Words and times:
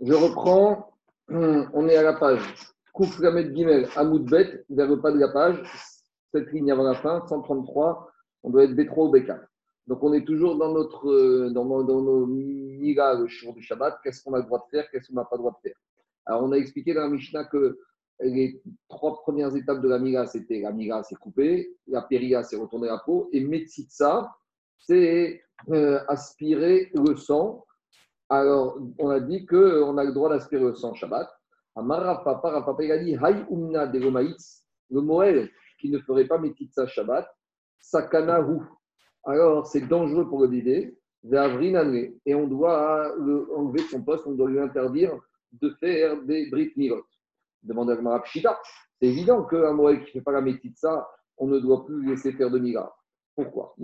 Je 0.00 0.12
reprends. 0.12 0.92
On 1.28 1.88
est 1.88 1.96
à 1.96 2.02
la 2.02 2.14
page 2.14 2.40
Kouflamet 2.92 3.54
Gimel 3.54 3.88
Amoudbet, 3.96 4.64
vers 4.70 4.88
le 4.88 5.00
pas 5.00 5.12
de 5.12 5.18
la 5.18 5.28
page. 5.28 5.62
Cette 6.32 6.52
ligne 6.52 6.72
avant 6.72 6.84
la 6.84 6.94
fin, 6.94 7.24
133. 7.26 8.10
On 8.42 8.50
doit 8.50 8.64
être 8.64 8.72
B3 8.72 9.08
ou 9.08 9.12
B4. 9.12 9.40
Donc 9.86 10.02
on 10.02 10.12
est 10.12 10.24
toujours 10.24 10.56
dans, 10.56 10.72
notre, 10.72 11.48
dans, 11.50 11.64
nos, 11.64 11.82
dans 11.82 12.02
nos 12.02 12.26
le 12.26 13.26
jour 13.26 13.54
du 13.54 13.62
Shabbat. 13.62 13.98
Qu'est-ce 14.02 14.22
qu'on 14.22 14.34
a 14.34 14.38
le 14.38 14.44
droit 14.44 14.58
de 14.58 14.76
faire? 14.76 14.90
Qu'est-ce 14.90 15.08
qu'on 15.08 15.14
n'a 15.14 15.24
pas 15.24 15.36
le 15.36 15.40
droit 15.40 15.52
de 15.52 15.68
faire? 15.68 15.76
Alors 16.26 16.42
on 16.42 16.52
a 16.52 16.56
expliqué 16.56 16.94
dans 16.94 17.02
la 17.02 17.08
Mishnah 17.08 17.44
que 17.44 17.78
les 18.20 18.60
trois 18.88 19.20
premières 19.22 19.54
étapes 19.56 19.80
de 19.80 19.88
la 19.88 19.98
Mira, 19.98 20.26
c'était 20.26 20.60
la 20.60 20.72
Mira, 20.72 21.02
c'est 21.04 21.14
coupé, 21.14 21.74
la 21.86 22.02
Péria, 22.02 22.42
c'est 22.42 22.56
retourner 22.56 22.88
la 22.88 22.98
peau, 22.98 23.28
et 23.32 23.40
Metsitsa, 23.40 24.30
c'est 24.78 25.40
euh, 25.70 26.00
aspirer 26.08 26.90
le 26.94 27.16
sang. 27.16 27.64
Alors, 28.30 28.78
on 28.98 29.08
a 29.08 29.20
dit 29.20 29.46
qu'on 29.46 29.96
a 29.96 30.04
le 30.04 30.12
droit 30.12 30.28
d'aspirer 30.28 30.62
le 30.62 30.74
sang 30.74 30.94
Shabbat. 30.94 31.28
Il 31.76 31.92
a 31.92 32.98
dit 32.98 33.16
Hay 33.16 33.34
de 33.50 33.98
le 34.90 35.00
Moël 35.00 35.50
qui 35.80 35.90
ne 35.90 35.98
ferait 36.00 36.26
pas 36.26 36.38
Metsitsa 36.38 36.86
Shabbat, 36.86 37.26
Sakanahu. 37.78 38.60
Alors, 39.24 39.66
c'est 39.66 39.86
dangereux 39.86 40.28
pour 40.28 40.42
le 40.42 40.48
bébé, 40.48 40.98
et 41.24 42.34
on 42.34 42.46
doit 42.46 43.14
le 43.18 43.48
enlever 43.54 43.82
de 43.82 43.88
son 43.88 44.02
poste, 44.02 44.26
on 44.26 44.32
doit 44.32 44.48
lui 44.48 44.60
interdire 44.60 45.18
de 45.52 45.70
faire 45.80 46.20
des 46.22 46.48
Brit 46.50 46.72
Milot. 46.76 47.04
Demande 47.62 47.90
à 47.90 48.00
Marapshita. 48.00 48.58
C'est 49.00 49.08
évident 49.08 49.44
qu'un 49.44 49.72
Moël 49.72 50.00
qui 50.00 50.06
ne 50.06 50.12
fait 50.12 50.20
pas 50.20 50.32
la 50.32 50.40
Metsitsa, 50.40 51.08
on 51.36 51.46
ne 51.46 51.58
doit 51.58 51.86
plus 51.86 52.06
laisser 52.06 52.32
faire 52.32 52.50
de 52.50 52.58
Mira. 52.58 52.94
Pourquoi? 53.34 53.74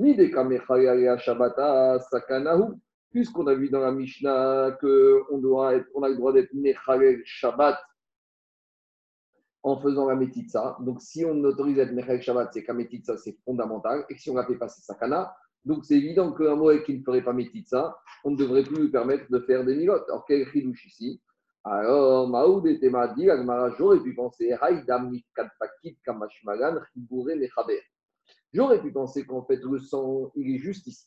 Puisqu'on 3.15 3.47
a 3.47 3.55
vu 3.55 3.71
dans 3.71 3.79
la 3.79 3.93
Mishnah 3.93 4.77
qu'on 4.81 5.25
on 5.31 5.63
a 5.63 6.09
le 6.09 6.17
droit 6.17 6.33
d'être 6.33 6.53
Mechalel 6.53 7.23
Shabbat 7.25 7.79
en 9.63 9.79
faisant 9.81 10.09
la 10.09 10.17
Metitza. 10.17 10.77
Donc, 10.81 11.01
si 11.01 11.25
on 11.25 11.45
autorise 11.45 11.79
à 11.79 11.83
être 11.83 11.93
Mechalel 11.93 12.21
Shabbat, 12.21 12.51
c'est 12.53 12.65
qu'un 12.65 12.75
Metitza, 12.75 13.17
c'est 13.17 13.39
fondamental. 13.45 14.05
Et 14.11 14.19
si 14.19 14.31
on 14.31 14.35
la 14.35 14.45
fait 14.45 14.57
passer 14.57 14.83
Sakana, 14.83 15.33
donc 15.65 15.85
c'est 15.85 15.95
évident 15.95 16.33
qu'un 16.33 16.57
Moël 16.57 16.83
qui 16.83 16.99
ne 16.99 17.05
ferait 17.05 17.23
pas 17.23 17.33
Metitza, 17.33 17.97
on 18.25 18.33
ne 18.33 18.37
devrait 18.37 18.65
plus 18.65 18.83
lui 18.83 18.91
permettre 18.91 19.31
de 19.31 19.39
faire 19.39 19.65
des 19.65 19.77
milotes. 19.77 20.09
Alors, 20.09 20.25
quel 20.27 20.45
chidouche 20.49 20.85
ici? 20.85 21.23
Alors, 21.63 22.29
Maoud 22.29 22.67
était 22.67 22.91
dit, 23.17 23.29
j'aurais 23.79 24.01
pu 24.01 24.13
penser, 24.17 24.51
J'aurais 28.53 28.83
pu 28.83 28.93
penser 28.93 29.25
qu'en 29.25 29.45
fait, 29.45 29.61
le 29.63 29.79
sang, 29.79 30.33
il 30.35 30.57
est 30.57 30.59
juste 30.59 30.89
ici. 30.89 31.07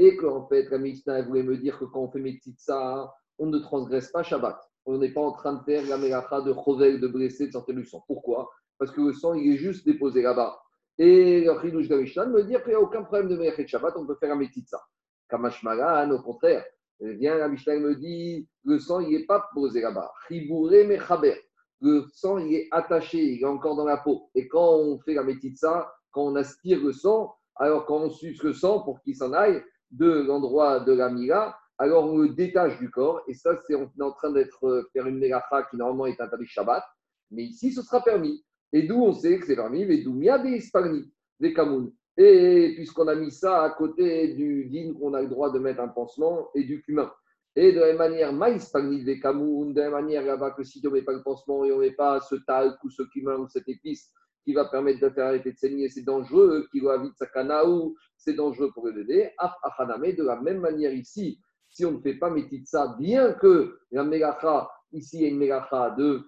Et 0.00 0.16
qu'en 0.16 0.46
fait, 0.48 0.70
la 0.70 0.78
médecin 0.78 1.20
voulait 1.20 1.42
me 1.42 1.58
dire 1.58 1.78
que 1.78 1.84
quand 1.84 2.00
on 2.00 2.10
fait 2.10 2.40
ça, 2.56 3.12
on 3.38 3.46
ne 3.48 3.58
transgresse 3.58 4.10
pas 4.10 4.22
Shabbat. 4.22 4.58
On 4.86 4.96
n'est 4.96 5.12
pas 5.12 5.20
en 5.20 5.32
train 5.32 5.52
de 5.52 5.62
faire 5.62 5.86
la 5.86 5.98
mélacha 5.98 6.40
de 6.40 6.54
chovel, 6.54 7.00
de 7.00 7.06
blesser, 7.06 7.48
de 7.48 7.52
sortir 7.52 7.74
du 7.74 7.84
sang. 7.84 8.02
Pourquoi? 8.06 8.48
Parce 8.78 8.90
que 8.92 9.02
le 9.02 9.12
sang, 9.12 9.34
il 9.34 9.52
est 9.52 9.58
juste 9.58 9.84
déposé 9.84 10.22
là-bas. 10.22 10.58
Et 10.96 11.44
le 11.44 11.52
chidouche 11.60 11.88
de 11.88 11.96
Mishnah 11.96 12.24
me 12.24 12.44
dire 12.44 12.62
qu'il 12.62 12.70
n'y 12.70 12.76
a 12.76 12.80
aucun 12.80 13.02
problème 13.02 13.28
de 13.28 13.36
mélacha 13.36 13.62
de 13.62 13.68
Shabbat, 13.68 13.92
on 13.98 14.06
peut 14.06 14.16
faire 14.18 14.34
la 14.34 14.42
ça. 14.66 14.80
Kamash 15.28 15.62
Magan, 15.62 16.10
au 16.12 16.22
contraire. 16.22 16.64
Eh 17.00 17.12
bien, 17.16 17.36
la 17.36 17.48
Mishnah 17.48 17.76
me 17.78 17.94
dit 17.94 18.48
le 18.64 18.78
sang, 18.78 19.00
il 19.00 19.10
n'est 19.10 19.26
pas 19.26 19.50
posé 19.52 19.82
là-bas. 19.82 20.10
Chibouré 20.28 20.86
mechaber. 20.86 21.34
Le 21.82 22.06
sang, 22.14 22.38
il 22.38 22.54
est 22.54 22.68
attaché, 22.70 23.18
il 23.18 23.42
est 23.42 23.46
encore 23.46 23.76
dans 23.76 23.84
la 23.84 23.98
peau. 23.98 24.30
Et 24.34 24.48
quand 24.48 24.76
on 24.76 24.98
fait 25.00 25.12
la 25.12 25.24
ça, 25.56 25.92
quand 26.10 26.22
on 26.22 26.36
aspire 26.36 26.82
le 26.82 26.94
sang, 26.94 27.34
alors 27.56 27.84
quand 27.84 27.98
on 27.98 28.08
suce 28.08 28.42
le 28.42 28.54
sang 28.54 28.80
pour 28.80 29.02
qu'il 29.02 29.14
s'en 29.14 29.34
aille 29.34 29.62
de 29.90 30.22
l'endroit 30.22 30.80
de 30.80 30.92
la 30.92 31.10
mila, 31.10 31.56
alors 31.78 32.12
on 32.12 32.18
le 32.18 32.28
détache 32.30 32.78
du 32.78 32.90
corps. 32.90 33.22
Et 33.26 33.34
ça, 33.34 33.56
c'est 33.66 33.74
on 33.74 33.84
est 33.84 34.02
en 34.02 34.12
train 34.12 34.30
d'être 34.30 34.66
euh, 34.66 34.88
faire 34.92 35.06
une 35.06 35.18
mélacha 35.18 35.62
qui 35.70 35.76
normalement 35.76 36.06
est 36.06 36.20
interdite 36.20 36.48
Shabbat. 36.48 36.84
Mais 37.30 37.44
ici, 37.44 37.72
ce 37.72 37.82
sera 37.82 38.02
permis. 38.02 38.44
Et 38.72 38.82
d'où 38.82 39.02
on 39.02 39.12
sait 39.12 39.38
que 39.38 39.46
c'est 39.46 39.56
permis, 39.56 39.84
mais 39.84 39.98
d'où 39.98 40.16
il 40.18 40.24
y 40.24 40.30
a 40.30 40.38
des 40.38 40.50
Hispaniques, 40.50 41.12
des 41.40 41.52
Kamoun. 41.52 41.92
Et 42.16 42.74
puisqu'on 42.76 43.08
a 43.08 43.14
mis 43.14 43.30
ça 43.30 43.62
à 43.62 43.70
côté 43.70 44.34
du 44.34 44.66
digne 44.66 44.92
qu'on 44.94 45.14
a 45.14 45.22
le 45.22 45.28
droit 45.28 45.50
de 45.50 45.58
mettre 45.58 45.80
un 45.80 45.88
pansement 45.88 46.50
et 46.54 46.64
du 46.64 46.82
cumin. 46.82 47.10
Et 47.56 47.72
de 47.72 47.80
la 47.80 47.86
même 47.86 47.96
manière, 47.96 48.32
maïs 48.32 48.72
des 49.04 49.18
Kamoun, 49.18 49.72
de 49.72 49.80
la 49.80 49.90
même 49.90 50.04
manière 50.04 50.24
là-bas 50.24 50.52
que 50.52 50.62
si 50.62 50.80
on 50.84 50.90
ne 50.90 50.94
met 50.94 51.02
pas 51.02 51.12
le 51.12 51.22
pansement 51.22 51.64
et 51.64 51.72
on 51.72 51.76
ne 51.76 51.82
met 51.82 51.92
pas 51.92 52.20
ce 52.20 52.36
talc 52.36 52.76
ou 52.84 52.90
ce 52.90 53.02
cumin 53.04 53.36
ou 53.36 53.48
cette 53.48 53.68
épice, 53.68 54.12
qui 54.50 54.54
va 54.54 54.64
permettre 54.64 54.98
de 54.98 55.10
faire 55.10 55.26
arrêter 55.26 55.52
de 55.52 55.56
saigner, 55.56 55.88
c'est 55.88 56.02
dangereux, 56.02 56.66
qui 56.72 56.80
va 56.80 56.98
vite 56.98 57.16
sakanaou, 57.16 57.94
c'est 58.16 58.34
dangereux 58.34 58.72
pour 58.74 58.84
le 58.88 58.92
bébé. 58.94 59.30
de 59.38 60.24
la 60.24 60.40
même 60.40 60.58
manière 60.58 60.92
ici, 60.92 61.38
si 61.68 61.84
on 61.84 61.92
ne 61.92 62.00
fait 62.00 62.14
pas 62.14 62.34
ça, 62.64 62.96
bien 62.98 63.34
que 63.34 63.78
la 63.92 64.02
mégacha, 64.02 64.68
ici 64.92 65.18
il 65.18 65.22
y 65.22 65.26
a 65.26 65.28
une 65.28 65.38
mégacha 65.38 65.94
de 65.96 66.26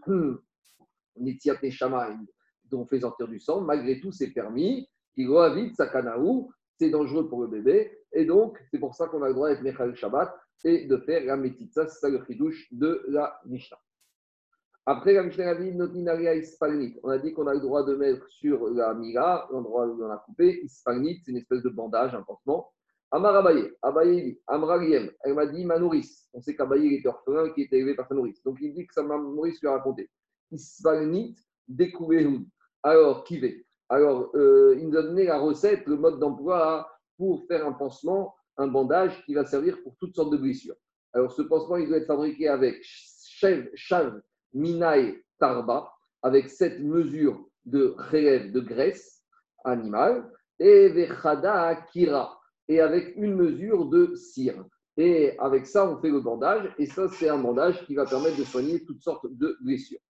Nitiat 1.17 1.57
Neshama, 1.65 2.11
dont 2.71 2.83
on 2.83 2.87
fait 2.87 3.01
sortir 3.01 3.27
du 3.27 3.41
sang, 3.41 3.61
malgré 3.61 3.99
tout 3.99 4.13
c'est 4.13 4.31
permis, 4.31 4.89
qui 5.17 5.25
va 5.25 5.53
vite 5.53 5.75
sakanaou, 5.75 6.53
c'est 6.79 6.91
dangereux 6.91 7.29
pour 7.29 7.43
le 7.43 7.49
bébé, 7.49 7.91
et 8.13 8.25
donc 8.25 8.57
c'est 8.71 8.79
pour 8.79 8.95
ça 8.95 9.09
qu'on 9.09 9.23
a 9.25 9.29
le 9.29 9.35
droit 9.35 9.49
d'être 9.49 9.63
Mechal 9.63 9.97
Shabbat 9.97 10.33
et 10.63 10.87
de 10.87 10.97
faire 10.99 11.25
la 11.25 11.37
métitza, 11.37 11.89
c'est 11.89 11.99
ça 11.99 12.09
le 12.09 12.25
de 12.71 13.05
la 13.09 13.41
Mishnah. 13.47 13.79
Après, 14.85 15.13
la 15.13 15.23
Mishnah 15.23 15.51
a 15.51 15.55
dit 15.55 15.73
On 17.05 17.09
a 17.09 17.19
dit 17.19 17.33
qu'on 17.33 17.47
a 17.47 17.55
le 17.55 17.61
droit 17.61 17.85
de 17.85 17.95
mettre 17.95 18.29
sur 18.29 18.69
la 18.71 18.95
mira, 18.95 19.49
l'endroit 19.53 19.87
où 19.87 20.03
on 20.03 20.11
a 20.11 20.17
coupé, 20.19 20.61
Ispagnit, 20.65 21.21
c'est 21.25 21.31
une 21.31 21.37
espèce 21.37 21.63
de 21.63 21.69
bandage, 21.69 22.15
un 22.15 22.23
pansement. 22.23 22.73
Amar 23.13 23.37
Abaye, 23.37 23.71
Abaye 23.83 24.23
dit 24.23 24.41
Amraliem, 24.47 25.11
elle 25.23 25.35
m'a 25.35 25.47
dit 25.47 25.65
ma 25.65 25.79
nourrice. 25.79 26.29
On 26.33 26.41
sait 26.41 26.57
qu'Abaye 26.57 26.95
était 26.95 27.09
orphelin 27.09 27.51
qui 27.51 27.63
était 27.63 27.77
élevé 27.77 27.95
par 27.95 28.09
sa 28.09 28.15
nourrice. 28.15 28.43
Donc 28.43 28.57
il 28.61 28.75
dit 28.75 28.87
que 28.87 28.95
sa 28.95 29.03
nourrice 29.03 29.61
lui 29.61 29.69
a 29.69 29.73
raconté. 29.73 30.11
Ispagnit, 30.51 31.37
découvert 31.69 32.27
Alors, 32.83 33.23
qui 33.25 33.39
va 33.39 33.49
Alors, 33.91 34.31
euh, 34.35 34.75
il 34.79 34.89
nous 34.89 34.97
a 34.97 35.03
donné 35.03 35.27
la 35.27 35.39
recette, 35.39 35.87
le 35.87 35.97
mode 35.97 36.19
d'emploi 36.19 36.91
pour 37.19 37.45
faire 37.47 37.67
un 37.67 37.73
pansement, 37.73 38.35
un 38.57 38.67
bandage 38.67 39.23
qui 39.27 39.35
va 39.35 39.45
servir 39.45 39.81
pour 39.83 39.95
toutes 40.01 40.17
sortes 40.17 40.33
de 40.33 40.39
blessures. 40.39 40.77
Alors, 41.13 41.31
ce 41.33 41.43
pansement, 41.43 41.77
il 41.77 41.89
doit 41.89 41.99
être 41.99 42.07
fabriqué 42.07 42.49
avec 42.49 42.83
chèvre, 42.83 43.69
Minaï 44.55 45.23
Tarba, 45.39 45.93
avec 46.23 46.49
cette 46.49 46.81
mesure 46.81 47.45
de 47.65 47.95
relève 47.97 48.53
de 48.53 48.61
graisse 48.61 49.23
animale, 49.65 50.31
et 50.59 50.89
Vechada 50.89 51.75
Kira, 51.93 52.39
et 52.69 52.81
avec 52.81 53.15
une 53.17 53.35
mesure 53.35 53.87
de 53.87 54.15
cire. 54.15 54.65
Et 54.97 55.37
avec 55.39 55.67
ça, 55.67 55.89
on 55.89 56.01
fait 56.01 56.11
le 56.11 56.21
bandage, 56.21 56.73
et 56.79 56.87
ça, 56.87 57.09
c'est 57.09 57.29
un 57.29 57.39
bandage 57.39 57.85
qui 57.87 57.95
va 57.95 58.05
permettre 58.05 58.37
de 58.37 58.45
soigner 58.45 58.85
toutes 58.85 59.03
sortes 59.03 59.27
de 59.31 59.57
blessures. 59.63 60.01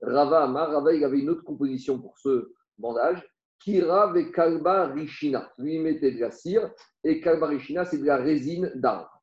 Rava 0.00 0.44
Amar, 0.44 0.70
Rava, 0.70 0.94
il 0.94 1.04
avait 1.04 1.20
une 1.20 1.30
autre 1.30 1.44
composition 1.44 2.00
pour 2.00 2.18
ce 2.18 2.52
bandage. 2.78 3.22
Kira 3.60 4.12
ve 4.12 4.32
Kalba 4.32 4.88
Rishina. 4.88 5.52
Lui, 5.58 5.76
il 5.76 5.82
mettait 5.82 6.12
de 6.12 6.20
la 6.20 6.30
cire, 6.30 6.70
et 7.04 7.20
Kalba 7.20 7.46
Rishina, 7.46 7.84
c'est 7.84 7.98
de 7.98 8.06
la 8.06 8.16
résine 8.16 8.72
d'arbre. 8.74 9.21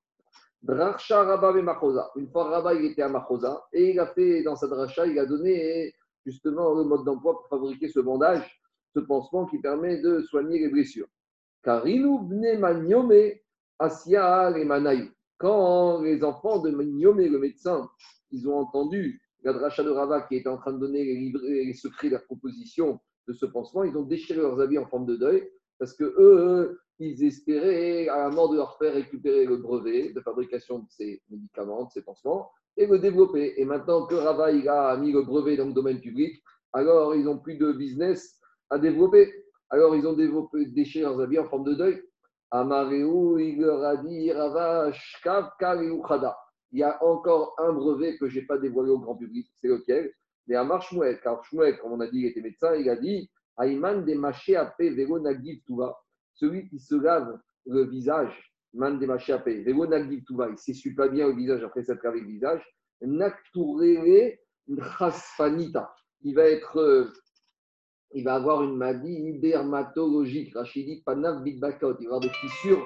Dracha 0.61 1.23
Rabba 1.23 1.53
Machosa. 1.61 2.11
Une 2.15 2.29
fois 2.29 2.49
Rabba, 2.49 2.73
il 2.73 2.85
était 2.85 3.01
à 3.01 3.09
Machosa 3.09 3.65
et 3.71 3.91
il 3.91 3.99
a 3.99 4.07
fait 4.07 4.43
dans 4.43 4.55
sa 4.55 4.67
dracha, 4.67 5.05
il 5.07 5.17
a 5.17 5.25
donné 5.25 5.93
justement 6.25 6.73
le 6.73 6.83
mode 6.83 7.05
d'emploi 7.05 7.37
pour 7.37 7.47
fabriquer 7.47 7.87
ce 7.87 7.99
bandage, 7.99 8.61
ce 8.93 8.99
pansement 8.99 9.45
qui 9.45 9.59
permet 9.59 10.01
de 10.01 10.21
soigner 10.21 10.59
les 10.59 10.69
blessures. 10.69 11.07
Karinu 11.63 12.19
bne 12.23 12.59
Maniome 12.59 13.31
Asia 13.79 14.49
les 14.51 14.65
Manaï. 14.65 15.09
Quand 15.37 16.01
les 16.01 16.23
enfants 16.23 16.59
de 16.59 16.71
Maniome, 16.71 17.21
le 17.21 17.39
médecin, 17.39 17.89
ils 18.31 18.47
ont 18.49 18.57
entendu 18.57 19.21
la 19.43 19.53
dracha 19.53 19.83
de 19.83 19.89
Rabba 19.89 20.21
qui 20.23 20.35
était 20.35 20.49
en 20.49 20.57
train 20.57 20.73
de 20.73 20.79
donner 20.79 21.05
les, 21.05 21.65
les 21.65 21.73
secrets 21.73 22.09
de 22.09 22.15
la 22.15 22.19
composition 22.19 22.99
de 23.29 23.33
ce 23.33 23.45
pansement, 23.45 23.83
ils 23.83 23.95
ont 23.95 24.03
déchiré 24.03 24.39
leurs 24.39 24.59
habits 24.59 24.77
en 24.77 24.87
forme 24.87 25.05
de 25.05 25.15
deuil 25.15 25.49
parce 25.77 25.93
que 25.93 26.03
eux, 26.03 26.81
ils 26.99 27.23
espéraient, 27.23 28.09
à 28.09 28.17
la 28.17 28.29
mort 28.29 28.49
de 28.49 28.57
leur 28.57 28.77
père, 28.77 28.93
récupérer 28.93 29.45
le 29.45 29.57
brevet 29.57 30.11
de 30.13 30.19
fabrication 30.21 30.79
de 30.79 30.85
ces 30.89 31.21
médicaments, 31.29 31.85
de 31.85 31.91
ces 31.91 32.01
pansements, 32.01 32.51
et 32.75 32.85
le 32.85 32.99
développer. 32.99 33.53
Et 33.57 33.65
maintenant 33.65 34.05
que 34.05 34.15
Rava 34.15 34.47
a 34.47 34.97
mis 34.97 35.11
le 35.11 35.23
brevet 35.23 35.57
dans 35.57 35.67
le 35.67 35.73
domaine 35.73 36.01
public, 36.01 36.41
alors 36.73 37.15
ils 37.15 37.23
n'ont 37.23 37.39
plus 37.39 37.55
de 37.55 37.71
business 37.71 38.39
à 38.69 38.77
développer. 38.77 39.33
Alors 39.69 39.95
ils 39.95 40.05
ont 40.05 40.13
développé, 40.13 40.65
déchiré 40.65 41.03
leurs 41.03 41.19
habits 41.19 41.39
en 41.39 41.47
forme 41.47 41.65
de 41.65 41.73
deuil. 41.73 42.03
Amareu, 42.51 43.39
il 43.39 43.61
leur 43.61 43.83
a 43.83 43.97
dit 43.97 44.31
Rava, 44.31 44.91
Il 46.71 46.79
y 46.79 46.83
a 46.83 47.03
encore 47.03 47.55
un 47.59 47.73
brevet 47.73 48.17
que 48.17 48.27
je 48.27 48.39
n'ai 48.39 48.45
pas 48.45 48.57
dévoilé 48.57 48.91
au 48.91 48.99
grand 48.99 49.15
public, 49.15 49.47
c'est 49.61 49.67
lequel? 49.67 50.11
Mais 50.47 50.55
à 50.55 50.79
Shmuel, 50.79 51.19
car 51.21 51.43
Shmuel, 51.45 51.77
comme 51.77 51.93
on 51.93 51.99
a 51.99 52.07
dit, 52.07 52.19
il 52.21 52.25
était 52.25 52.41
médecin, 52.41 52.75
il 52.75 52.89
a 52.89 52.95
dit 52.95 53.29
Aïman 53.55 54.03
de 54.03 54.13
Maché 54.15 54.55
Apé 54.55 54.89
Véro 54.89 55.19
Nagiv 55.19 55.61
Touva 55.67 55.95
celui 56.39 56.67
qui 56.69 56.79
se 56.79 56.95
lave 56.95 57.37
le 57.65 57.83
visage, 57.83 58.53
man 58.73 58.97
de 58.97 59.05
il 60.51 60.57
s'essuie 60.57 60.95
pas 60.95 61.09
bien 61.09 61.27
le 61.27 61.35
visage 61.35 61.63
après 61.63 61.83
s'être 61.83 62.03
lavé 62.03 62.21
le 62.21 62.27
visage, 62.27 62.61
il 66.21 66.35
va 66.35 66.43
être, 66.43 66.77
euh, 66.77 67.11
il 68.13 68.23
va 68.23 68.35
avoir 68.35 68.63
une 68.63 68.77
maladie 68.77 69.39
dermatologique, 69.39 70.53
rachidi 70.53 71.01
panav 71.05 71.43
bitbakot, 71.43 71.97
il 71.99 72.07
va 72.07 72.15
avoir 72.15 72.19
des 72.21 72.29
fissures 72.29 72.85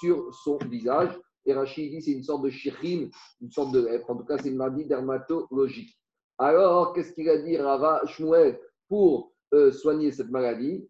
sur 0.00 0.32
son 0.34 0.58
visage. 0.58 1.18
Et 1.44 1.54
Rachid 1.54 1.90
dit 1.90 2.00
c'est 2.00 2.12
une 2.12 2.22
sorte 2.22 2.44
de 2.44 2.50
chirim, 2.50 3.10
une 3.40 3.50
sorte 3.50 3.72
de 3.72 3.84
lèpre. 3.84 4.10
En 4.10 4.16
tout 4.16 4.24
cas, 4.24 4.38
c'est 4.38 4.48
une 4.48 4.56
maladie 4.56 4.84
dermatologique. 4.84 5.98
Alors, 6.38 6.92
qu'est-ce 6.92 7.12
qu'il 7.12 7.28
a 7.28 7.38
dit 7.38 7.56
Rava 7.56 8.00
Shmuel 8.06 8.60
pour 8.88 9.32
euh, 9.52 9.72
soigner 9.72 10.12
cette 10.12 10.30
maladie? 10.30 10.88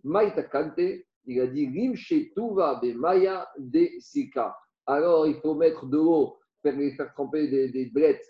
Il 1.27 1.41
a 1.41 1.47
dit 1.47 1.67
Rim 1.67 1.95
Tuva 2.35 2.81
be 2.83 2.95
Maya 2.95 3.49
de 3.59 3.89
Sika. 3.99 4.57
Alors, 4.87 5.27
il 5.27 5.35
faut 5.37 5.55
mettre 5.55 5.87
de 5.87 5.97
l'eau, 5.97 6.39
faire, 6.63 6.75
faire 6.97 7.13
tremper 7.13 7.49
des, 7.49 7.71
des 7.71 7.87
blettes 7.87 8.25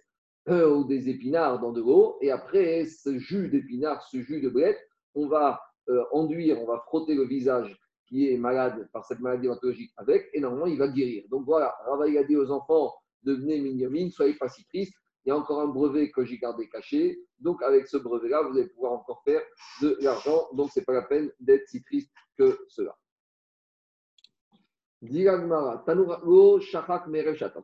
euh, 0.48 0.74
ou 0.74 0.84
des 0.84 1.08
épinards 1.08 1.60
dans 1.60 1.72
de 1.72 1.80
l'eau. 1.80 2.18
Et 2.20 2.30
après, 2.30 2.84
ce 2.84 3.18
jus 3.18 3.48
d'épinards, 3.48 4.06
ce 4.08 4.20
jus 4.20 4.40
de 4.40 4.48
blettes, 4.48 4.80
on 5.14 5.28
va 5.28 5.60
euh, 5.88 6.04
enduire, 6.12 6.60
on 6.60 6.66
va 6.66 6.78
frotter 6.86 7.14
le 7.14 7.24
visage 7.24 7.76
qui 8.06 8.30
est 8.30 8.36
malade 8.36 8.88
par 8.92 9.06
cette 9.06 9.20
maladie 9.20 9.42
dermatologique 9.42 9.92
avec, 9.96 10.28
et 10.34 10.40
normalement, 10.40 10.66
il 10.66 10.78
va 10.78 10.88
guérir. 10.88 11.24
Donc 11.30 11.46
voilà, 11.46 11.74
Rava, 11.86 12.08
il 12.08 12.18
a 12.18 12.24
dit 12.24 12.36
aux 12.36 12.50
enfants 12.50 12.92
devenez 13.24 13.60
mignonines, 13.60 14.10
soyez 14.10 14.34
pas 14.34 14.48
si 14.48 14.64
tristes 14.66 14.96
il 15.24 15.28
y 15.28 15.32
a 15.32 15.36
encore 15.36 15.60
un 15.60 15.68
brevet 15.68 16.10
que 16.10 16.24
j'ai 16.24 16.38
gardé 16.38 16.68
caché. 16.68 17.20
Donc, 17.38 17.62
avec 17.62 17.86
ce 17.86 17.96
brevet-là, 17.96 18.42
vous 18.42 18.58
allez 18.58 18.68
pouvoir 18.68 18.92
encore 18.92 19.22
faire 19.24 19.40
de 19.80 19.96
l'argent. 20.00 20.48
Donc, 20.54 20.70
ce 20.70 20.80
n'est 20.80 20.84
pas 20.84 20.94
la 20.94 21.02
peine 21.02 21.30
d'être 21.38 21.68
si 21.68 21.82
triste 21.82 22.10
que 22.36 22.58
cela. 22.68 22.96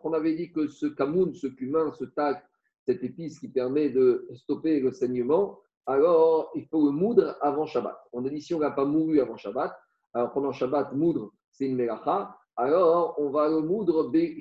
On 0.02 0.12
avait 0.12 0.34
dit 0.34 0.52
que 0.52 0.66
ce 0.66 0.86
kamoun, 0.86 1.34
ce 1.34 1.46
cumin, 1.46 1.92
ce 1.92 2.04
tac, 2.04 2.44
cette 2.84 3.04
épice 3.04 3.38
qui 3.38 3.48
permet 3.48 3.90
de 3.90 4.28
stopper 4.34 4.80
le 4.80 4.92
saignement, 4.92 5.60
alors 5.86 6.50
il 6.54 6.66
faut 6.66 6.84
le 6.84 6.90
moudre 6.90 7.36
avant 7.40 7.66
Shabbat. 7.66 7.96
On 8.12 8.24
a 8.24 8.28
dit 8.28 8.42
si 8.42 8.54
on 8.54 8.58
n'a 8.58 8.70
pas 8.70 8.84
mouru 8.84 9.20
avant 9.20 9.36
Shabbat, 9.36 9.72
alors 10.14 10.32
pendant 10.32 10.52
Shabbat, 10.52 10.92
moudre, 10.94 11.32
c'est 11.50 11.66
une 11.66 11.76
melacha, 11.76 12.36
alors 12.56 13.14
on 13.18 13.30
va 13.30 13.48
le 13.48 13.60
moudre 13.60 14.10
be 14.10 14.40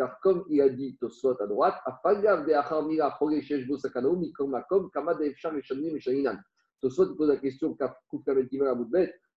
car 0.00 0.18
comme 0.20 0.46
il 0.48 0.62
a 0.62 0.70
dit 0.70 0.96
Tosfot 0.96 1.36
à 1.42 1.46
droite, 1.46 1.76
Tosfot 6.80 7.14
pose 7.16 7.28
la 7.28 7.36
question 7.36 7.76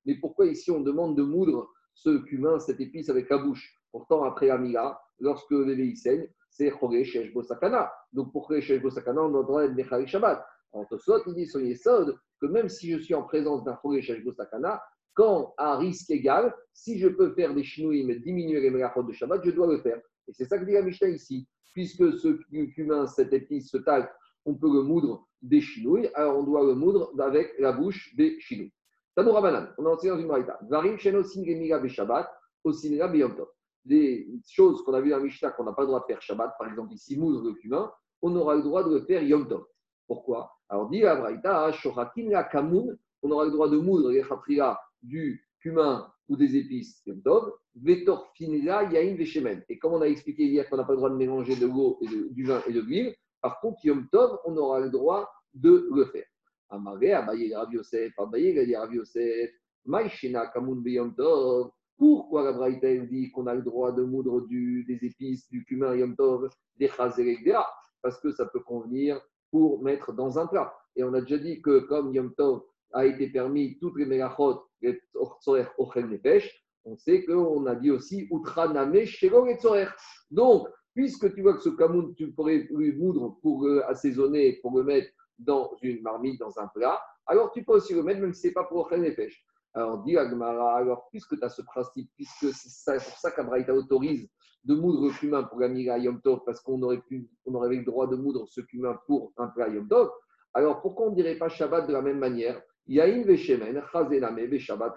mais 0.05 0.15
pourquoi 0.21 0.45
ici 0.45 0.71
on 0.71 0.79
demande 0.79 1.17
de 1.17 1.23
moudre 1.23 1.69
ce 1.93 2.17
cumin, 2.23 2.59
cette 2.59 2.79
épice 2.79 3.09
avec 3.09 3.29
la 3.29 3.39
bouche? 3.39 3.77
Pourtant, 3.91 4.23
après 4.23 4.47
la 4.47 4.57
Mila, 4.57 5.01
lorsque 5.19 5.51
le 5.51 5.65
bébé 5.65 5.95
saigne, 5.95 6.29
c'est 6.49 6.71
Chore 6.71 6.93
Shesh 7.03 7.33
Sakana. 7.45 7.91
Donc 8.13 8.31
pour 8.31 8.47
Chore 8.47 8.61
Shesh 8.61 8.81
Sakana, 8.89 9.21
on 9.21 9.43
droit 9.43 9.63
d'être 9.63 9.75
Mechari 9.75 10.07
Shabbat. 10.07 10.45
En 10.71 10.85
Tosfot, 10.85 11.23
il 11.27 11.33
dit 11.33 11.45
sur 11.45 11.59
Yesod 11.59 12.17
que 12.39 12.45
même 12.45 12.69
si 12.69 12.89
je 12.89 12.99
suis 12.99 13.15
en 13.15 13.23
présence 13.23 13.65
d'un 13.65 13.77
Chore 13.81 14.01
Shesh 14.01 14.23
Sakana, 14.37 14.81
quand 15.13 15.53
à 15.57 15.75
risque 15.75 16.09
égal, 16.09 16.55
si 16.71 16.99
je 16.99 17.09
peux 17.09 17.33
faire 17.33 17.53
des 17.53 17.65
chinouïs, 17.65 18.05
diminuer 18.21 18.61
les 18.61 18.69
melachot 18.69 19.03
de 19.03 19.11
Shabbat, 19.11 19.41
je 19.43 19.51
dois 19.51 19.67
le 19.67 19.79
faire. 19.79 19.99
Et 20.27 20.33
c'est 20.33 20.45
ça 20.45 20.57
que 20.57 20.65
dit 20.65 20.73
la 20.73 20.81
Mishnah 20.81 21.09
ici. 21.09 21.47
Puisque 21.73 22.13
ce 22.19 22.29
cumin, 22.73 23.07
cette 23.07 23.33
épice, 23.33 23.69
ce 23.69 23.77
talc, 23.77 24.09
on 24.45 24.55
peut 24.55 24.71
le 24.71 24.83
moudre 24.83 25.27
des 25.41 25.61
chinouilles, 25.61 26.09
alors 26.13 26.37
on 26.37 26.43
doit 26.43 26.63
le 26.63 26.75
moudre 26.75 27.11
avec 27.19 27.53
la 27.59 27.71
bouche 27.71 28.15
des 28.15 28.39
chinouilles. 28.39 28.73
Tanoura 29.15 29.41
on 29.77 29.85
a 29.85 29.89
enseigné 29.89 30.13
dans 30.13 30.19
une 30.19 30.27
marita. 30.27 30.59
Varim 30.69 30.97
Beyomtov. 33.11 33.47
Des 33.85 34.27
choses 34.47 34.81
qu'on 34.83 34.93
a 34.93 35.01
vues 35.01 35.09
dans 35.09 35.17
la 35.17 35.23
Mishnah 35.23 35.51
qu'on 35.51 35.65
n'a 35.65 35.73
pas 35.73 35.81
le 35.81 35.87
droit 35.87 35.99
de 35.99 36.05
faire 36.05 36.21
Shabbat, 36.21 36.55
par 36.57 36.69
exemple 36.69 36.93
ici, 36.93 37.17
moudre 37.17 37.43
le 37.43 37.53
cumin, 37.53 37.91
on 38.21 38.35
aura 38.35 38.55
le 38.55 38.61
droit 38.61 38.83
de 38.83 38.93
le 38.93 39.01
faire 39.01 39.21
Yom 39.21 39.47
Tov. 39.47 39.65
Pourquoi? 40.07 40.51
Alors, 40.69 40.89
dit 40.89 41.01
la 41.01 41.15
Braïta, 41.15 41.71
Shochakin 41.73 42.29
la 42.29 42.43
Kamoun, 42.45 42.97
on 43.21 43.31
aura 43.31 43.45
le 43.45 43.51
droit 43.51 43.69
de 43.69 43.77
moudre 43.77 44.11
les 44.11 44.23
khatria 44.23 44.79
du 45.01 45.45
cumin 45.63 46.07
ou 46.29 46.35
des 46.35 46.55
épices 46.55 47.01
Yom 47.05 47.21
Tov, 47.21 47.53
Vetor 47.75 48.31
Finila. 48.35 48.89
Et 48.93 49.79
comme 49.79 49.93
on 49.93 50.01
a 50.01 50.07
expliqué 50.07 50.43
hier 50.43 50.69
qu'on 50.69 50.77
n'a 50.77 50.83
pas 50.83 50.93
le 50.93 50.97
droit 50.97 51.09
de 51.09 51.15
mélanger 51.15 51.55
de 51.55 51.65
l'eau, 51.65 51.99
du 52.31 52.43
vin 52.43 52.61
et 52.67 52.73
de 52.73 52.81
l'huile, 52.81 53.15
par 53.41 53.59
contre, 53.59 53.83
Yom 53.83 54.07
Tov, 54.11 54.39
on 54.45 54.55
aura 54.57 54.79
le 54.79 54.89
droit 54.89 55.31
de 55.53 55.89
le 55.93 56.05
faire. 56.05 56.25
Amaré, 56.69 57.13
Abaye, 57.13 57.53
Yosef, 57.71 58.13
Abaye, 58.17 58.75
Rav 58.75 58.93
Yosef, 58.93 59.51
Kamoun 60.53 60.83
Yom 60.85 61.15
Tov. 61.15 61.71
Pourquoi 61.97 62.43
la 62.43 62.53
Braïta 62.53 62.95
dit 63.05 63.31
qu'on 63.31 63.47
a 63.47 63.53
le 63.53 63.61
droit 63.61 63.91
de 63.91 64.03
moudre 64.03 64.47
des 64.49 64.99
épices, 65.01 65.49
du 65.49 65.63
cumin 65.65 65.95
Yom 65.95 66.15
Tov, 66.15 66.49
des 66.77 66.87
chazerek 66.87 67.49
Parce 68.01 68.19
que 68.19 68.31
ça 68.31 68.45
peut 68.45 68.61
convenir 68.61 69.21
pour 69.51 69.83
mettre 69.83 70.13
dans 70.13 70.39
un 70.39 70.47
plat. 70.47 70.73
Et 70.95 71.03
on 71.03 71.13
a 71.13 71.21
déjà 71.21 71.37
dit 71.37 71.61
que 71.61 71.79
comme 71.79 72.13
Yom 72.13 72.33
Tov 72.35 72.63
a 72.93 73.05
été 73.05 73.27
permis, 73.29 73.77
toutes 73.79 73.97
les 73.97 74.05
mélachot, 74.05 74.63
les 74.81 76.17
pêches, 76.19 76.63
on 76.85 76.97
sait 76.97 77.23
qu'on 77.25 77.65
a 77.65 77.75
dit 77.75 77.91
aussi 77.91 78.27
Utraname 78.31 79.05
Shelo 79.05 79.47
et 79.47 79.57
Donc, 80.31 80.67
puisque 80.93 81.33
tu 81.33 81.41
vois 81.41 81.55
que 81.55 81.61
ce 81.61 81.69
kamoun, 81.69 82.13
tu 82.15 82.31
pourrais 82.31 82.67
lui 82.71 82.93
moudre 82.93 83.37
pour 83.41 83.67
assaisonner, 83.87 84.59
pour 84.61 84.77
le 84.77 84.83
mettre 84.83 85.09
dans 85.39 85.71
une 85.81 86.01
marmite, 86.01 86.39
dans 86.39 86.59
un 86.59 86.67
plat, 86.67 86.99
alors 87.25 87.51
tu 87.51 87.63
peux 87.63 87.73
aussi 87.73 87.93
le 87.93 88.03
mettre, 88.03 88.21
même 88.21 88.33
si 88.33 88.41
ce 88.41 88.47
n'est 88.47 88.53
pas 88.53 88.65
pour 88.65 88.85
Ochel 88.85 89.01
Nefesh. 89.01 89.45
Alors, 89.73 90.03
dit 90.03 90.17
Agmara, 90.17 90.77
alors, 90.77 91.07
puisque 91.09 91.37
tu 91.37 91.43
as 91.43 91.49
ce 91.49 91.63
principe, 91.63 92.09
puisque 92.15 92.53
c'est 92.53 92.93
pour 92.93 93.17
ça 93.17 93.31
qu'Abraïta 93.31 93.73
autorise 93.73 94.29
de 94.65 94.75
moudre 94.75 95.07
le 95.07 95.13
cumin 95.13 95.43
pour 95.43 95.59
la 95.59 95.67
Yom 95.67 96.21
Tov, 96.21 96.41
parce 96.45 96.59
qu'on 96.61 96.81
aurait, 96.83 97.01
pu, 97.01 97.27
on 97.45 97.55
aurait 97.55 97.75
le 97.75 97.83
droit 97.83 98.07
de 98.07 98.15
moudre 98.15 98.45
ce 98.47 98.61
cumin 98.61 98.97
pour 99.07 99.33
un 99.37 99.47
plat 99.47 99.69
Yom 99.69 99.87
Tov, 99.87 100.11
alors 100.53 100.81
pourquoi 100.81 101.07
on 101.07 101.09
ne 101.09 101.15
dirait 101.15 101.37
pas 101.37 101.49
Shabbat 101.49 101.87
de 101.87 101.93
la 101.93 102.01
même 102.01 102.19
manière? 102.19 102.61
Yain 102.87 103.23
Veshemen, 103.23 103.81
Chazename, 103.91 104.45
Veshabbat, 104.45 104.95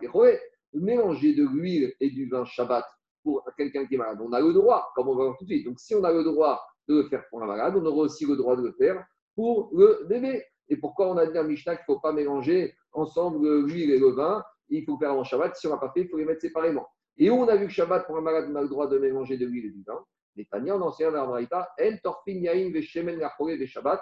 mélanger 0.75 1.35
de 1.35 1.45
l'huile 1.45 1.95
et 2.01 2.11
du 2.11 2.29
vin 2.29 2.45
Shabbat 2.45 2.85
pour 3.23 3.43
quelqu'un 3.57 3.87
qui 3.87 3.97
est 3.97 3.99
malade, 3.99 4.19
on 4.23 4.33
a 4.33 4.41
le 4.41 4.53
droit, 4.53 4.93
comme 4.95 5.09
on 5.09 5.17
va 5.17 5.25
voir 5.25 5.37
tout 5.37 5.45
de 5.45 5.51
suite. 5.51 5.67
Donc, 5.67 5.81
si 5.81 5.95
on 5.95 6.05
a 6.05 6.13
le 6.13 6.23
droit 6.23 6.65
de 6.89 7.03
le 7.03 7.09
faire 7.09 7.25
pour 7.29 7.43
un 7.43 7.47
malade, 7.47 7.75
on 7.77 7.85
aura 7.85 8.03
aussi 8.03 8.25
le 8.25 8.37
droit 8.37 8.57
de 8.57 8.63
le 8.63 8.73
faire 8.73 9.05
pour 9.35 9.71
le 9.75 10.07
bébé. 10.09 10.45
Et 10.69 10.77
pourquoi 10.77 11.09
on 11.11 11.17
a 11.17 11.27
dit 11.27 11.37
à 11.37 11.43
Mishnah 11.43 11.77
qu'il 11.77 11.85
ne 11.89 11.95
faut 11.95 12.01
pas 12.01 12.13
mélanger 12.13 12.75
ensemble 12.93 13.67
l'huile 13.67 13.91
et 13.91 13.99
le 13.99 14.11
vin? 14.11 14.45
Il 14.69 14.85
faut 14.85 14.97
faire 14.99 15.13
en 15.13 15.25
Shabbat. 15.25 15.57
Si 15.57 15.67
on 15.67 15.71
n'a 15.71 15.77
pas 15.77 15.91
fait, 15.93 16.03
il 16.03 16.09
faut 16.09 16.19
les 16.19 16.25
mettre 16.25 16.41
séparément. 16.41 16.87
Et 17.19 17.31
où 17.31 17.35
on 17.35 17.49
a 17.49 17.57
vu 17.57 17.67
que 17.67 17.73
Shabbat, 17.73 18.07
pour 18.07 18.17
un 18.17 18.21
malade, 18.21 18.47
on 18.51 18.55
a 18.55 18.63
le 18.63 18.69
droit 18.69 18.87
de 18.87 18.99
mélanger 18.99 19.37
de 19.37 19.47
l'huile 19.47 19.67
et 19.67 19.71
du 19.71 19.83
vin? 19.83 20.05
Les 20.37 20.45
Tania, 20.45 20.77
on 20.77 20.83
enseigne 20.83 21.13
dans 21.13 21.35
la 21.35 21.41
En 21.41 21.97
torfin 22.03 22.33
yain 22.33 22.71
veshemen 22.71 23.21
Shabbat. 23.67 24.01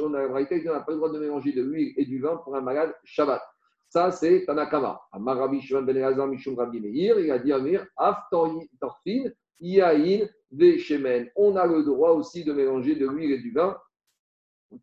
On 0.00 0.14
a 0.14 0.28
n'a 0.28 0.80
pas 0.80 0.92
le 0.92 0.96
droit 0.96 1.10
de 1.10 1.18
mélanger 1.18 1.52
de 1.52 1.62
l'huile 1.62 1.92
et 1.96 2.04
du 2.04 2.20
vin 2.20 2.36
pour 2.36 2.56
un 2.56 2.60
malade 2.60 2.94
Shabbat. 3.04 3.42
Ça, 3.88 4.10
c'est 4.10 4.46
Tanakama. 4.46 5.00
Amar 5.12 5.36
Rabbi 5.36 5.60
Shimon 5.60 5.82
ben 5.82 5.96
Elazar 5.96 6.26
Mishum 6.26 6.56
Rabbi 6.56 6.80
Meir, 6.80 7.18
il 7.20 7.30
a 7.30 7.38
dit 7.38 7.52
Amir, 7.52 7.86
Af 7.96 8.16
Torfin, 8.30 9.24
Yain, 9.60 10.26
Veshemen. 10.50 11.30
On 11.36 11.56
a 11.56 11.66
le 11.66 11.82
droit 11.82 12.12
aussi 12.12 12.42
de 12.42 12.52
mélanger 12.52 12.94
de 12.94 13.06
l'huile 13.06 13.32
et 13.32 13.38
du 13.38 13.52
vin 13.52 13.76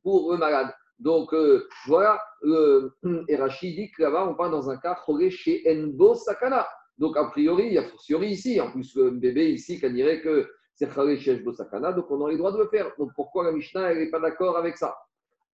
pour 0.04 0.32
le 0.32 0.38
malade. 0.38 0.72
Donc 1.00 1.34
euh, 1.34 1.68
voilà, 1.88 2.22
euh, 2.44 2.90
et 3.28 3.36
Rachid 3.36 3.76
dit 3.76 3.90
que 3.92 4.04
là-bas, 4.04 4.28
on 4.30 4.36
parle 4.36 4.52
dans 4.52 4.70
un 4.70 4.78
cas 4.78 5.00
chez 5.30 5.64
Enbo 5.66 6.14
Sakana. 6.14 6.68
Donc 6.98 7.16
a 7.18 7.26
priori, 7.26 7.68
il 7.68 7.74
y 7.74 7.78
a 7.78 7.84
fortiori 7.84 8.28
ici, 8.28 8.60
en 8.60 8.72
plus 8.72 8.96
le 8.96 9.12
bébé 9.12 9.52
ici, 9.52 9.80
qui 9.80 9.90
dirait 9.92 10.22
que 10.22 10.48
c'est 10.80 10.88
donc 10.88 12.10
on 12.10 12.26
a 12.26 12.32
le 12.32 12.38
droit 12.38 12.54
de 12.54 12.58
le 12.58 12.68
faire. 12.70 12.90
Donc 12.98 13.12
pourquoi 13.14 13.44
la 13.44 13.52
Mishnah 13.52 13.96
n'est 13.96 14.10
pas 14.10 14.22
d'accord 14.22 14.56
avec 14.58 14.78
ça? 14.78 14.96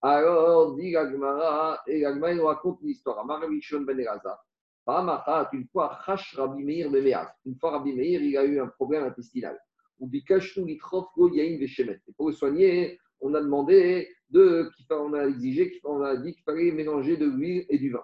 Alors, 0.04 0.76
dit 0.76 0.92
Gagmara, 0.92 1.82
et 1.88 2.02
Gagmara 2.02 2.36
nous 2.36 2.46
raconte 2.46 2.80
une 2.84 2.90
histoire. 2.90 3.26
Ben 3.26 4.00
Elazar. 4.00 4.40
Une 5.52 5.66
fois, 5.72 6.00
Rabbi 6.36 6.64
Meir 6.64 6.92
Bemeaz. 6.92 7.28
Une 7.44 7.56
fois, 7.56 7.72
Rabbi 7.72 7.94
Meir, 7.94 8.22
il 8.22 8.38
a 8.38 8.46
eu 8.46 8.60
un 8.60 8.68
problème 8.68 9.04
intestinal. 9.04 9.60
Go 10.00 10.08
Yain 11.34 11.58
Veshemet. 11.58 12.02
Et 12.08 12.14
pour 12.16 12.28
le 12.28 12.34
soigner, 12.34 13.00
on 13.20 13.34
a 13.34 13.42
demandé, 13.42 14.08
de, 14.30 14.70
on 14.92 15.14
a 15.14 15.26
exigé, 15.26 15.82
on 15.86 16.02
a 16.04 16.16
dit 16.18 16.36
qu'il 16.36 16.44
fallait 16.44 16.72
mélanger 16.72 17.18
de 17.18 17.26
l'huile 17.26 17.66
et 17.68 17.80
du 17.80 17.92
vin. 17.92 18.04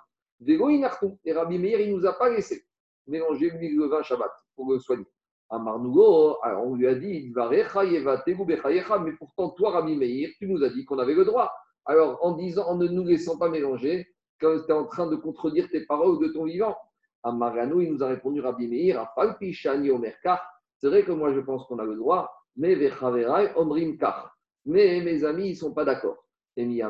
Et 1.23 1.33
Rabbi 1.33 1.59
Meir, 1.59 1.81
il 1.81 1.91
ne 1.91 1.97
nous 1.99 2.05
a 2.07 2.13
pas 2.13 2.31
laissé 2.31 2.65
mélanger 3.05 3.51
l'huile 3.51 3.73
et 3.73 3.75
le 3.75 3.85
vin 3.85 4.01
Shabbat 4.01 4.31
pour 4.55 4.73
le 4.73 4.79
soigner. 4.79 5.05
Amarnugo, 5.51 6.37
alors 6.41 6.65
on 6.65 6.75
lui 6.75 6.87
a 6.87 6.95
dit, 6.95 7.31
mais 7.35 9.11
pourtant, 9.19 9.49
toi, 9.49 9.71
Rabbi 9.71 9.95
Meir, 9.95 10.29
tu 10.37 10.47
nous 10.47 10.63
as 10.63 10.69
dit 10.69 10.85
qu'on 10.85 10.97
avait 10.97 11.13
le 11.13 11.25
droit. 11.25 11.51
Alors, 11.85 12.19
en 12.25 12.31
disant, 12.33 12.65
en 12.67 12.77
ne 12.77 12.87
nous 12.87 13.03
laissant 13.03 13.37
pas 13.37 13.49
mélanger, 13.49 14.07
quand 14.39 14.57
tu 14.65 14.71
es 14.71 14.73
en 14.73 14.85
train 14.85 15.07
de 15.07 15.15
contredire 15.17 15.69
tes 15.69 15.85
paroles 15.85 16.19
de 16.19 16.29
ton 16.29 16.45
vivant, 16.45 16.77
à 17.23 17.31
Marano, 17.31 17.81
il 17.81 17.91
nous 17.93 18.01
a 18.03 18.07
répondu 18.07 18.39
Rabbi 18.41 18.67
Meir, 18.67 18.99
à 18.99 19.11
Palpichani 19.15 19.91
Omerkar, 19.91 20.41
c'est 20.77 20.87
vrai 20.87 21.03
que 21.03 21.11
moi 21.11 21.31
je 21.33 21.39
pense 21.41 21.65
qu'on 21.65 21.77
a 21.77 21.85
le 21.85 21.95
droit, 21.95 22.31
mais 22.55 22.73
Vechaverai 22.73 23.51
Omrim 23.55 23.97
Kar. 23.97 24.35
Mais 24.65 25.01
mes 25.01 25.23
amis, 25.23 25.49
ils 25.49 25.51
ne 25.51 25.55
sont 25.55 25.73
pas 25.73 25.85
d'accord. 25.85 26.25
Et 26.57 26.65
de 26.65 26.83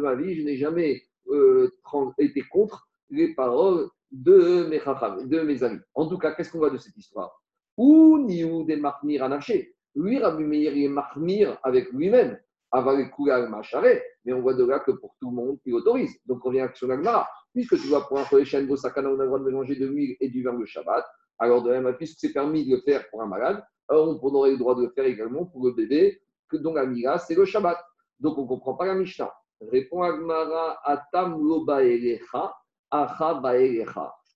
ma 0.00 0.14
vie, 0.14 0.34
je 0.34 0.44
n'ai 0.44 0.56
jamais 0.56 1.02
euh, 1.30 1.70
été 2.18 2.42
contre 2.50 2.88
les 3.10 3.34
paroles 3.34 3.88
de 4.10 4.66
mes, 5.42 5.62
amis. 5.62 5.80
En 5.94 6.08
tout 6.08 6.18
cas, 6.18 6.32
qu'est-ce 6.32 6.50
qu'on 6.50 6.58
voit 6.58 6.70
de 6.70 6.78
cette 6.78 6.96
histoire? 6.96 7.42
Ou 7.76 8.18
Niou 8.18 8.64
de 8.64 8.76
Mahmir 8.76 9.24
Anaché. 9.24 9.74
Lui, 9.94 10.18
Rabbi 10.18 10.44
Meir, 10.44 10.76
il 10.76 10.84
est 10.84 10.88
marmire 10.88 11.58
avec 11.62 11.90
lui-même. 11.92 12.38
Mais 12.72 14.32
on 14.32 14.42
voit 14.42 14.54
de 14.54 14.64
là 14.64 14.80
que 14.80 14.90
pour 14.90 15.16
tout 15.20 15.30
le 15.30 15.36
monde, 15.36 15.58
il 15.64 15.74
autorise. 15.74 16.18
Donc 16.26 16.44
on 16.44 16.50
vient 16.50 16.70
sur 16.74 16.86
l'Agmara. 16.86 17.26
Puisque 17.54 17.80
tu 17.80 17.88
vois, 17.88 18.06
pour 18.06 18.18
un 18.18 18.24
Sakana, 18.76 19.08
on 19.08 19.18
a 19.18 19.22
le 19.22 19.26
droit 19.26 19.38
de 19.38 19.44
mélanger 19.44 19.76
de 19.76 19.86
l'huile 19.86 20.16
et 20.20 20.28
du 20.28 20.42
vin 20.42 20.52
le 20.52 20.66
Shabbat. 20.66 21.04
Alors, 21.38 21.62
de 21.62 21.70
même, 21.70 21.92
puisque 21.96 22.18
c'est 22.18 22.32
permis 22.32 22.66
de 22.66 22.76
le 22.76 22.82
faire 22.82 23.08
pour 23.10 23.22
un 23.22 23.26
malade, 23.26 23.64
alors 23.88 24.18
on 24.22 24.34
aurait 24.34 24.50
le 24.50 24.58
droit 24.58 24.74
de 24.74 24.82
le 24.82 24.90
faire 24.90 25.06
également 25.06 25.46
pour 25.46 25.64
le 25.64 25.72
bébé, 25.72 26.20
que 26.48 26.56
dont 26.56 26.74
la 26.74 27.18
c'est 27.18 27.34
le 27.34 27.44
Shabbat. 27.44 27.78
Donc, 28.20 28.36
on 28.38 28.42
ne 28.42 28.48
comprend 28.48 28.74
pas 28.74 28.86
la 28.86 28.94
Mishnah. 28.94 29.32
Répond 29.60 30.02
Agmara, 30.02 30.78
Atam 30.84 31.38
lo 31.42 31.64
acha 31.70 32.54
Il 32.92 33.82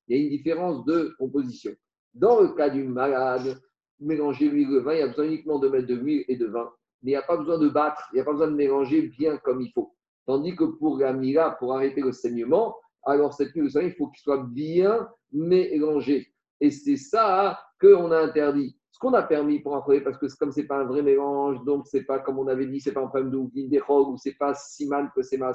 y 0.08 0.14
a 0.14 0.16
une 0.16 0.30
différence 0.30 0.84
de 0.84 1.14
composition. 1.18 1.72
Dans 2.14 2.40
le 2.40 2.48
cas 2.48 2.68
du 2.68 2.84
malade, 2.84 3.58
mélanger 4.00 4.48
l'huile 4.48 4.74
et 4.76 4.80
vin, 4.80 4.92
il 4.94 4.98
y 4.98 5.02
a 5.02 5.08
besoin 5.08 5.24
uniquement 5.24 5.58
de 5.58 5.68
mettre 5.68 5.86
de 5.86 5.94
l'huile 5.94 6.24
et 6.28 6.36
de 6.36 6.46
vin. 6.46 6.70
Mais 7.02 7.12
il 7.12 7.14
n'y 7.14 7.16
a 7.16 7.22
pas 7.22 7.36
besoin 7.36 7.58
de 7.58 7.68
battre, 7.68 8.08
il 8.12 8.16
n'y 8.16 8.20
a 8.20 8.24
pas 8.24 8.32
besoin 8.32 8.48
de 8.48 8.56
mélanger 8.56 9.02
bien 9.02 9.38
comme 9.38 9.60
il 9.60 9.72
faut. 9.72 9.94
Tandis 10.26 10.54
que 10.54 10.64
pour 10.64 10.98
la 10.98 11.50
pour 11.58 11.74
arrêter 11.74 12.00
le 12.00 12.12
saignement, 12.12 12.76
alors 13.04 13.32
cette 13.32 13.52
huile, 13.54 13.70
il 13.74 13.94
faut 13.94 14.08
qu'il 14.08 14.20
soit 14.22 14.44
bien 14.44 15.08
mélangé. 15.32 16.32
Et 16.60 16.70
c'est 16.70 16.96
ça 16.96 17.58
qu'on 17.80 18.12
a 18.12 18.18
interdit. 18.18 18.76
Ce 18.92 18.98
qu'on 18.98 19.14
a 19.14 19.22
permis 19.22 19.58
pour 19.60 19.74
un 19.74 20.00
parce 20.00 20.18
que 20.18 20.26
comme 20.38 20.52
ce 20.52 20.60
n'est 20.60 20.66
pas 20.66 20.76
un 20.76 20.84
vrai 20.84 21.02
mélange, 21.02 21.64
donc 21.64 21.86
c'est 21.88 22.04
pas, 22.04 22.20
comme 22.20 22.38
on 22.38 22.46
avait 22.46 22.66
dit, 22.66 22.80
c'est 22.80 22.92
pas 22.92 23.00
un 23.00 23.08
problème 23.08 23.30
de 23.30 23.38
ou 23.38 24.16
c'est 24.18 24.36
pas 24.38 24.54
siman 24.54 25.10
que 25.14 25.22
c'est 25.22 25.38
ma 25.38 25.52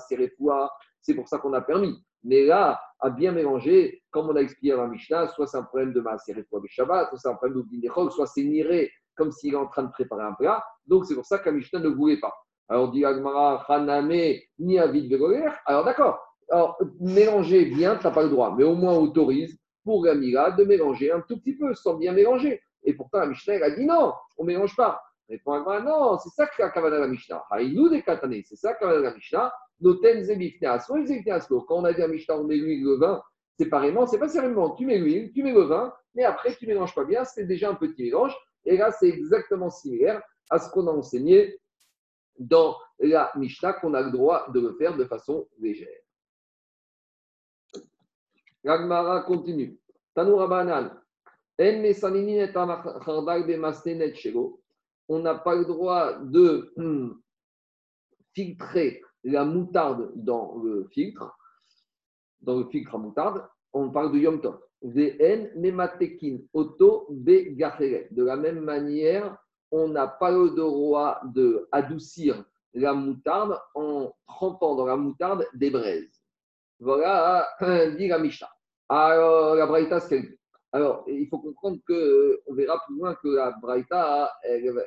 c'est 1.01 1.15
pour 1.15 1.27
ça 1.27 1.37
qu'on 1.37 1.53
a 1.53 1.61
permis. 1.61 1.95
Mais 2.23 2.45
là, 2.45 2.79
à 2.99 3.09
bien 3.09 3.31
mélanger, 3.31 4.01
comme 4.11 4.29
on 4.29 4.35
a 4.35 4.41
expliqué 4.41 4.73
à 4.73 4.77
la 4.77 4.87
Mishnah, 4.87 5.27
soit 5.29 5.47
c'est 5.47 5.57
un 5.57 5.63
problème 5.63 5.93
de 5.93 6.01
ma 6.01 6.15
de 6.15 6.67
Shabbat, 6.67 7.09
soit 7.09 7.17
c'est 7.19 7.29
un 7.29 7.35
problème 7.35 7.63
de 7.63 8.09
soit 8.09 8.27
c'est 8.27 8.43
niré 8.43 8.91
comme 9.15 9.31
s'il 9.31 9.53
est 9.53 9.57
en 9.57 9.67
train 9.67 9.83
de 9.83 9.91
préparer 9.91 10.23
un 10.23 10.33
plat. 10.33 10.63
Donc 10.85 11.05
c'est 11.05 11.15
pour 11.15 11.25
ça 11.25 11.39
que 11.39 11.49
la 11.49 11.53
Mishnah 11.53 11.79
ne 11.79 11.89
voulait 11.89 12.19
pas. 12.19 12.33
Alors, 12.69 12.91
dit 12.91 13.05
Agmara, 13.05 13.63
Haname, 13.67 14.39
ni 14.59 14.77
Avid 14.77 15.17
Alors, 15.65 15.85
d'accord. 15.85 16.19
Alors, 16.49 16.77
mélanger 16.99 17.65
bien, 17.65 17.95
tu 17.97 18.05
n'as 18.05 18.13
pas 18.13 18.23
le 18.23 18.29
droit, 18.29 18.53
mais 18.57 18.63
au 18.63 18.75
moins 18.75 18.95
autorise 18.95 19.57
pour 19.83 20.05
la 20.05 20.15
de 20.15 20.63
mélanger 20.65 21.11
un 21.11 21.21
tout 21.21 21.37
petit 21.39 21.55
peu, 21.55 21.73
sans 21.73 21.95
bien 21.95 22.11
mélanger. 22.11 22.61
Et 22.83 22.93
pourtant, 22.93 23.19
la 23.19 23.27
Mishnah, 23.27 23.55
elle 23.55 23.63
a 23.63 23.71
dit 23.71 23.85
non, 23.85 24.13
on 24.37 24.43
ne 24.43 24.47
mélange 24.47 24.75
pas. 24.75 25.01
Répond 25.29 25.53
Agmara, 25.53 25.81
non, 25.81 26.17
c'est 26.19 26.29
ça 26.29 26.45
que 26.45 26.61
la 26.61 26.69
Kavana 26.69 26.99
la 26.99 27.07
Mishnah. 27.07 27.43
Haïnou 27.49 27.89
des 27.89 28.01
Katane, 28.01 28.41
c'est 28.45 28.55
ça 28.55 28.73
que 28.73 28.85
la 28.85 29.13
Mishnah. 29.13 29.51
Noten 29.66 29.66
Zebifneas. 29.66 29.66
Quand 29.81 29.95
on 31.69 31.85
a 31.85 31.93
dit 31.93 32.01
à 32.01 32.07
Mishnah, 32.07 32.37
on 32.37 32.43
met 32.45 32.55
l'huile 32.55 32.83
le 32.83 32.97
vin 32.97 33.21
séparément, 33.57 34.05
c'est 34.05 34.19
pas 34.19 34.29
séparément. 34.29 34.75
Tu 34.75 34.85
mets 34.85 34.99
l'huile, 34.99 35.31
tu 35.33 35.43
mets 35.43 35.51
le 35.53 35.61
vin, 35.61 35.93
mais 36.15 36.23
après, 36.23 36.55
tu 36.55 36.65
ne 36.65 36.73
mélanges 36.73 36.95
pas 36.95 37.05
bien, 37.05 37.23
c'est 37.23 37.45
déjà 37.45 37.69
un 37.69 37.75
petit 37.75 38.03
mélange. 38.03 38.35
Et 38.65 38.77
là, 38.77 38.91
c'est 38.91 39.07
exactement 39.07 39.69
similaire 39.69 40.21
à 40.49 40.59
ce 40.59 40.69
qu'on 40.69 40.87
a 40.87 40.91
enseigné 40.91 41.59
dans 42.37 42.77
la 42.99 43.31
Mishnah 43.35 43.73
qu'on 43.73 43.93
a 43.93 44.01
le 44.01 44.11
droit 44.11 44.51
de 44.51 44.59
le 44.59 44.73
faire 44.73 44.95
de 44.95 45.05
façon 45.05 45.47
légère. 45.59 45.87
L'Agmara 48.63 49.21
continue. 49.21 49.79
Tanoura 50.13 50.47
Banan. 50.47 50.91
On 55.09 55.19
n'a 55.19 55.35
pas 55.35 55.55
le 55.55 55.65
droit 55.65 56.19
de 56.19 56.73
hmm, 56.75 57.13
filtrer 58.33 59.01
la 59.27 59.45
moutarde 59.45 60.11
dans 60.15 60.57
le 60.63 60.87
filtre, 60.91 61.37
dans 62.41 62.57
le 62.59 62.65
filtre 62.65 62.95
à 62.95 62.97
moutarde. 62.97 63.45
On 63.73 63.89
parle 63.91 64.13
de 64.13 64.19
Yom 64.19 64.39
Tov. 64.41 64.59
De 64.81 65.13
la 68.23 68.37
même 68.37 68.61
manière, 68.61 69.37
on 69.71 69.89
n'a 69.89 70.07
pas 70.07 70.31
le 70.31 70.51
droit 70.51 71.19
de 71.25 71.67
adoucir 71.71 72.45
la 72.73 72.93
moutarde 72.93 73.59
en 73.75 74.13
trempant 74.27 74.75
dans 74.75 74.85
la 74.85 74.95
moutarde 74.95 75.45
des 75.53 75.71
braises. 75.71 76.21
Voilà, 76.79 77.47
dit 77.97 78.07
la 78.07 78.19
Mishnah. 78.19 78.49
Alors, 78.87 79.55
la 79.55 79.65
Braïta, 79.65 79.99
ce 79.99 80.07
qu'elle 80.09 80.21
dit. 80.21 80.37
Alors, 80.71 81.03
il 81.07 81.27
faut 81.27 81.39
comprendre 81.39 81.79
que, 81.85 82.39
on 82.45 82.53
verra 82.53 82.79
plus 82.85 82.95
loin 82.97 83.15
que 83.15 83.27
la 83.29 83.51
Braïta, 83.61 84.31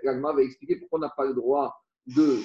l'Agma 0.03 0.33
va 0.33 0.43
expliquer 0.43 0.77
pourquoi 0.77 0.99
on 0.99 1.03
n'a 1.03 1.11
pas 1.11 1.27
le 1.27 1.35
droit 1.35 1.75
de 2.07 2.39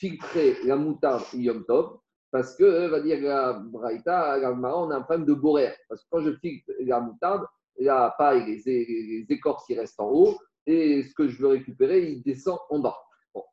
filtrer 0.00 0.56
la 0.64 0.76
moutarde 0.76 1.22
Yom 1.34 1.64
Tov, 1.66 1.98
parce 2.32 2.56
que, 2.56 2.88
va 2.88 3.00
dire 3.00 3.20
la 3.20 3.52
Braïta, 3.52 4.38
l'Agma, 4.38 4.74
on 4.74 4.90
a 4.90 4.96
un 4.96 5.02
problème 5.02 5.26
de 5.26 5.34
borer. 5.34 5.74
Parce 5.88 6.02
que 6.02 6.08
quand 6.10 6.20
je 6.20 6.32
filtre 6.36 6.72
la 6.80 7.00
moutarde, 7.00 7.44
la 7.78 8.14
paille, 8.16 8.46
les, 8.46 8.62
les 8.64 9.26
écorces 9.28 9.66
qui 9.66 9.78
restent 9.78 10.00
en 10.00 10.08
haut, 10.08 10.38
et 10.66 11.02
ce 11.02 11.14
que 11.14 11.28
je 11.28 11.38
veux 11.38 11.48
récupérer, 11.48 12.10
il 12.10 12.22
descend 12.22 12.58
en 12.70 12.78
bas. 12.78 12.96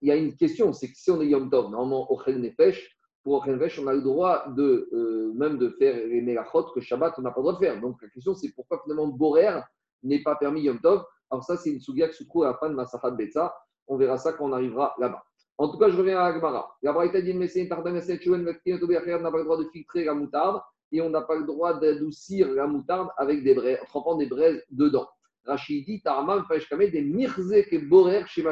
il 0.02 0.10
y 0.10 0.12
a 0.12 0.16
une 0.16 0.36
question, 0.36 0.74
c'est 0.74 0.88
que 0.88 0.98
si 0.98 1.12
on 1.12 1.22
est 1.22 1.28
Yom 1.28 1.50
Tov, 1.50 1.70
normalement, 1.72 2.10
au 2.12 2.20
Nefesh, 2.32 2.98
pour 3.24 3.42
Ochel 3.42 3.56
Nefesh, 3.56 3.80
on 3.80 3.88
a 3.88 3.94
le 3.94 4.02
droit 4.02 4.48
de, 4.50 4.90
euh, 4.94 5.34
même 5.36 5.58
de 5.58 5.70
faire 5.70 5.96
les 5.96 6.22
Melachot 6.22 6.72
que 6.74 6.80
Shabbat, 6.80 7.16
on 7.18 7.24
n'a 7.24 7.32
pas 7.32 7.42
le 7.42 7.44
droit 7.44 7.54
de 7.54 7.60
faire. 7.60 7.82
Donc 7.82 8.02
la 8.02 8.10
question, 8.10 8.36
c'est 8.36 8.54
pourquoi 8.54 8.82
finalement 8.84 9.08
Borer 9.08 9.60
n'est 10.04 10.24
pas 10.24 10.36
permis 10.36 10.62
Yom 10.62 10.80
Tov? 10.80 11.04
Alors 11.30 11.44
ça, 11.44 11.58
c'est 11.58 11.72
une 11.72 11.82
sougia 11.82 12.08
qui 12.08 12.24
se 12.24 12.44
à 12.44 12.48
la 12.48 12.54
fin 12.54 12.70
de 12.70 12.76
Masachat 12.76 13.12
Betsa. 13.12 13.54
On 13.88 13.98
verra 13.98 14.18
ça 14.18 14.34
quand 14.34 14.46
on 14.46 14.54
arrivera 14.54 14.94
là-bas. 15.00 15.24
En 15.60 15.70
tout 15.70 15.78
cas, 15.80 15.90
je 15.90 15.98
reviens 15.98 16.20
à 16.20 16.26
Agmara. 16.26 16.78
La 16.84 16.94
Braïta 16.94 17.20
dit, 17.22 17.34
mais 17.34 17.48
c'est 17.48 17.62
une 17.62 17.70
tardan, 17.70 17.94
n'a 17.94 18.04
pas 18.04 19.38
le 19.38 19.44
droit 19.44 19.58
de 19.58 19.68
filtrer 19.74 20.04
la 20.04 20.14
moutarde 20.14 20.62
et 20.92 21.02
on 21.02 21.10
n'a 21.10 21.22
pas 21.22 21.36
le 21.36 21.46
droit 21.46 21.80
d'adoucir 21.80 22.52
la 22.52 22.68
moutarde 22.68 23.10
avec 23.18 23.44
des 23.44 23.56
braises, 23.56 23.80
en 23.82 23.86
trempant 23.86 24.16
des 24.18 24.28
braises 24.28 24.64
dedans. 24.70 25.08
Rachidi, 25.46 26.02
Tarman, 26.02 26.44
des 26.92 27.02
Mirzek 27.02 27.74
et 27.74 27.80
Borer 27.80 28.24
chez. 28.28 28.44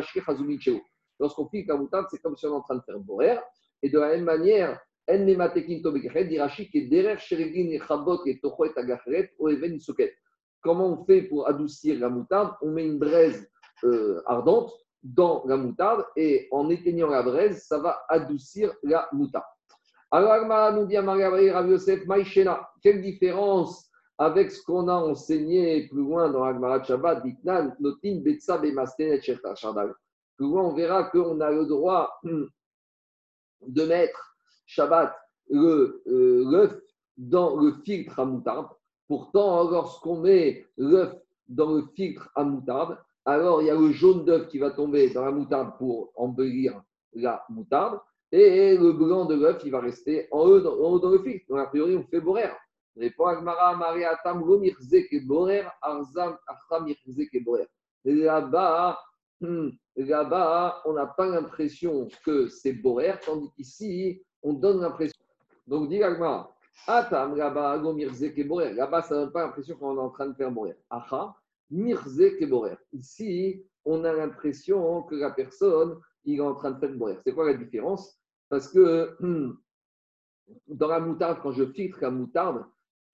Lorsqu'on 1.19 1.45
pique 1.45 1.67
la 1.67 1.75
moutarde, 1.75 2.07
c'est 2.09 2.21
comme 2.21 2.35
si 2.35 2.47
on 2.47 2.53
est 2.53 2.55
en 2.55 2.62
train 2.62 2.75
de 2.75 2.81
faire 2.81 3.00
Borer. 3.00 3.38
Et 3.83 3.89
de 3.89 4.00
la 4.00 4.07
même 4.09 4.24
manière, 4.24 4.79
dit 5.07 6.39
Rachid. 6.39 6.69
Comment 10.62 10.88
on 10.88 11.05
fait 11.05 11.21
pour 11.21 11.47
adoucir 11.47 12.00
la 12.00 12.09
moutarde? 12.09 12.55
On 12.62 12.71
met 12.71 12.88
une 12.88 12.97
braise 12.97 13.47
euh, 13.83 14.24
ardente 14.25 14.74
dans 15.05 15.43
la 15.45 15.55
moutarde 15.55 16.03
et 16.15 16.47
en 16.51 16.69
éteignant 16.69 17.09
la 17.09 17.21
braise, 17.21 17.63
ça 17.67 17.77
va 17.77 18.03
adoucir 18.09 18.74
la 18.83 19.07
moutarde. 19.13 19.45
Alors, 20.09 20.74
nous 20.74 20.85
dit 20.85 20.97
Rav 20.97 21.69
Yosef, 21.69 22.05
Maïchena, 22.07 22.67
quelle 22.81 23.01
différence 23.01 23.89
avec 24.17 24.51
ce 24.51 24.63
qu'on 24.63 24.88
a 24.88 24.95
enseigné 24.95 25.88
plus 25.89 26.01
loin 26.01 26.29
dans 26.29 26.43
Agmarat 26.43 26.83
Shabbat, 26.83 27.24
Notin 27.79 28.21
Betsa 28.24 28.57
Bemastenet 28.57 29.19
Plus 29.19 30.47
loin, 30.47 30.63
on 30.63 30.74
verra 30.74 31.03
qu'on 31.05 31.39
a 31.41 31.51
le 31.51 31.65
droit 31.65 32.19
de 32.24 33.85
mettre 33.85 34.38
Shabbat 34.65 35.13
euh, 35.51 36.01
l'œuf 36.05 36.79
dans 37.17 37.57
le 37.57 37.74
filtre 37.83 38.19
à 38.19 38.25
moutarde. 38.25 38.67
Pourtant, 39.07 39.69
lorsqu'on 39.69 40.21
met 40.21 40.65
l'œuf 40.77 41.13
dans 41.47 41.74
le 41.74 41.85
filtre 41.95 42.31
à 42.35 42.43
moutarde, 42.43 42.97
alors 43.25 43.62
il 43.62 43.67
y 43.67 43.72
a 43.72 43.75
le 43.75 43.91
jaune 43.91 44.24
d'œuf 44.24 44.48
qui 44.48 44.60
va 44.60 44.72
tomber 44.72 45.10
dans 45.10 45.25
la 45.25 45.32
moutarde 45.32 45.77
pour 45.77 46.12
embellir 46.15 46.82
la 47.13 47.44
moutarde, 47.50 48.00
et 48.32 48.77
le 48.77 48.91
blanc 48.91 49.25
de 49.25 49.36
l'œuf, 49.36 49.62
il 49.63 49.72
va 49.72 49.79
rester 49.79 50.27
en 50.32 50.39
haut, 50.39 50.60
dans, 50.60 51.10
le 51.10 51.20
filtre. 51.20 51.46
Donc, 51.48 51.60
a 51.60 51.67
priori, 51.67 51.96
on 51.96 52.03
fait 52.03 52.20
borer. 52.20 52.50
Répond 52.98 53.27
Agmara, 53.27 53.75
Maria 53.75 54.17
Tam, 54.24 54.44
Borer, 54.44 55.63
Arzam, 55.82 56.38
Borer. 57.44 57.67
Là-bas, 58.03 59.00
hmm, 59.41 59.70
là-bas, 59.96 60.82
on 60.86 60.94
n'a 60.94 61.05
pas 61.05 61.27
l'impression 61.27 62.08
que 62.25 62.48
c'est 62.48 62.74
Borer, 62.74 63.13
tandis 63.25 63.50
qu'ici, 63.55 64.22
on 64.44 64.53
donne 64.53 64.82
l'impression. 64.82 65.17
Donc, 65.67 65.89
dit 65.89 66.03
Agmara, 66.03 66.53
Atam, 66.88 67.36
là-bas, 67.36 67.77
Borer. 67.77 68.74
Là-bas, 68.74 69.01
ça 69.03 69.15
ne 69.15 69.22
donne 69.22 69.32
pas 69.32 69.46
l'impression 69.46 69.77
qu'on 69.77 69.96
est 69.96 70.01
en 70.01 70.10
train 70.10 70.27
de 70.27 70.34
faire 70.34 70.51
Borer. 70.51 70.75
Acha, 70.89 71.36
Mirze 71.69 72.48
Borer. 72.48 72.77
Ici, 72.93 73.63
on 73.84 74.03
a 74.03 74.13
l'impression 74.13 75.03
que 75.03 75.15
la 75.15 75.31
personne, 75.31 76.00
est 76.25 76.39
en 76.39 76.55
train 76.55 76.72
de 76.72 76.79
faire 76.79 76.95
Borer. 76.95 77.17
C'est 77.24 77.34
quoi 77.34 77.45
la 77.45 77.57
différence? 77.57 78.19
Parce 78.50 78.67
que 78.67 79.15
dans 80.67 80.88
la 80.88 81.00
moutarde, 81.00 81.39
quand 81.41 81.51
je 81.51 81.65
filtre 81.65 82.00
la 82.01 82.12
moutarde, 82.12 82.65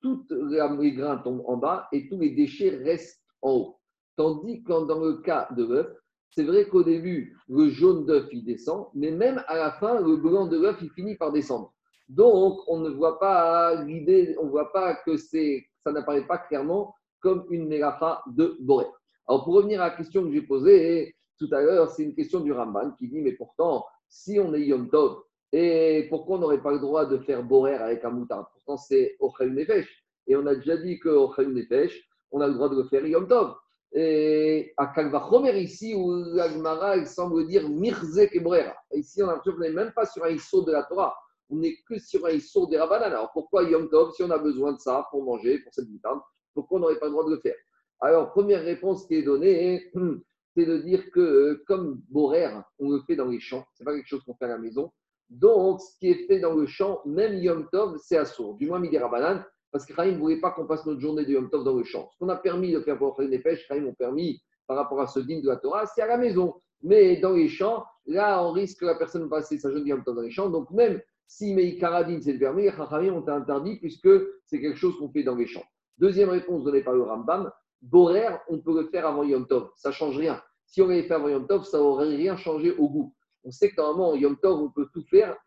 toutes 0.01 0.31
les 0.31 0.93
grains 0.93 1.17
tombent 1.17 1.43
en 1.45 1.57
bas 1.57 1.87
et 1.91 2.07
tous 2.09 2.19
les 2.19 2.31
déchets 2.31 2.69
restent 2.69 3.21
en 3.41 3.51
haut. 3.51 3.79
Tandis 4.15 4.63
que 4.63 4.85
dans 4.85 4.99
le 4.99 5.21
cas 5.21 5.47
de 5.55 5.63
l'œuf, 5.65 5.87
c'est 6.31 6.43
vrai 6.43 6.67
qu'au 6.67 6.83
début, 6.83 7.37
le 7.49 7.69
jaune 7.69 8.05
d'œuf, 8.05 8.27
il 8.31 8.43
descend, 8.45 8.87
mais 8.93 9.11
même 9.11 9.43
à 9.47 9.57
la 9.57 9.71
fin, 9.71 9.99
le 9.99 10.15
blanc 10.15 10.47
de 10.47 10.57
l'œuf, 10.57 10.77
il 10.81 10.89
finit 10.91 11.15
par 11.15 11.31
descendre. 11.31 11.73
Donc, 12.07 12.59
on 12.67 12.79
ne 12.79 12.89
voit 12.89 13.19
pas 13.19 13.83
l'idée, 13.83 14.35
on 14.39 14.45
ne 14.45 14.49
voit 14.49 14.71
pas 14.71 14.95
que 14.95 15.17
c'est, 15.17 15.65
ça 15.83 15.91
n'apparaît 15.91 16.25
pas 16.25 16.37
clairement 16.37 16.95
comme 17.21 17.45
une 17.49 17.67
mélacha 17.67 18.21
de 18.27 18.57
Boré. 18.59 18.85
Alors, 19.27 19.45
pour 19.45 19.53
revenir 19.53 19.81
à 19.81 19.89
la 19.89 19.95
question 19.95 20.23
que 20.23 20.31
j'ai 20.31 20.41
posée 20.41 21.15
tout 21.39 21.47
à 21.51 21.61
l'heure, 21.61 21.89
c'est 21.89 22.03
une 22.03 22.13
question 22.13 22.41
du 22.41 22.51
Ramban 22.51 22.91
qui 22.97 23.07
dit, 23.07 23.21
mais 23.21 23.31
pourtant, 23.31 23.85
si 24.09 24.39
on 24.39 24.53
est 24.53 24.61
Yom 24.61 24.89
Tov, 24.89 25.21
et 25.53 26.07
pourquoi 26.09 26.37
on 26.37 26.39
n'aurait 26.39 26.61
pas 26.61 26.71
le 26.71 26.79
droit 26.79 27.05
de 27.05 27.17
faire 27.17 27.43
borer 27.43 27.75
avec 27.75 28.03
un 28.05 28.09
moutarde? 28.09 28.45
Pourtant, 28.53 28.77
c'est 28.77 29.15
Ochel 29.19 29.53
Nefesh. 29.53 30.05
Et 30.27 30.35
on 30.35 30.45
a 30.45 30.55
déjà 30.55 30.77
dit 30.77 30.99
que 30.99 31.09
Ochel 31.09 31.53
Nefesh, 31.53 32.07
on 32.31 32.41
a 32.41 32.47
le 32.47 32.53
droit 32.53 32.69
de 32.69 32.75
le 32.75 32.83
faire 32.85 33.05
Yom 33.05 33.27
Tov. 33.27 33.55
Et 33.93 34.73
à 34.77 34.87
Kalvachomer, 34.87 35.59
ici, 35.59 35.93
où 35.93 36.13
l'Agmara, 36.33 36.95
il 36.95 37.05
semble 37.05 37.45
dire 37.47 37.67
Mirzek 37.67 38.33
et 38.33 38.39
Borera. 38.39 38.75
Ici, 38.93 39.21
on 39.21 39.59
n'est 39.59 39.71
même 39.71 39.91
pas 39.93 40.05
sur 40.05 40.23
un 40.23 40.29
issour 40.29 40.63
de 40.63 40.71
la 40.71 40.83
Torah. 40.83 41.13
On 41.49 41.57
n'est 41.57 41.75
que 41.85 41.99
sur 41.99 42.25
un 42.25 42.29
issour 42.29 42.69
des 42.69 42.77
Rabbanan. 42.77 43.07
Alors 43.07 43.31
pourquoi 43.33 43.63
Yom 43.63 43.89
Tov, 43.89 44.13
si 44.13 44.23
on 44.23 44.31
a 44.31 44.37
besoin 44.37 44.71
de 44.71 44.79
ça 44.79 45.05
pour 45.11 45.23
manger, 45.25 45.59
pour 45.59 45.73
cette 45.73 45.89
moutarde, 45.89 46.21
pourquoi 46.53 46.77
on 46.77 46.81
n'aurait 46.81 46.99
pas 46.99 47.07
le 47.07 47.11
droit 47.11 47.25
de 47.25 47.31
le 47.31 47.39
faire 47.39 47.55
Alors, 47.99 48.31
première 48.31 48.63
réponse 48.63 49.05
qui 49.05 49.15
est 49.15 49.23
donnée, 49.23 49.91
c'est 50.55 50.65
de 50.65 50.77
dire 50.77 51.11
que 51.11 51.19
euh, 51.19 51.63
comme 51.67 52.01
Borer, 52.09 52.49
on 52.79 52.89
le 52.91 53.01
fait 53.07 53.15
dans 53.15 53.27
les 53.27 53.39
champs, 53.39 53.65
ce 53.73 53.83
n'est 53.83 53.85
pas 53.85 53.95
quelque 53.95 54.07
chose 54.07 54.23
qu'on 54.23 54.35
fait 54.35 54.45
à 54.45 54.49
la 54.49 54.57
maison. 54.57 54.91
Donc, 55.29 55.79
ce 55.79 55.97
qui 55.97 56.09
est 56.09 56.27
fait 56.27 56.39
dans 56.39 56.53
le 56.53 56.65
champ, 56.65 57.01
même 57.05 57.35
Yom 57.35 57.67
Tov, 57.71 57.97
c'est 58.03 58.17
assourd. 58.17 58.55
Du 58.55 58.67
moins, 58.67 58.79
Midera 58.79 59.07
Banane, 59.07 59.45
parce 59.71 59.85
que 59.85 59.93
Chaim 59.93 60.11
ne 60.11 60.17
voulait 60.17 60.41
pas 60.41 60.51
qu'on 60.51 60.67
passe 60.67 60.85
notre 60.85 60.99
journée 60.99 61.25
de 61.25 61.31
Yom 61.31 61.49
Tov 61.49 61.63
dans 61.63 61.77
le 61.77 61.85
champ. 61.85 62.09
Ce 62.11 62.17
qu'on 62.17 62.27
a 62.27 62.35
permis 62.35 62.73
de 62.73 62.81
faire 62.81 62.97
pour 62.97 63.17
des 63.17 63.39
pêches, 63.39 63.65
Chaim 63.67 63.85
ont 63.85 63.93
permis 63.93 64.41
par 64.67 64.75
rapport 64.75 64.99
à 64.99 65.07
ce 65.07 65.19
digne 65.19 65.41
de 65.41 65.47
la 65.47 65.55
Torah, 65.55 65.85
c'est 65.85 66.01
à 66.01 66.07
la 66.07 66.17
maison. 66.17 66.55
Mais 66.83 67.17
dans 67.17 67.33
les 67.33 67.47
champs, 67.47 67.85
là, 68.05 68.43
on 68.43 68.51
risque 68.51 68.79
que 68.79 68.85
la 68.85 68.95
personne 68.95 69.29
passe 69.29 69.55
sa 69.55 69.69
journée 69.69 69.85
de 69.85 69.89
Yom 69.89 70.03
Tov 70.03 70.15
dans 70.15 70.21
les 70.21 70.31
champs. 70.31 70.49
Donc, 70.49 70.69
même 70.71 71.01
si 71.27 71.53
Meikaradin 71.53 72.19
c'est 72.21 72.37
permis, 72.37 72.63
les 72.63 72.71
Chachamim 72.71 73.13
ont 73.13 73.27
interdit 73.27 73.77
puisque 73.77 74.09
c'est 74.45 74.59
quelque 74.59 74.77
chose 74.77 74.97
qu'on 74.99 75.09
fait 75.09 75.23
dans 75.23 75.35
les 75.35 75.47
champs. 75.47 75.63
Deuxième 76.01 76.29
réponse 76.29 76.63
donnée 76.63 76.81
par 76.81 76.95
le 76.95 77.03
Rambam, 77.03 77.51
Borer, 77.79 78.27
on 78.49 78.57
peut 78.57 78.73
le 78.81 78.87
faire 78.87 79.05
avant 79.05 79.21
Yom 79.21 79.45
Tov. 79.45 79.69
Ça 79.75 79.91
change 79.91 80.17
rien. 80.17 80.41
Si 80.65 80.81
on 80.81 80.87
l'avait 80.87 81.03
fait 81.03 81.13
avant 81.13 81.29
Yom 81.29 81.45
Tov, 81.45 81.63
ça 81.63 81.77
n'aurait 81.77 82.07
rien 82.07 82.35
changé 82.35 82.75
au 82.75 82.89
goût. 82.89 83.13
On 83.43 83.51
sait 83.51 83.69
que 83.69 83.79
normalement, 83.79 84.15
Yom 84.15 84.35
Tov, 84.35 84.63
on 84.63 84.71
peut 84.71 84.87
tout 84.91 85.03
faire 85.03 85.37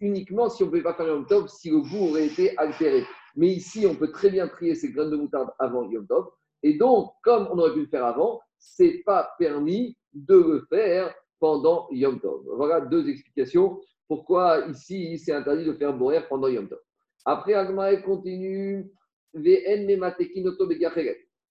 uniquement 0.00 0.50
si 0.50 0.62
on 0.62 0.66
ne 0.66 0.70
pouvait 0.70 0.82
pas 0.82 0.92
faire 0.92 1.06
Yom 1.06 1.26
Tov, 1.26 1.48
si 1.48 1.70
le 1.70 1.78
goût 1.78 2.10
aurait 2.10 2.26
été 2.26 2.54
altéré. 2.58 3.04
Mais 3.36 3.48
ici, 3.48 3.86
on 3.88 3.94
peut 3.94 4.12
très 4.12 4.28
bien 4.28 4.48
trier 4.48 4.74
ces 4.74 4.92
graines 4.92 5.08
de 5.08 5.16
moutarde 5.16 5.48
avant 5.58 5.88
Yom 5.88 6.06
Tov. 6.06 6.26
Et 6.62 6.74
donc, 6.76 7.12
comme 7.22 7.48
on 7.50 7.58
aurait 7.58 7.72
pu 7.72 7.80
le 7.80 7.86
faire 7.86 8.04
avant, 8.04 8.42
ce 8.58 8.82
n'est 8.82 9.02
pas 9.06 9.30
permis 9.38 9.96
de 10.12 10.34
le 10.34 10.66
faire 10.68 11.14
pendant 11.40 11.88
Yom 11.90 12.20
Tov. 12.20 12.42
Voilà 12.54 12.82
deux 12.82 13.08
explications 13.08 13.80
pourquoi 14.08 14.66
ici 14.68 15.16
c'est 15.16 15.32
interdit 15.32 15.64
de 15.64 15.72
faire 15.72 15.96
boire 15.96 16.28
pendant 16.28 16.48
Yom 16.48 16.68
Tov. 16.68 16.80
Après, 17.24 17.54
Agmae 17.54 18.02
continue 18.02 18.92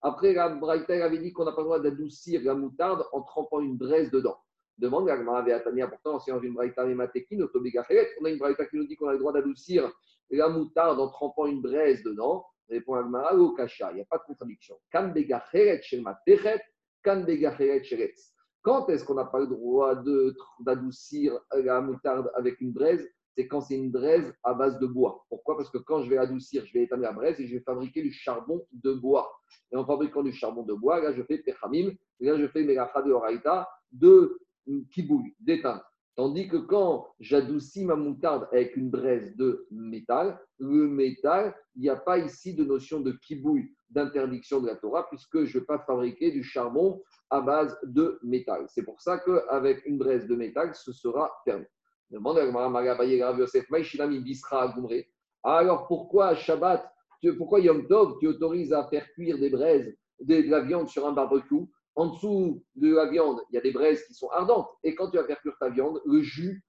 Après, 0.03 0.33
la 0.33 0.49
Braïta 0.49 1.05
avait 1.05 1.19
dit 1.19 1.31
qu'on 1.31 1.45
n'a 1.45 1.51
pas 1.51 1.61
le 1.61 1.65
droit 1.65 1.79
d'adoucir 1.79 2.41
la 2.43 2.55
moutarde 2.55 3.05
en 3.11 3.21
trempant 3.21 3.59
une 3.59 3.77
braise 3.77 4.09
dedans. 4.11 4.37
Demande 4.77 5.09
Agmara 5.09 5.43
Veatania, 5.43 5.87
pourtant, 5.87 6.19
si 6.19 6.31
on 6.31 6.39
a 6.39 6.43
une 6.43 6.53
Braïta 6.53 6.83
on 6.83 6.89
a 6.89 8.29
une 8.29 8.37
Braïta 8.37 8.65
qui 8.65 8.77
nous 8.77 8.87
dit 8.87 8.95
qu'on 8.95 9.09
a 9.09 9.13
le 9.13 9.19
droit 9.19 9.33
d'adoucir 9.33 9.91
la 10.31 10.49
moutarde 10.49 10.99
en 10.99 11.09
trempant 11.09 11.45
une 11.45 11.61
braise 11.61 12.01
dedans. 12.03 12.45
Répond 12.69 12.95
Agmara, 12.95 13.35
au 13.35 13.53
Kasha, 13.53 13.91
il 13.91 13.95
n'y 13.95 14.01
a 14.01 14.05
pas 14.05 14.17
de 14.17 14.23
contradiction. 14.23 14.75
Quand 18.63 18.89
est-ce 18.89 19.03
qu'on 19.03 19.15
n'a 19.15 19.25
pas 19.25 19.39
le 19.39 19.47
droit 19.47 19.95
d'adoucir 20.59 21.39
la 21.53 21.81
moutarde 21.81 22.31
avec 22.35 22.61
une 22.61 22.71
braise? 22.71 23.07
C'est 23.35 23.47
quand 23.47 23.61
c'est 23.61 23.75
une 23.75 23.91
braise 23.91 24.33
à 24.43 24.53
base 24.53 24.79
de 24.79 24.87
bois. 24.87 25.25
Pourquoi? 25.29 25.57
Parce 25.57 25.69
que 25.69 25.77
quand 25.77 26.01
je 26.01 26.09
vais 26.09 26.17
adoucir, 26.17 26.65
je 26.65 26.73
vais 26.73 26.83
éteindre 26.83 27.03
la 27.03 27.13
braise 27.13 27.39
et 27.39 27.47
je 27.47 27.55
vais 27.55 27.63
fabriquer 27.63 28.01
du 28.01 28.11
charbon 28.11 28.65
de 28.71 28.93
bois. 28.93 29.31
Et 29.71 29.75
en 29.75 29.85
fabriquant 29.85 30.23
du 30.23 30.33
charbon 30.33 30.63
de 30.63 30.73
bois, 30.73 31.01
là, 31.01 31.13
je 31.13 31.23
fais 31.23 31.37
pechamim, 31.37 31.91
là, 32.19 32.37
je 32.37 32.47
fais 32.47 32.63
melacha 32.63 33.01
de 33.01 33.11
oraita, 33.11 33.69
de 33.91 34.37
kibouille, 34.91 35.35
d'éteindre. 35.39 35.83
Tandis 36.15 36.49
que 36.49 36.57
quand 36.57 37.07
j'adoucis 37.21 37.85
ma 37.85 37.95
moutarde 37.95 38.47
avec 38.51 38.75
une 38.75 38.89
braise 38.89 39.33
de 39.37 39.65
métal, 39.71 40.37
le 40.59 40.87
métal, 40.87 41.55
il 41.75 41.83
n'y 41.83 41.89
a 41.89 41.95
pas 41.95 42.17
ici 42.17 42.53
de 42.53 42.65
notion 42.65 42.99
de 42.99 43.13
kibouille, 43.13 43.73
d'interdiction 43.89 44.59
de 44.59 44.67
la 44.67 44.75
Torah, 44.75 45.07
puisque 45.07 45.45
je 45.45 45.57
ne 45.57 45.59
vais 45.61 45.65
pas 45.65 45.79
fabriquer 45.79 46.31
du 46.31 46.43
charbon 46.43 47.01
à 47.29 47.39
base 47.39 47.77
de 47.83 48.19
métal. 48.23 48.65
C'est 48.67 48.83
pour 48.83 49.01
ça 49.01 49.19
qu'avec 49.19 49.85
une 49.85 49.97
braise 49.97 50.27
de 50.27 50.35
métal, 50.35 50.75
ce 50.75 50.91
sera 50.91 51.31
permis. 51.45 51.65
Alors 55.43 55.87
pourquoi 55.87 56.35
Shabbat, 56.35 56.85
pourquoi 57.37 57.59
Yom 57.59 57.87
Tov, 57.87 58.17
tu 58.19 58.27
autorises 58.27 58.73
à 58.73 58.87
faire 58.87 59.05
cuire 59.13 59.37
des 59.37 59.49
braises, 59.49 59.95
de 60.19 60.49
la 60.49 60.61
viande 60.61 60.89
sur 60.89 61.07
un 61.07 61.13
barbecue? 61.13 61.65
En 61.95 62.07
dessous 62.07 62.63
de 62.75 62.93
la 62.93 63.07
viande, 63.07 63.41
il 63.49 63.55
y 63.55 63.57
a 63.57 63.61
des 63.61 63.71
braises 63.71 64.03
qui 64.05 64.13
sont 64.13 64.29
ardentes. 64.29 64.69
Et 64.83 64.95
quand 64.95 65.09
tu 65.09 65.17
vas 65.17 65.25
faire 65.25 65.39
cuire 65.41 65.57
ta 65.59 65.69
viande, 65.69 66.01
le 66.05 66.21
jus, 66.21 66.63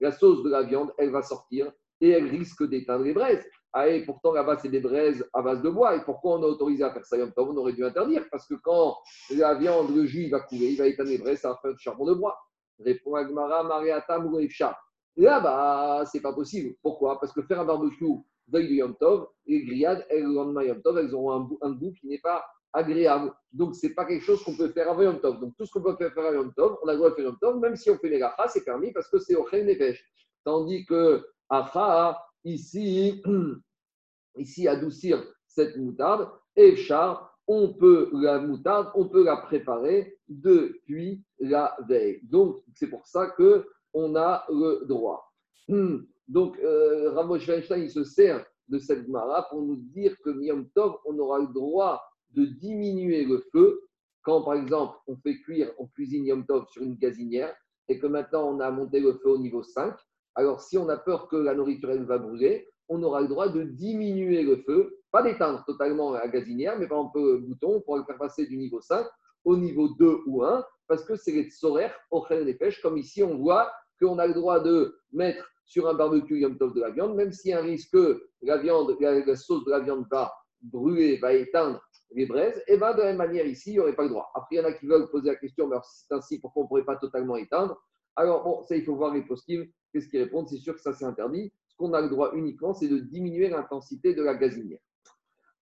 la 0.00 0.12
sauce 0.12 0.42
de 0.42 0.50
la 0.50 0.62
viande, 0.62 0.92
elle 0.98 1.10
va 1.10 1.22
sortir 1.22 1.72
et 2.00 2.10
elle 2.10 2.26
risque 2.26 2.66
d'éteindre 2.66 3.04
les 3.04 3.12
braises. 3.12 3.44
Ah, 3.72 3.88
et 3.88 4.04
pourtant, 4.04 4.32
là-bas, 4.32 4.58
c'est 4.58 4.68
des 4.68 4.80
braises 4.80 5.24
à 5.32 5.42
base 5.42 5.62
de 5.62 5.68
bois. 5.68 5.94
Et 5.96 6.00
pourquoi 6.04 6.38
on 6.38 6.42
a 6.42 6.46
autorisé 6.46 6.82
à 6.82 6.92
faire 6.92 7.04
ça 7.04 7.16
On 7.36 7.56
aurait 7.56 7.72
dû 7.72 7.84
interdire. 7.84 8.24
Parce 8.30 8.46
que 8.46 8.54
quand 8.54 8.96
la 9.30 9.54
viande, 9.54 9.94
le 9.94 10.06
jus, 10.06 10.24
il 10.24 10.30
va 10.30 10.40
couler, 10.40 10.70
il 10.70 10.78
va 10.78 10.86
éteindre 10.86 11.10
les 11.10 11.18
braises, 11.18 11.40
ça 11.40 11.50
va 11.50 11.58
faire 11.62 11.72
du 11.72 11.78
charbon 11.78 12.06
de 12.06 12.14
bois. 12.14 12.36
Répond 12.84 13.14
Agmara, 13.14 13.62
Mariata, 13.64 14.18
Moureifcha. 14.18 14.76
Là-bas, 15.16 16.04
c'est 16.06 16.20
pas 16.20 16.32
possible. 16.32 16.74
Pourquoi? 16.82 17.18
Parce 17.20 17.32
que 17.32 17.42
faire 17.42 17.60
un 17.60 17.64
barbecue 17.64 18.06
veille 18.48 18.68
du 18.68 18.74
Yom 18.76 18.96
Tov, 18.96 19.28
les 19.46 19.64
grillades, 19.64 20.06
elles, 20.10 20.24
le 20.24 20.34
lendemain 20.34 20.62
Yom 20.62 20.82
Tov, 20.82 20.98
elles 20.98 21.14
auront 21.14 21.48
un, 21.62 21.72
goût 21.72 21.92
qui 21.92 22.06
n'est 22.06 22.20
pas 22.20 22.44
agréable. 22.72 23.32
Donc, 23.52 23.74
ce 23.74 23.86
n'est 23.86 23.94
pas 23.94 24.04
quelque 24.04 24.24
chose 24.24 24.42
qu'on 24.42 24.56
peut 24.56 24.68
faire 24.68 24.90
avant 24.90 25.02
Yom 25.02 25.20
Tov. 25.20 25.40
Donc, 25.40 25.54
tout 25.56 25.66
ce 25.66 25.72
qu'on 25.72 25.82
peut 25.82 25.96
faire 25.96 26.12
avant 26.16 26.32
Yom 26.32 26.52
Tov, 26.54 26.78
on 26.82 26.88
a 26.88 26.92
le 26.92 26.98
droit 26.98 27.10
de 27.10 27.14
faire 27.14 27.24
Yom 27.24 27.38
Tov, 27.40 27.58
même 27.58 27.76
si 27.76 27.90
on 27.90 27.98
fait 27.98 28.08
les 28.08 28.18
gachas, 28.18 28.48
c'est 28.48 28.64
permis 28.64 28.92
parce 28.92 29.08
que 29.08 29.18
c'est 29.18 29.36
au 29.36 29.48
des 29.50 29.76
pêches. 29.76 30.04
Tandis 30.44 30.86
que 30.86 31.24
Acha, 31.48 32.22
ici, 32.44 33.22
ici, 34.36 34.68
adoucir 34.68 35.22
cette 35.46 35.76
moutarde, 35.76 36.30
et 36.56 36.76
char, 36.76 37.29
on 37.52 37.72
peut 37.72 38.10
la 38.12 38.38
moutarde, 38.38 38.92
on 38.94 39.08
peut 39.08 39.24
la 39.24 39.36
préparer 39.36 40.16
depuis 40.28 41.24
la 41.40 41.76
veille. 41.88 42.20
Donc, 42.22 42.62
c'est 42.74 42.86
pour 42.86 43.08
ça 43.08 43.26
que 43.26 43.66
on 43.92 44.14
a 44.14 44.44
le 44.48 44.86
droit. 44.86 45.32
Hmm. 45.66 46.02
Donc, 46.28 46.56
euh, 46.60 47.10
Ramosh 47.10 47.48
Weinstein, 47.48 47.82
il 47.82 47.90
se 47.90 48.04
sert 48.04 48.46
de 48.68 48.78
cette 48.78 49.08
mara 49.08 49.48
pour 49.50 49.62
nous 49.62 49.74
dire 49.74 50.14
que 50.24 50.30
Yom 50.30 50.68
Tov, 50.76 50.98
on 51.04 51.18
aura 51.18 51.40
le 51.40 51.48
droit 51.48 52.00
de 52.34 52.44
diminuer 52.44 53.24
le 53.24 53.42
feu 53.52 53.80
quand, 54.22 54.42
par 54.42 54.54
exemple, 54.54 54.96
on 55.08 55.16
fait 55.16 55.40
cuire, 55.40 55.72
on 55.78 55.88
cuisine 55.88 56.26
Yom 56.26 56.46
Tov 56.46 56.68
sur 56.68 56.84
une 56.84 56.94
gazinière 56.94 57.52
et 57.88 57.98
que 57.98 58.06
maintenant 58.06 58.48
on 58.48 58.60
a 58.60 58.70
monté 58.70 59.00
le 59.00 59.14
feu 59.14 59.30
au 59.30 59.38
niveau 59.38 59.64
5. 59.64 59.92
Alors, 60.36 60.60
si 60.60 60.78
on 60.78 60.88
a 60.88 60.96
peur 60.96 61.26
que 61.26 61.34
la 61.34 61.56
nourriture 61.56 61.90
elle 61.90 62.04
va 62.04 62.18
brûler, 62.18 62.68
on 62.88 63.02
aura 63.02 63.22
le 63.22 63.26
droit 63.26 63.48
de 63.48 63.64
diminuer 63.64 64.44
le 64.44 64.58
feu, 64.58 64.99
pas 65.10 65.22
d'éteindre 65.22 65.64
totalement 65.64 66.12
la 66.12 66.28
gazinière, 66.28 66.78
mais 66.78 66.86
par 66.86 66.98
exemple, 66.98 67.20
le 67.20 67.38
bouton, 67.38 67.76
on 67.76 67.80
pourra 67.80 67.98
le 67.98 68.04
faire 68.04 68.18
passer 68.18 68.46
du 68.46 68.56
niveau 68.56 68.80
5 68.80 69.06
au 69.44 69.56
niveau 69.56 69.88
2 69.98 70.20
ou 70.26 70.44
1, 70.44 70.64
parce 70.86 71.04
que 71.04 71.16
c'est 71.16 71.32
les 71.32 71.50
soraires 71.50 71.94
au 72.10 72.26
des 72.28 72.54
pêches, 72.54 72.80
comme 72.82 72.98
ici 72.98 73.22
on 73.22 73.38
voit 73.38 73.72
qu'on 74.00 74.18
a 74.18 74.26
le 74.26 74.34
droit 74.34 74.60
de 74.60 74.98
mettre 75.12 75.44
sur 75.64 75.88
un 75.88 75.94
barbecue 75.94 76.40
Yom 76.40 76.58
Tov 76.58 76.74
de 76.74 76.80
la 76.80 76.90
viande, 76.90 77.14
même 77.14 77.32
s'il 77.32 77.52
y 77.52 77.54
a 77.54 77.60
un 77.60 77.62
risque 77.62 77.92
que 77.92 78.22
la, 78.42 78.58
viande, 78.58 78.96
la, 79.00 79.36
sauce 79.36 79.64
de 79.64 79.70
la 79.70 79.80
viande 79.80 80.04
va 80.10 80.32
brûler, 80.62 81.18
va 81.18 81.32
éteindre 81.32 81.80
les 82.12 82.26
braises, 82.26 82.62
et 82.66 82.76
bien 82.76 82.92
de 82.92 82.98
la 82.98 83.04
même 83.06 83.16
manière 83.16 83.46
ici, 83.46 83.70
il 83.70 83.72
n'y 83.74 83.78
aurait 83.78 83.94
pas 83.94 84.02
le 84.02 84.08
droit. 84.08 84.30
Après, 84.34 84.56
il 84.56 84.58
y 84.58 84.60
en 84.60 84.64
a 84.64 84.72
qui 84.72 84.86
veulent 84.86 85.08
poser 85.10 85.28
la 85.28 85.36
question, 85.36 85.68
mais 85.68 85.76
c'est 85.84 86.12
ainsi, 86.12 86.40
pourquoi 86.40 86.62
on 86.62 86.64
ne 86.64 86.68
pourrait 86.68 86.84
pas 86.84 86.96
totalement 86.96 87.36
éteindre? 87.36 87.80
Alors, 88.16 88.42
bon, 88.42 88.62
ça, 88.64 88.76
il 88.76 88.84
faut 88.84 88.96
voir 88.96 89.14
les 89.14 89.22
possibles. 89.22 89.68
Qu'est-ce 89.92 90.08
qu'ils 90.08 90.20
répondent? 90.20 90.48
C'est 90.48 90.58
sûr 90.58 90.74
que 90.74 90.80
ça, 90.80 90.92
c'est 90.92 91.04
interdit. 91.04 91.52
Ce 91.68 91.76
qu'on 91.76 91.92
a 91.94 92.00
le 92.00 92.08
droit 92.08 92.32
uniquement, 92.34 92.74
c'est 92.74 92.88
de 92.88 92.98
diminuer 92.98 93.48
l'intensité 93.48 94.12
de 94.12 94.22
la 94.22 94.34
gazinière. 94.34 94.80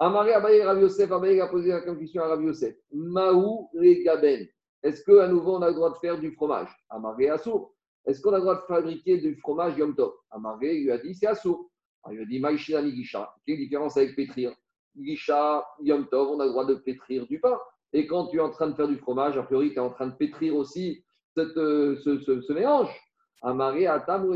Amaré 0.00 0.32
Abaye 0.32 0.62
Rav 0.62 0.80
Yosef, 0.80 1.10
Abaye 1.10 1.40
a 1.40 1.48
posé 1.48 1.70
la 1.70 1.80
question 1.80 2.22
à 2.22 2.28
Rav 2.28 2.42
Yosef. 2.42 2.76
Maou 2.92 3.68
les 3.74 4.04
gaben. 4.04 4.46
Est-ce 4.84 5.02
qu'à 5.02 5.26
nouveau, 5.26 5.56
on 5.56 5.62
a 5.62 5.68
le 5.68 5.74
droit 5.74 5.90
de 5.90 5.96
faire 5.98 6.18
du 6.20 6.30
fromage? 6.32 6.68
Amaré 6.88 7.28
Assour. 7.30 7.74
Est-ce 8.06 8.22
qu'on 8.22 8.32
a 8.32 8.36
le 8.36 8.42
droit 8.42 8.54
de 8.54 8.60
fabriquer 8.60 9.18
du 9.18 9.34
fromage 9.36 9.76
Yom 9.76 9.96
Tov? 9.96 10.12
Amaré 10.30 10.78
lui 10.78 10.92
a 10.92 10.98
dit 10.98 11.14
c'est 11.14 11.26
Assour. 11.26 11.68
Il 12.12 12.20
a 12.20 12.24
dit 12.24 12.38
Maïchina 12.38 12.88
Gisha. 12.88 13.34
Quelle 13.44 13.56
différence 13.56 13.96
avec 13.96 14.14
pétrir? 14.14 14.54
Gisha, 14.96 15.66
Yom 15.80 16.06
Tov, 16.08 16.28
on 16.30 16.40
a 16.40 16.44
le 16.44 16.50
droit 16.50 16.64
de 16.64 16.76
pétrir 16.76 17.26
du 17.26 17.40
pain. 17.40 17.58
Et 17.92 18.06
quand 18.06 18.28
tu 18.28 18.36
es 18.36 18.40
en 18.40 18.50
train 18.50 18.68
de 18.68 18.74
faire 18.74 18.86
du 18.88 18.98
fromage, 18.98 19.36
a 19.36 19.42
priori, 19.42 19.70
tu 19.70 19.76
es 19.76 19.80
en 19.80 19.90
train 19.90 20.06
de 20.06 20.14
pétrir 20.14 20.54
aussi 20.54 21.04
cette, 21.34 21.56
euh, 21.56 21.96
ce, 22.04 22.20
ce, 22.20 22.40
ce 22.40 22.52
mélange. 22.52 22.94
Amaré 23.42 23.88
Atam 23.88 24.32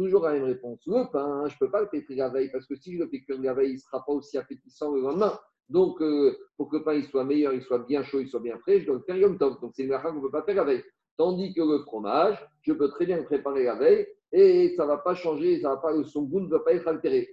Toujours 0.00 0.24
la 0.24 0.32
même 0.32 0.44
réponse. 0.44 0.80
Le 0.86 1.12
pain, 1.12 1.46
je 1.46 1.52
ne 1.52 1.58
peux 1.58 1.70
pas 1.70 1.82
le 1.82 1.88
pétrir 1.90 2.16
la 2.16 2.30
veille 2.30 2.50
parce 2.50 2.64
que 2.66 2.74
si 2.74 2.94
je 2.94 3.00
le 3.00 3.10
pétris 3.10 3.36
la 3.36 3.52
veille, 3.52 3.72
il 3.72 3.74
ne 3.74 3.80
sera 3.80 4.02
pas 4.02 4.12
aussi 4.12 4.38
appétissant 4.38 4.94
le 4.94 5.02
lendemain. 5.02 5.38
Donc, 5.68 6.00
euh, 6.00 6.34
pour 6.56 6.70
que 6.70 6.78
le 6.78 6.84
pain 6.84 7.02
soit 7.02 7.24
meilleur, 7.24 7.52
il 7.52 7.60
soit 7.60 7.80
bien 7.80 8.02
chaud, 8.02 8.20
il 8.20 8.26
soit 8.26 8.40
bien 8.40 8.56
frais, 8.60 8.80
je 8.80 8.86
dois 8.86 8.94
le 8.94 9.02
faire 9.02 9.18
yom. 9.18 9.36
Donc, 9.36 9.58
c'est 9.74 9.82
une 9.82 9.92
affaire 9.92 10.12
qu'on 10.12 10.16
ne 10.16 10.22
peut 10.22 10.30
pas 10.30 10.42
faire 10.42 10.54
la 10.54 10.64
veille. 10.64 10.82
Tandis 11.18 11.52
que 11.52 11.60
le 11.60 11.80
fromage, 11.80 12.38
je 12.62 12.72
peux 12.72 12.88
très 12.88 13.04
bien 13.04 13.18
le 13.18 13.24
préparer 13.24 13.64
la 13.64 13.74
veille 13.74 14.06
et 14.32 14.72
ça 14.74 14.84
ne 14.84 14.88
va 14.88 14.96
pas 14.96 15.14
changer, 15.14 15.60
son 16.06 16.22
goût 16.22 16.40
ne 16.40 16.48
va 16.48 16.60
pas 16.60 16.72
être 16.72 16.88
altéré. 16.88 17.28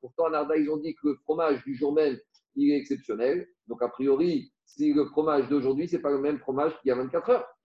Pourtant, 0.00 0.26
en 0.26 0.32
Arda, 0.34 0.56
ils 0.56 0.70
ont 0.70 0.76
dit 0.76 0.94
que 0.94 1.08
le 1.08 1.14
fromage 1.24 1.64
du 1.64 1.74
jour 1.74 1.92
même, 1.92 2.16
il 2.54 2.70
est 2.70 2.76
exceptionnel. 2.76 3.48
Donc, 3.66 3.82
a 3.82 3.88
priori, 3.88 4.52
si 4.66 4.92
le 4.92 5.06
fromage 5.06 5.48
d'aujourd'hui, 5.48 5.88
ce 5.88 5.96
n'est 5.96 6.02
pas 6.02 6.12
le 6.12 6.20
même 6.20 6.38
fromage 6.38 6.78
qu'il 6.80 6.90
y 6.90 6.92
a 6.92 6.94
24 6.94 7.30
heures. 7.30 7.55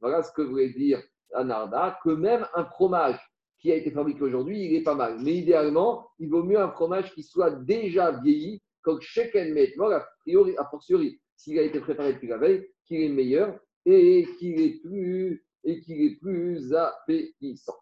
Voilà 0.00 0.22
ce 0.22 0.32
que 0.32 0.42
voulait 0.42 0.70
dire 0.70 1.02
Anarda, 1.34 1.98
que 2.02 2.10
même 2.10 2.46
un 2.54 2.64
fromage 2.64 3.18
qui 3.58 3.72
a 3.72 3.74
été 3.74 3.90
fabriqué 3.90 4.22
aujourd'hui, 4.22 4.64
il 4.66 4.74
est 4.76 4.82
pas 4.82 4.94
mal. 4.94 5.18
Mais 5.20 5.34
idéalement, 5.34 6.08
il 6.18 6.28
vaut 6.28 6.44
mieux 6.44 6.60
un 6.60 6.70
fromage 6.70 7.12
qui 7.12 7.22
soit 7.22 7.50
déjà 7.50 8.12
vieilli, 8.12 8.62
comme 8.82 9.00
Sheken 9.00 9.54
Voilà, 9.76 9.96
a 9.96 10.08
priori, 10.20 10.56
a 10.56 10.64
fortiori, 10.64 11.20
s'il 11.36 11.58
a 11.58 11.62
été 11.62 11.80
préparé 11.80 12.12
depuis 12.12 12.28
la 12.28 12.38
veille, 12.38 12.68
qu'il 12.86 13.02
est 13.02 13.08
meilleur 13.08 13.58
et 13.84 14.26
qu'il 14.38 14.60
est 14.60 14.80
plus 14.80 15.44
et 15.64 15.80
qu'il 15.80 16.00
est 16.02 16.16
plus 16.20 16.72
appétissant. 16.72 17.76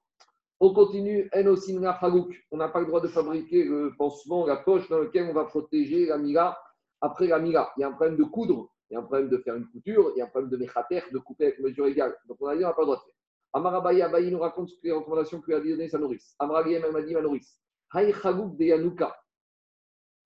On 0.58 0.72
continue, 0.72 1.28
on 1.34 2.56
n'a 2.56 2.68
pas 2.68 2.80
le 2.80 2.86
droit 2.86 3.02
de 3.02 3.08
fabriquer 3.08 3.64
le 3.64 3.92
pansement, 3.98 4.46
la 4.46 4.56
poche 4.56 4.88
dans 4.88 5.00
laquelle 5.00 5.28
on 5.28 5.34
va 5.34 5.44
protéger 5.44 6.06
la 6.06 6.16
mila 6.16 6.58
après 7.00 7.26
la 7.26 7.38
mila. 7.38 7.70
Il 7.76 7.80
y 7.80 7.84
a 7.84 7.88
un 7.88 7.92
problème 7.92 8.16
de 8.16 8.24
coudre, 8.24 8.70
il 8.90 8.94
y 8.94 8.96
a 8.96 9.00
un 9.00 9.04
problème 9.04 9.28
de 9.28 9.38
faire 9.38 9.56
une 9.56 9.66
couture, 9.68 10.12
il 10.14 10.18
y 10.18 10.22
a 10.22 10.24
un 10.24 10.28
problème 10.28 10.50
de 10.50 10.56
méchater, 10.56 11.02
de 11.12 11.18
couper 11.18 11.46
avec 11.46 11.60
mesure 11.60 11.86
égale. 11.86 12.16
Donc 12.28 12.38
on 12.40 12.46
a 12.46 12.56
dit, 12.56 12.64
on 12.64 12.68
n'a 12.68 12.74
pas 12.74 12.82
le 12.82 12.86
droit 12.86 12.96
de 12.96 13.02
faire. 13.02 13.14
Amarabaye 13.52 14.02
Abaye 14.02 14.30
nous 14.30 14.38
raconte 14.38 14.70
les 14.82 14.92
recommandations 14.92 15.40
que 15.40 15.46
lui 15.46 15.54
a 15.54 15.60
donné 15.60 15.88
sa 15.88 15.98
nourrice. 15.98 16.34
Amarabaye 16.38 16.74
elle 16.74 16.92
m'a 16.92 17.02
dit 17.02 17.14
ma 17.14 17.22
nourrice. 17.22 17.58
Haï 17.90 18.12
de 18.12 18.64
Yanuka. 18.64 19.16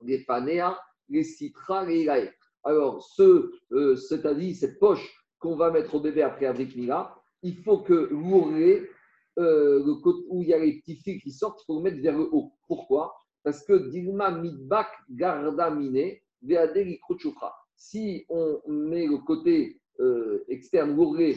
Les 0.02 0.24
Panea, 0.24 0.78
les 1.09 1.22
Citra, 1.22 1.85
les 1.85 2.02
Ilae. 2.02 2.33
Alors, 2.64 3.02
ce, 3.02 3.52
euh, 3.72 3.96
c'est-à-dire 3.96 4.56
cette 4.56 4.78
poche 4.78 5.14
qu'on 5.38 5.56
va 5.56 5.70
mettre 5.70 5.94
au 5.94 6.00
bébé 6.00 6.22
après 6.22 6.46
avec 6.46 6.74
Mila, 6.74 7.14
il 7.42 7.56
faut 7.62 7.78
que 7.78 8.09
l'ourlet, 8.11 8.88
euh, 9.38 10.00
côté 10.02 10.24
où 10.28 10.42
il 10.42 10.48
y 10.48 10.54
a 10.54 10.59
les 10.59 10.80
petits 10.80 10.96
fils 10.96 11.22
qui 11.22 11.30
sortent, 11.30 11.61
il 11.62 11.64
faut 11.66 11.76
le 11.76 11.83
mettre 11.83 12.02
vers 12.02 12.18
le 12.18 12.28
haut. 12.33 12.52
Pourquoi? 12.66 13.14
Parce 13.42 13.62
que 13.64 13.88
Dilma 13.90 14.30
Midbak 14.33 14.88
Garda 15.11 15.70
Mine, 15.70 16.16
Si 17.76 18.24
on 18.29 18.61
met 18.66 19.07
le 19.07 19.18
côté 19.18 19.81
euh, 20.00 20.44
externe, 20.48 20.96
l'ourlet, 20.96 21.37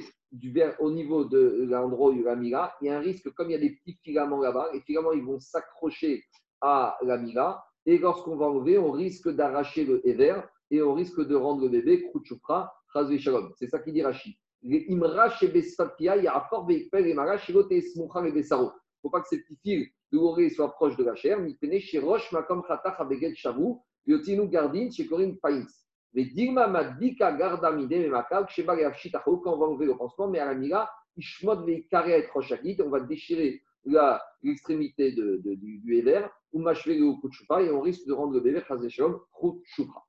au 0.79 0.91
niveau 0.91 1.25
de 1.25 1.65
l'endroit 1.69 2.09
où 2.09 2.13
il 2.13 2.21
y 2.21 2.27
a 2.27 2.31
la 2.31 2.35
mila, 2.35 2.75
il 2.81 2.87
y 2.87 2.89
a 2.89 2.97
un 2.97 3.01
risque, 3.01 3.29
comme 3.33 3.49
il 3.49 3.53
y 3.53 3.55
a 3.55 3.59
des 3.59 3.71
petits 3.71 3.97
filaments 4.03 4.41
là-bas, 4.41 4.69
les 4.73 4.81
filaments 4.81 5.11
ils 5.11 5.23
vont 5.23 5.39
s'accrocher 5.39 6.23
à 6.61 6.97
la 7.03 7.17
mila, 7.17 7.63
et 7.85 7.97
lorsqu'on 7.97 8.35
va 8.35 8.47
enlever, 8.47 8.77
on 8.77 8.91
risque 8.91 9.29
d'arracher 9.29 9.85
le 9.85 10.07
éver 10.07 10.35
et 10.71 10.81
on 10.81 10.93
risque 10.93 11.21
de 11.25 11.35
rendre 11.35 11.63
le 11.63 11.69
bébé 11.69 12.03
Krouchoufra, 12.03 12.73
Shalom. 12.93 13.51
C'est 13.57 13.67
ça 13.67 13.79
qui 13.79 13.91
dit 13.91 14.01
Rashi. 14.01 14.37
Il 14.61 14.95
ne 14.97 15.05
faut 19.01 19.09
pas 19.09 19.21
que 19.21 19.27
ces 19.27 19.41
petits 19.41 19.57
fils 19.61 19.89
de 20.11 20.17
l'oreille 20.17 20.51
soient 20.51 20.71
proches 20.71 20.95
de 20.95 21.03
la 21.03 21.15
chair. 21.15 21.39
chez 21.79 21.99
Roche, 21.99 22.31
Makom 22.31 22.63
Khatach, 22.63 22.95
Abegel 22.99 23.35
Shavu, 23.35 23.75
Yotinu 24.05 24.47
Gardin, 24.47 24.89
chez 24.91 25.07
Corinne 25.07 25.37
Pains. 25.37 25.65
Mais 26.13 26.25
Dilma 26.25 26.67
Madika 26.67 27.31
Garda 27.31 27.71
Mide, 27.71 28.09
Makal, 28.09 28.47
Sheba 28.49 28.75
Yafshitacho, 28.75 29.37
quand 29.37 29.53
on 29.53 29.57
va 29.57 29.65
enlever 29.65 29.87
le 29.87 29.97
pansement, 29.97 30.27
mais 30.27 30.39
à 30.39 30.45
la 30.45 30.53
Mira, 30.53 30.89
Ishmod 31.17 31.67
et 31.67 31.87
Roshakit, 32.33 32.77
on 32.81 32.89
va 32.89 32.99
déchirer 32.99 33.61
l'extrémité 34.43 35.11
de, 35.11 35.41
de, 35.43 35.55
du, 35.55 35.79
du 35.79 35.95
Ever, 35.97 36.27
ou 36.51 36.59
Mashvele 36.59 37.03
ou 37.03 37.19
Kutchupa, 37.19 37.61
et 37.61 37.71
on 37.71 37.81
risque 37.81 38.05
de 38.07 38.13
rendre 38.13 38.33
le 38.33 38.39
bébé 38.41 38.61
Chazeshom 38.67 39.19
Kutchupa. 39.39 40.03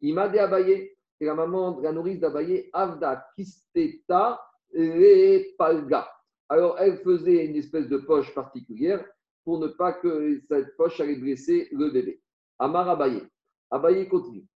Imade 0.00 0.36
Abaye, 0.36 0.90
c'est 1.18 1.26
la 1.26 1.34
maman 1.34 1.72
de 1.72 1.82
la 1.82 1.92
nourrice 1.92 2.20
d'Abaye, 2.20 2.70
Avda 2.72 3.26
Kisteta 3.36 4.40
et 4.72 5.54
Palga. 5.58 6.08
Alors, 6.48 6.78
elle 6.78 6.98
faisait 6.98 7.44
une 7.44 7.56
espèce 7.56 7.88
de 7.88 7.98
poche 7.98 8.34
particulière 8.34 9.04
pour 9.44 9.58
ne 9.58 9.68
pas 9.68 9.92
que 9.92 10.40
cette 10.48 10.74
poche 10.76 11.00
allait 11.00 11.16
blesser 11.16 11.68
le 11.72 11.90
bébé. 11.90 12.22
Amar 12.58 12.88
Abaye. 12.88 13.22
Abaye 13.70 14.08
continue. 14.08 14.46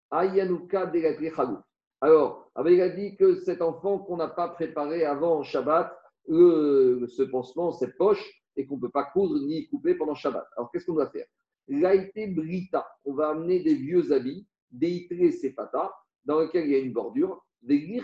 Alors, 2.01 2.51
Abaye 2.55 2.81
a 2.83 2.89
dit 2.89 3.17
que 3.17 3.37
cet 3.37 3.63
enfant 3.63 3.99
qu'on 3.99 4.17
n'a 4.17 4.29
pas 4.29 4.49
préparé 4.49 5.05
avant 5.05 5.43
Shabbat, 5.43 5.97
ce 6.29 7.23
pansement, 7.23 7.73
cette 7.73 7.97
poche, 7.97 8.25
et 8.57 8.67
qu'on 8.67 8.77
ne 8.77 8.83
peut 8.83 8.91
pas 8.91 9.05
coudre 9.05 9.41
ni 9.41 9.67
couper 9.69 9.95
pendant 9.95 10.15
Shabbat. 10.15 10.47
Alors, 10.57 10.71
qu'est-ce 10.71 10.87
qu'on 10.87 10.95
doit 10.95 11.11
faire? 11.11 11.27
Brita. 11.69 12.87
On 13.05 13.15
va 13.15 13.31
amener 13.31 13.61
des 13.61 13.75
vieux 13.75 14.13
habits, 14.13 14.47
des 14.71 14.91
itré 14.91 15.33
sefata, 15.33 15.93
dans 16.25 16.41
lequel 16.41 16.67
il 16.67 16.73
y 16.73 16.75
a 16.77 16.79
une 16.79 16.93
bordure, 16.93 17.45
des 17.63 18.03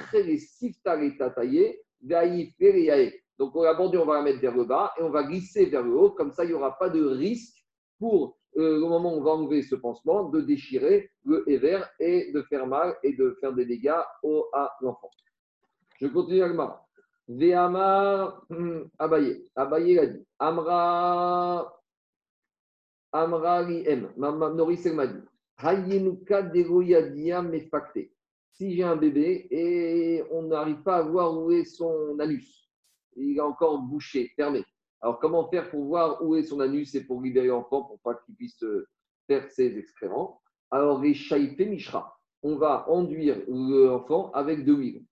tataillés, 1.19 1.83
Donc 3.39 3.55
la 3.55 3.75
bordure, 3.75 4.03
on 4.03 4.07
va 4.07 4.15
la 4.17 4.23
mettre 4.23 4.41
vers 4.41 4.57
le 4.57 4.65
bas 4.65 4.93
et 4.99 5.03
on 5.03 5.11
va 5.11 5.25
glisser 5.25 5.67
vers 5.67 5.83
le 5.83 5.95
haut. 5.95 6.11
Comme 6.11 6.33
ça, 6.33 6.45
il 6.45 6.49
n'y 6.49 6.55
aura 6.55 6.79
pas 6.79 6.89
de 6.89 7.05
risque 7.05 7.65
pour, 7.99 8.40
euh, 8.57 8.81
au 8.83 8.89
moment 8.89 9.15
où 9.15 9.19
on 9.19 9.23
va 9.23 9.31
enlever 9.33 9.63
ce 9.63 9.75
pansement, 9.75 10.29
de 10.29 10.41
déchirer 10.41 11.11
le 11.25 11.49
éver 11.49 11.81
et 11.99 12.33
de 12.33 12.43
faire 12.43 12.67
mal 12.67 12.97
et 13.03 13.13
de 13.15 13.37
faire 13.41 13.53
des 13.53 13.65
dégâts 13.65 14.03
au, 14.23 14.47
à 14.53 14.73
l'enfant. 14.81 15.11
Je 16.01 16.07
continue 16.09 16.43
avec 16.43 16.57
ma. 16.57 16.85
Ve'amar 17.29 18.45
hmm, 18.51 18.83
Abaye. 18.99 19.45
Abaye 19.55 19.95
l'a 19.95 20.07
dit. 20.07 20.27
Amra. 20.39 21.81
Amra 23.13 23.63
li 23.63 23.85
em. 23.87 24.13
Noris 24.17 24.87
m'a 24.87 25.07
dit. 25.07 25.23
Si 28.53 28.75
j'ai 28.75 28.83
un 28.83 28.97
bébé 28.97 29.47
et 29.51 30.25
on 30.31 30.43
n'arrive 30.43 30.83
pas 30.83 30.97
à 30.97 31.03
voir 31.03 31.39
où 31.39 31.51
est 31.51 31.65
son 31.65 32.19
anus, 32.19 32.71
il 33.17 33.37
est 33.37 33.41
encore 33.41 33.79
bouché, 33.83 34.33
fermé. 34.37 34.65
Alors, 35.03 35.19
comment 35.19 35.49
faire 35.49 35.71
pour 35.71 35.85
voir 35.85 36.23
où 36.23 36.37
est 36.37 36.43
son 36.43 36.61
anus 36.61 36.95
et 36.95 37.05
pour 37.05 37.23
libérer 37.23 37.49
l'enfant 37.49 37.83
pour 37.85 37.99
pas 38.01 38.15
qu'il 38.15 38.35
puisse 38.35 38.65
faire 39.27 39.51
ses 39.51 39.79
excréments? 39.79 40.41
Alors, 40.71 41.01
les 41.01 41.17
mishra, 41.59 42.17
on 42.43 42.57
va 42.57 42.89
enduire 42.89 43.43
l'enfant 43.49 44.31
avec 44.33 44.65
de 44.65 44.73
l'huile. 44.75 45.05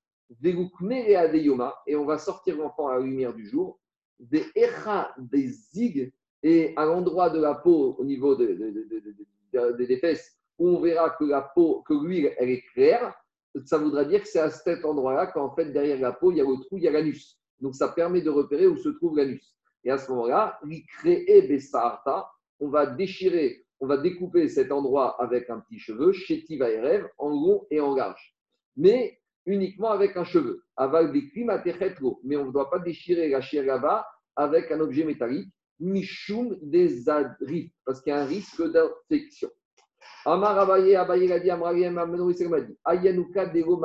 Et 1.86 1.96
on 1.96 2.04
va 2.04 2.18
sortir 2.18 2.58
l'enfant 2.58 2.88
à 2.88 2.98
la 2.98 3.00
lumière 3.00 3.34
du 3.34 3.46
jour. 3.46 3.80
Des 4.20 4.44
des 5.18 5.48
zig, 5.48 6.12
et 6.42 6.74
à 6.76 6.84
l'endroit 6.84 7.30
de 7.30 7.40
la 7.40 7.54
peau, 7.54 7.96
au 7.98 8.04
niveau 8.04 8.36
des 8.36 9.96
fesses, 10.00 10.36
où 10.58 10.68
on 10.68 10.80
verra 10.80 11.10
que 11.10 11.24
la 11.24 11.42
peau, 11.42 11.82
que 11.82 11.94
l'huile, 11.94 12.34
elle 12.36 12.50
est 12.50 12.64
claire, 12.72 13.14
ça 13.64 13.78
voudra 13.78 14.04
dire 14.04 14.20
que 14.22 14.28
c'est 14.28 14.40
à 14.40 14.50
cet 14.50 14.84
endroit-là 14.84 15.28
qu'en 15.28 15.54
fait, 15.54 15.72
derrière 15.72 16.00
la 16.00 16.12
peau, 16.12 16.30
il 16.30 16.38
y 16.38 16.40
a 16.40 16.44
le 16.44 16.60
trou, 16.64 16.76
il 16.76 16.82
y 16.82 16.88
a 16.88 16.90
l'anus. 16.90 17.40
Donc, 17.60 17.74
ça 17.74 17.88
permet 17.88 18.20
de 18.20 18.30
repérer 18.30 18.66
où 18.66 18.76
se 18.76 18.88
trouve 18.90 19.16
l'anus. 19.16 19.57
Et 19.84 19.90
à 19.90 19.98
ce 19.98 20.10
moment-là, 20.10 20.60
on 22.60 22.68
va 22.68 22.86
déchirer, 22.86 23.64
on 23.80 23.86
va 23.86 23.96
découper 23.96 24.48
cet 24.48 24.72
endroit 24.72 25.20
avec 25.22 25.48
un 25.50 25.60
petit 25.60 25.78
cheveu, 25.78 26.12
chétiva 26.12 26.70
et 26.70 26.80
rêve, 26.80 27.08
en 27.18 27.28
long 27.28 27.66
et 27.70 27.80
en 27.80 27.94
large. 27.94 28.34
Mais 28.76 29.18
uniquement 29.46 29.90
avec 29.90 30.16
un 30.16 30.24
cheveu. 30.24 30.64
Aval 30.76 31.12
Mais 32.24 32.36
on 32.36 32.46
ne 32.46 32.52
doit 32.52 32.70
pas 32.70 32.78
déchirer 32.78 33.28
la 33.28 33.40
là-bas 33.62 34.06
avec 34.36 34.70
un 34.70 34.80
objet 34.80 35.04
métallique. 35.04 35.52
Mishum 35.80 36.58
des 36.60 37.04
parce 37.84 38.00
qu'il 38.02 38.12
y 38.12 38.16
a 38.16 38.20
un 38.20 38.26
risque 38.26 38.62
d'infection. 38.72 39.48
Amar 40.24 40.58
Abaye, 40.58 40.96
Abaye 40.96 41.32
a 41.32 41.38
dit, 41.38 41.50
Ayanuka 42.84 43.46
Dego 43.46 43.80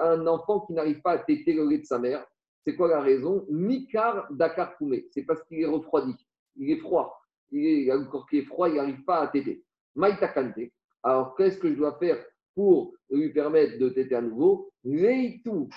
un 0.00 0.26
enfant 0.26 0.60
qui 0.60 0.72
n'arrive 0.72 1.00
pas 1.00 1.12
à 1.12 1.18
téter 1.18 1.54
le 1.54 1.64
lait 1.68 1.78
de 1.78 1.84
sa 1.84 1.98
mère. 1.98 2.26
C'est 2.68 2.76
quoi 2.76 2.88
la 2.88 3.00
raison? 3.00 3.46
Mikar 3.48 4.30
Dakar 4.30 4.76
C'est 5.10 5.22
parce 5.22 5.42
qu'il 5.44 5.58
est 5.62 5.64
refroidi. 5.64 6.14
Il 6.56 6.70
est 6.70 6.76
froid. 6.76 7.18
Il, 7.50 7.64
est, 7.64 7.90
a 7.90 7.96
le 7.96 8.04
corps 8.04 8.28
qui 8.28 8.40
est 8.40 8.44
froid, 8.44 8.68
il 8.68 8.74
n'arrive 8.74 9.04
pas 9.04 9.20
à 9.22 9.28
téter. 9.28 9.64
Maïtakante. 9.94 10.68
Alors, 11.02 11.34
qu'est-ce 11.34 11.56
que 11.56 11.70
je 11.70 11.76
dois 11.76 11.98
faire 11.98 12.22
pour 12.54 12.92
lui 13.08 13.32
permettre 13.32 13.78
de 13.78 13.88
téter 13.88 14.16
à 14.16 14.20
nouveau? 14.20 14.70
Leitu 14.84 15.70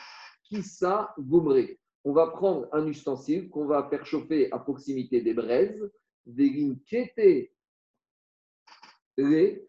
Kissa 0.43 1.15
Goumre. 1.17 1.65
On 2.03 2.11
va 2.11 2.27
prendre 2.27 2.67
un 2.73 2.85
ustensile 2.85 3.49
qu'on 3.49 3.67
va 3.67 3.87
faire 3.89 4.05
chauffer 4.05 4.51
à 4.51 4.59
proximité 4.59 5.21
des 5.21 5.33
braises, 5.33 5.89
des 6.25 6.49
les 9.15 9.63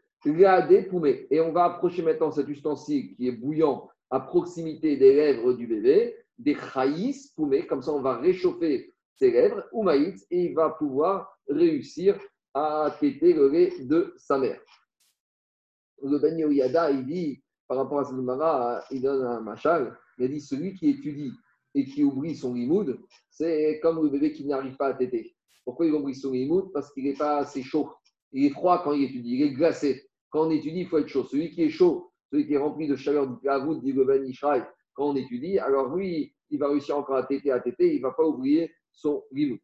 et 1.31 1.41
on 1.41 1.53
va 1.53 1.65
approcher 1.67 2.03
maintenant 2.03 2.33
cet 2.33 2.49
ustensile 2.49 3.15
qui 3.15 3.29
est 3.29 3.33
bouillant 3.33 3.89
à 4.11 4.19
proximité 4.19 4.97
des 4.97 5.15
lèvres 5.15 5.53
du 5.53 5.69
bébé, 5.69 6.17
des 6.43 6.55
chaïs 6.55 7.29
poumé, 7.37 7.67
comme 7.67 7.83
ça 7.83 7.93
on 7.93 8.03
va 8.03 8.17
réchauffer 8.19 8.93
ses 9.15 9.31
lèvres, 9.31 9.65
ou 9.73 9.83
maïs, 9.83 10.27
et 10.31 10.47
il 10.47 10.55
va 10.55 10.71
pouvoir 10.71 11.39
réussir 11.49 12.19
à 12.55 12.95
téter 12.99 13.33
le 13.33 13.49
lait 13.49 13.73
de 13.81 14.15
sa 14.17 14.39
mère. 14.39 14.61
Le 16.03 16.19
Ben 16.19 16.37
Yada, 16.37 16.91
il 16.91 17.07
dit, 17.07 17.43
par 17.69 17.77
rapport 17.77 18.01
à 18.01 18.05
cette 18.05 18.17
il 18.91 19.03
donne 19.03 19.25
un 19.25 19.41
machal, 19.41 19.97
il 20.19 20.25
a 20.25 20.29
dit 20.29 20.41
celui 20.41 20.75
qui 20.75 20.91
étudie 20.91 21.33
et 21.75 21.85
qui 21.85 22.03
oublie 22.03 22.35
son 22.35 22.55
limoud, 22.55 23.01
c'est 23.31 23.81
comme 23.81 24.03
le 24.03 24.11
bébé 24.11 24.33
qui 24.33 24.45
n'arrive 24.45 24.77
pas 24.77 24.89
à 24.89 24.95
téter. 24.95 25.35
Pourquoi 25.65 25.87
il 25.87 25.95
oublie 25.95 26.15
son 26.15 26.33
limoud? 26.33 26.73
Parce 26.73 26.93
qu'il 26.93 27.05
n'est 27.05 27.15
pas 27.15 27.39
assez 27.39 27.63
chaud. 27.63 27.91
Il 28.33 28.45
est 28.45 28.51
froid 28.51 28.83
quand 28.83 28.93
il 28.93 29.05
étudie, 29.05 29.37
il 29.37 29.43
est 29.43 29.53
glacé. 29.53 30.09
Quand 30.31 30.49
on 30.49 30.51
étudie, 30.51 30.81
il 30.81 30.89
faut 30.89 30.99
être 30.99 31.09
chaud. 31.09 31.25
Celui 31.25 31.51
qui 31.51 31.63
est 31.63 31.71
chaud, 31.71 32.11
celui 32.31 32.47
qui 32.47 32.55
est 32.55 32.59
rempli 32.59 32.89
de 32.89 32.97
chaleur 32.97 33.29
du 33.29 33.39
Kavut, 33.41 33.81
dit 33.81 33.93
le 33.93 34.05
Ben 34.05 34.25
quand 34.95 35.11
on 35.11 35.17
étudie, 35.17 35.59
alors 35.59 35.95
lui, 35.95 36.35
il 36.51 36.59
va 36.59 36.69
réussir 36.69 36.97
encore 36.97 37.17
à 37.17 37.25
téter, 37.25 37.51
à 37.51 37.61
téter, 37.61 37.95
il 37.95 37.99
ne 37.99 38.03
va 38.03 38.13
pas 38.13 38.25
oublier 38.25 38.73
son 38.93 39.25
limoud. 39.33 39.59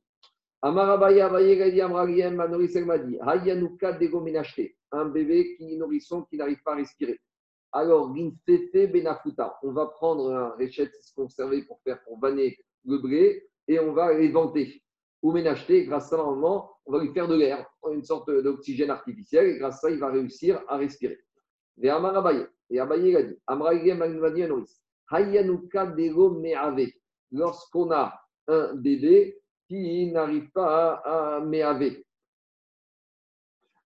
Amarabaya, 0.62 1.30
un 4.90 5.04
bébé 5.06 5.56
qui 5.56 5.76
nourrisson 5.76 6.22
qui 6.22 6.36
n'arrive 6.36 6.62
pas 6.64 6.72
à 6.72 6.76
respirer. 6.76 7.20
Alors, 7.72 8.16
Ginfefe 8.16 8.90
Benafuta, 8.90 9.58
on 9.62 9.72
va 9.72 9.86
prendre 9.86 10.32
un 10.32 10.50
réchette 10.56 10.94
conservé 11.14 11.62
pour 11.64 11.80
faire 11.82 12.02
pour 12.04 12.18
vanner 12.18 12.56
le 12.84 12.98
blé 12.98 13.46
et 13.68 13.78
on 13.78 13.92
va 13.92 14.14
les 14.14 14.30
vanter 14.30 14.82
ou 15.22 15.32
ménacheter, 15.32 15.84
grâce 15.84 16.06
à 16.06 16.10
ça, 16.10 16.16
normalement, 16.16 16.70
on 16.86 16.92
va 16.92 17.02
lui 17.02 17.12
faire 17.12 17.28
de 17.28 17.34
l'air, 17.34 17.68
une 17.90 18.04
sorte 18.04 18.30
d'oxygène 18.30 18.90
artificiel, 18.90 19.46
et 19.48 19.58
grâce 19.58 19.76
à 19.76 19.78
ça, 19.78 19.90
il 19.90 19.98
va 19.98 20.10
réussir 20.10 20.62
à 20.68 20.76
respirer. 20.76 21.18
Et 21.82 21.88
Amar 21.88 22.16
Abaye, 22.16 22.46
et 22.70 22.78
Abaye 22.78 23.16
a 23.16 23.22
dit, 23.22 23.36
Hayanuka 25.10 25.86
Dego 25.86 26.30
Meave, 26.30 26.88
lorsqu'on 27.32 27.90
a 27.90 28.14
un 28.46 28.74
bébé 28.74 29.40
qui 29.68 30.10
n'arrive 30.10 30.50
pas 30.50 30.94
à 31.04 31.40
méaver. 31.40 32.04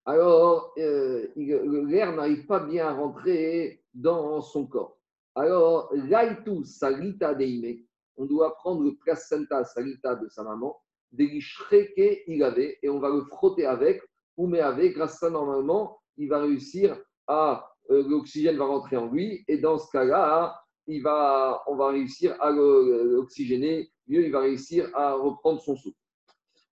Alors, 0.05 0.73
euh, 0.79 1.29
l'air 1.37 2.13
n'arrive 2.13 2.47
pas 2.47 2.61
bien 2.61 2.89
à 2.89 2.93
rentrer 2.93 3.83
dans 3.95 4.41
son 4.41 4.67
corps. 4.67 4.99
Alors, 5.35 5.91
l'aitu 5.95 6.65
salita 6.65 7.35
deime, 7.35 7.85
on 8.17 8.27
doit 8.27 8.55
prendre 8.57 8.83
le 8.83 8.97
placenta 8.97 9.65
salita 9.65 10.17
de 10.17 10.29
sa 10.29 10.43
maman, 10.43 10.81
délichreke 11.13 12.25
il 12.27 12.43
avait, 12.43 12.79
et 12.83 12.89
on 12.89 12.99
va 12.99 13.11
le 13.11 13.23
frotter 13.23 13.65
avec, 13.65 14.03
ou 14.37 14.47
mais 14.47 14.61
avec, 14.61 14.95
grâce 14.95 15.15
à 15.15 15.27
ça, 15.27 15.31
normalement, 15.31 16.01
il 16.17 16.29
va 16.29 16.41
réussir 16.41 17.01
à, 17.27 17.71
euh, 17.91 18.03
l'oxygène 18.09 18.57
va 18.57 18.67
rentrer 18.67 18.97
en 18.97 19.07
lui, 19.07 19.45
et 19.49 19.59
dans 19.59 19.79
ce 19.79 19.91
cas-là, 19.91 20.62
il 20.93 21.03
va, 21.03 21.63
on 21.67 21.77
va 21.77 21.89
réussir 21.89 22.37
à 22.41 22.51
l'oxygéner, 22.51 23.91
mieux 24.09 24.25
il 24.25 24.33
va 24.33 24.41
réussir 24.41 24.91
à 24.95 25.15
reprendre 25.15 25.61
son 25.61 25.77
souffle. 25.77 25.97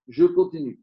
Je 0.08 0.24
continue. 0.24 0.80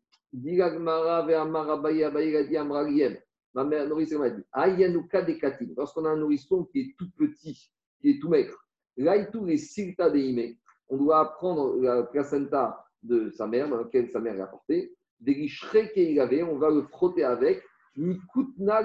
Ma 3.53 3.63
mère 3.63 3.87
nourrice 3.87 4.11
m'a 4.11 4.29
dit 4.29 4.43
Ayanuka 4.51 5.21
de 5.23 5.73
Lorsqu'on 5.75 6.05
a 6.05 6.09
un 6.09 6.17
nourrisson 6.17 6.65
qui 6.65 6.79
est 6.81 6.95
tout 6.97 7.09
petit, 7.17 7.71
qui 8.01 8.09
est 8.11 8.19
tout 8.21 8.29
maigre, 8.29 8.55
là, 8.97 9.25
tous 9.25 9.45
les 9.45 9.57
silta 9.57 10.09
de 10.09 10.55
on 10.89 10.97
doit 10.97 11.33
prendre 11.33 11.79
la 11.81 12.03
placenta 12.03 12.85
de 13.03 13.29
sa 13.31 13.47
mère, 13.47 13.69
dans 13.69 13.77
laquelle 13.77 14.09
sa 14.09 14.19
mère 14.19 14.35
l'a 14.35 14.47
porté, 14.47 14.93
des 15.19 15.49
qu'il 15.93 16.19
avait, 16.19 16.43
on 16.43 16.57
va 16.57 16.69
le 16.69 16.83
frotter 16.83 17.23
avec, 17.23 17.63
mikutna 17.95 18.83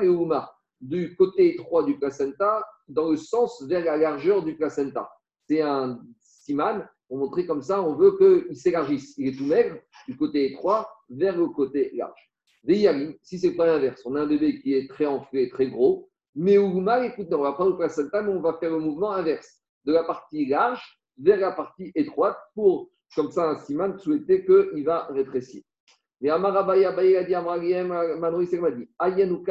du 0.82 1.16
côté 1.16 1.54
étroit 1.54 1.84
du 1.84 1.98
placenta, 1.98 2.62
dans 2.88 3.10
le 3.10 3.16
sens 3.16 3.62
vers 3.62 3.84
la 3.84 3.96
largeur 3.96 4.42
du 4.42 4.56
placenta. 4.56 5.10
C'est 5.48 5.62
un 5.62 6.00
siman 6.18 6.86
on 7.12 7.18
montrer 7.18 7.46
comme 7.46 7.60
ça, 7.60 7.82
on 7.82 7.94
veut 7.94 8.16
qu'il 8.16 8.56
s'élargisse. 8.56 9.14
Il 9.18 9.28
est 9.28 9.36
tout 9.36 9.44
maigre, 9.44 9.76
du 10.08 10.16
côté 10.16 10.50
étroit 10.50 10.90
vers 11.10 11.36
le 11.36 11.46
côté 11.48 11.90
large. 11.94 12.32
Des 12.64 13.18
si 13.22 13.38
c'est 13.38 13.52
pas 13.52 13.66
l'inverse, 13.66 14.00
on 14.06 14.16
a 14.16 14.22
un 14.22 14.26
bébé 14.26 14.62
qui 14.62 14.72
est 14.72 14.88
très 14.88 15.04
enflé, 15.04 15.50
très 15.50 15.66
gros, 15.68 16.08
mais 16.34 16.54
écoute, 16.54 17.26
on 17.30 17.42
va 17.42 17.52
pas 17.52 17.66
le 17.66 17.76
placenta, 17.76 18.22
mais 18.22 18.32
on 18.32 18.40
va 18.40 18.56
faire 18.58 18.70
le 18.70 18.78
mouvement 18.78 19.12
inverse, 19.12 19.60
de 19.84 19.92
la 19.92 20.04
partie 20.04 20.46
large 20.46 20.82
vers 21.18 21.38
la 21.38 21.52
partie 21.52 21.92
étroite, 21.94 22.38
pour, 22.54 22.88
comme 23.14 23.30
ça, 23.30 23.50
un 23.50 23.58
siman 23.58 23.98
souhaiter 23.98 24.46
qu'il 24.46 24.82
va 24.84 25.06
rétrécir. 25.08 25.62
Mais 26.22 26.30
Amarabaya 26.30 26.92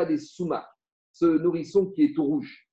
des 0.05 0.17
ce 1.11 1.25
nourrisson 1.25 1.87
qui 1.87 2.03
est 2.03 2.15
tout 2.15 2.23
rouge. 2.23 2.67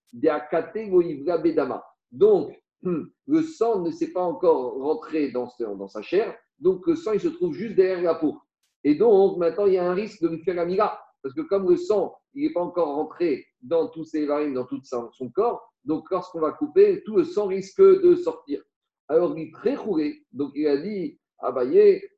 Donc, 2.13 2.59
Hmm. 2.83 3.07
le 3.27 3.43
sang 3.43 3.81
ne 3.81 3.91
s'est 3.91 4.13
pas 4.13 4.23
encore 4.23 4.75
rentré 4.75 5.33
dans, 5.33 5.49
sa 5.89 6.01
chair, 6.01 6.37
donc 6.61 6.87
le 6.87 6.95
sang 6.95 7.13
il 7.13 7.21
se 7.21 7.27
trouve 7.27 7.53
juste 7.53 7.75
derrière 7.75 8.03
la 8.03 8.15
peau. 8.15 8.39
Et 8.85 8.95
donc 8.95 9.37
maintenant 9.37 9.67
il 9.67 9.73
y 9.73 9.79
a 9.79 9.91
un 9.91 9.95
risque 9.95 10.23
de 10.23 10.29
lui 10.29 10.39
faire 10.45 10.55
la 10.55 10.65
mira, 10.65 11.01
parce 11.21 11.35
que 11.35 11.41
comme 11.41 11.69
le 11.69 11.77
sang 11.77 12.15
il 12.35 12.47
n'est 12.47 12.53
pas 12.53 12.61
encore 12.61 12.95
rentré 12.95 13.45
dans 13.63 13.89
tous 13.89 14.05
ses 14.05 14.27
varines, 14.27 14.55
dans 14.55 14.65
tout 14.65 14.81
son 14.85 15.31
corps, 15.35 15.73
donc 15.85 16.09
lorsqu'on 16.13 16.39
va 16.39 16.53
couper, 16.53 17.03
tout 17.05 17.17
le 17.17 17.25
sang 17.25 17.47
risque 17.47 17.81
de 17.81 18.15
sortir. 18.15 18.63
Alors 19.09 19.37
il 19.37 19.49
est 19.49 19.53
très 19.53 19.75
roulé, 19.75 20.25
donc 20.31 20.53
il 20.55 20.69
a 20.69 20.77
dit 20.77 21.19
ah 21.41 21.51
bah, 21.51 21.65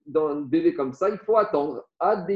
dans 0.07 0.29
un 0.29 0.41
bébé 0.43 0.75
comme 0.75 0.93
ça, 0.93 1.09
il 1.09 1.19
faut 1.19 1.39
attendre 1.39 1.87
à 1.99 2.27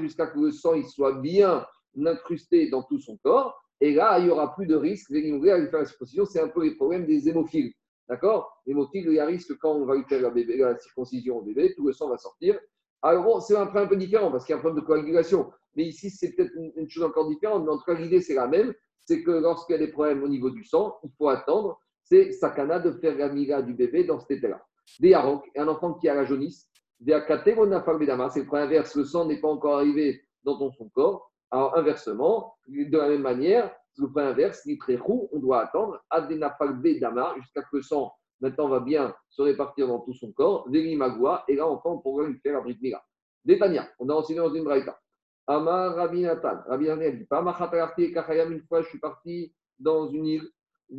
jusqu'à 0.00 0.26
que 0.28 0.38
le 0.38 0.50
sang 0.50 0.74
il 0.74 0.86
soit 0.86 1.20
bien 1.20 1.66
incrusté 2.06 2.70
dans 2.70 2.82
tout 2.82 2.98
son 2.98 3.16
corps. 3.18 3.60
Et 3.80 3.92
là, 3.94 4.18
il 4.18 4.24
n'y 4.24 4.30
aura 4.30 4.54
plus 4.54 4.66
de 4.66 4.74
risque. 4.74 5.10
à 5.10 5.14
lui 5.14 5.68
faire 5.68 5.80
la 5.80 5.84
circoncision, 5.84 6.24
c'est 6.24 6.40
un 6.40 6.48
peu 6.48 6.64
les 6.64 6.74
problèmes 6.74 7.06
des 7.06 7.28
hémophiles. 7.28 7.72
D'accord? 8.08 8.62
L'hémophile, 8.66 9.04
il 9.06 9.14
y 9.14 9.18
a 9.20 9.26
risque 9.26 9.56
quand 9.58 9.72
on 9.72 9.84
va 9.84 9.94
lui 9.94 10.04
faire 10.04 10.22
la, 10.22 10.78
circoncision 10.78 11.38
au 11.38 11.42
bébé, 11.42 11.74
tout 11.76 11.86
le 11.86 11.92
sang 11.92 12.08
va 12.08 12.16
sortir. 12.16 12.58
Alors 13.02 13.22
bon, 13.22 13.40
c'est 13.40 13.54
un 13.54 13.66
problème 13.66 13.84
un 13.84 13.88
peu 13.88 13.96
différent 13.96 14.30
parce 14.30 14.44
qu'il 14.44 14.54
y 14.54 14.56
a 14.56 14.58
un 14.58 14.60
problème 14.60 14.80
de 14.80 14.86
coagulation. 14.86 15.52
Mais 15.76 15.84
ici, 15.84 16.10
c'est 16.10 16.32
peut-être 16.34 16.52
une, 16.56 16.88
chose 16.88 17.04
encore 17.04 17.28
différente. 17.28 17.64
Mais 17.64 17.70
en 17.70 17.78
tout 17.78 17.84
cas, 17.84 17.94
l'idée, 17.94 18.20
c'est 18.20 18.34
la 18.34 18.48
même. 18.48 18.74
C'est 19.04 19.22
que 19.22 19.30
lorsqu'il 19.30 19.74
y 19.74 19.76
a 19.76 19.86
des 19.86 19.92
problèmes 19.92 20.22
au 20.22 20.28
niveau 20.28 20.50
du 20.50 20.64
sang, 20.64 20.96
il 21.04 21.10
faut 21.16 21.28
attendre. 21.28 21.78
C'est 22.02 22.32
sakana 22.32 22.78
de 22.78 22.92
faire 22.92 23.16
la 23.16 23.62
du 23.62 23.74
bébé 23.74 24.04
dans 24.04 24.18
cet 24.18 24.30
état-là. 24.32 24.64
Des 25.00 25.10
yarok, 25.10 25.44
un 25.56 25.68
enfant 25.68 25.94
qui 25.94 26.08
a 26.08 26.14
la 26.14 26.24
jaunisse, 26.24 26.68
c'est 27.00 27.14
le 27.14 28.46
point 28.46 28.62
inverse. 28.62 28.96
Le 28.96 29.04
sang 29.04 29.26
n'est 29.26 29.40
pas 29.40 29.48
encore 29.48 29.76
arrivé 29.76 30.22
dans 30.42 30.72
son 30.72 30.88
corps. 30.88 31.27
Alors, 31.50 31.78
inversement, 31.78 32.56
de 32.66 32.96
la 32.96 33.08
même 33.08 33.22
manière, 33.22 33.74
le 33.96 34.10
point 34.10 34.28
inverse, 34.28 34.68
roux, 35.00 35.28
on 35.32 35.38
doit 35.38 35.62
attendre 35.62 35.98
Adenapalbe 36.10 36.86
Dama 37.00 37.34
jusqu'à 37.38 37.62
que 37.62 37.76
le 37.76 37.82
sang 37.82 38.12
maintenant 38.40 38.68
va 38.68 38.80
bien 38.80 39.14
se 39.28 39.42
répartir 39.42 39.86
dans 39.88 40.00
tout 40.00 40.14
son 40.14 40.32
corps, 40.32 40.66
Magua, 40.68 41.44
et 41.48 41.56
là 41.56 41.66
enfin 41.66 41.90
on 41.90 41.98
pourra 41.98 42.24
lui 42.24 42.38
faire 42.38 42.54
la 42.54 42.60
brite 42.60 42.80
Mila. 42.80 43.04
Détania, 43.44 43.86
on 43.98 44.08
a 44.08 44.14
enseigné 44.14 44.38
dans 44.38 44.54
une 44.54 44.64
braïta. 44.64 44.98
Amar 45.46 45.96
Rabbi 45.96 46.22
Nathan 46.22 46.62
dit 46.78 47.24
Pas 47.24 47.42
Machatarati 47.42 48.12
Kachayam, 48.12 48.52
une 48.52 48.62
fois 48.62 48.80
je 48.82 48.88
suis 48.88 49.00
parti 49.00 49.52
dans 49.78 50.08
une 50.08 50.26
île, 50.26 50.48
et 50.90 50.94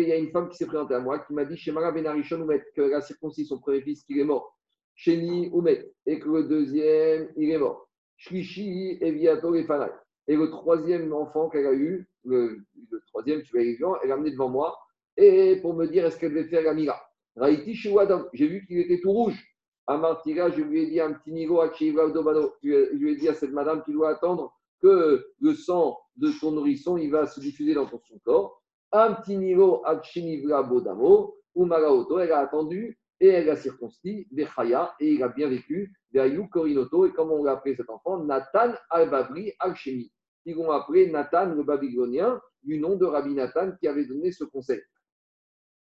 il 0.00 0.08
y 0.08 0.12
a 0.12 0.16
une 0.16 0.30
femme 0.30 0.48
qui 0.50 0.56
s'est 0.56 0.66
présentée 0.66 0.94
à 0.94 1.00
moi 1.00 1.18
qui 1.20 1.32
m'a 1.32 1.44
dit 1.44 1.56
Chez 1.56 1.72
Mara 1.72 1.90
Benarishon 1.90 2.46
que 2.74 2.82
la 2.82 3.00
circoncision 3.00 3.56
son 3.56 3.62
premier 3.62 3.80
fils 3.80 4.04
qui 4.04 4.20
est 4.20 4.24
mort. 4.24 4.54
Sheni 4.94 5.50
Oumet, 5.52 5.90
et 6.06 6.18
que 6.18 6.28
le 6.28 6.44
deuxième, 6.44 7.28
il 7.36 7.50
est 7.50 7.58
mort. 7.58 7.88
Shlishi 8.16 8.98
Eviato 9.00 9.54
et. 9.54 9.66
Et 10.26 10.36
le 10.36 10.50
troisième 10.50 11.12
enfant 11.12 11.48
qu'elle 11.48 11.66
a 11.66 11.74
eu, 11.74 12.08
le, 12.24 12.58
troisième, 13.08 13.42
tu 13.42 13.52
vois, 13.52 13.98
elle 14.02 14.08
l'a 14.08 14.14
amené 14.14 14.30
devant 14.30 14.48
moi, 14.48 14.78
et 15.16 15.56
pour 15.60 15.74
me 15.74 15.86
dire 15.86 16.06
est-ce 16.06 16.18
qu'elle 16.18 16.30
devait 16.30 16.48
faire 16.48 16.62
la 16.62 16.74
mira. 16.74 17.00
Raïti 17.36 17.74
j'ai 17.74 18.46
vu 18.46 18.64
qu'il 18.66 18.78
était 18.78 19.00
tout 19.00 19.12
rouge. 19.12 19.42
À 19.86 19.98
Martira, 19.98 20.50
je 20.50 20.62
lui 20.62 20.82
ai 20.82 20.86
dit 20.86 21.00
un 21.00 21.12
petit 21.12 21.32
niveau 21.32 21.60
à 21.60 21.68
Dobano. 21.68 22.54
Je 22.62 22.94
lui 22.94 23.12
ai 23.12 23.16
dit 23.16 23.28
à 23.28 23.34
cette 23.34 23.52
madame, 23.52 23.82
tu 23.84 23.92
dois 23.92 24.10
attendre 24.10 24.54
que 24.80 25.26
le 25.40 25.54
sang 25.54 25.98
de 26.16 26.30
ton 26.40 26.52
nourrisson, 26.52 26.96
il 26.96 27.10
va 27.10 27.26
se 27.26 27.40
diffuser 27.40 27.74
dans 27.74 27.86
son 27.88 28.00
corps. 28.24 28.62
Un 28.92 29.12
petit 29.14 29.36
niveau 29.36 29.82
à 29.84 30.00
Chinivla 30.00 30.62
Bodamo, 30.62 31.36
ou 31.54 31.66
elle 31.66 32.32
a 32.32 32.38
attendu 32.38 32.98
et 33.20 33.28
elle 33.28 33.48
a 33.50 33.56
circoncis, 33.56 34.26
Vechaya, 34.32 34.94
et 35.00 35.12
il 35.12 35.22
a 35.22 35.28
bien 35.28 35.48
vécu, 35.48 35.92
Veayou 36.12 36.48
Korinoto, 36.48 37.06
et 37.06 37.12
comme 37.12 37.30
on 37.30 37.44
l'a 37.44 37.52
appelé 37.52 37.76
cet 37.76 37.90
enfant, 37.90 38.22
Nathan 38.24 38.72
al-Babri 38.90 39.52
al-Shemi. 39.60 40.12
Ils 40.46 40.56
l'ont 40.56 40.70
appelé 40.70 41.10
Nathan 41.10 41.54
le 41.54 41.62
Babylonien, 41.62 42.40
du 42.62 42.78
nom 42.78 42.96
de 42.96 43.04
Rabbi 43.04 43.34
Nathan 43.34 43.72
qui 43.78 43.86
avait 43.88 44.06
donné 44.06 44.32
ce 44.32 44.44
conseil. 44.44 44.80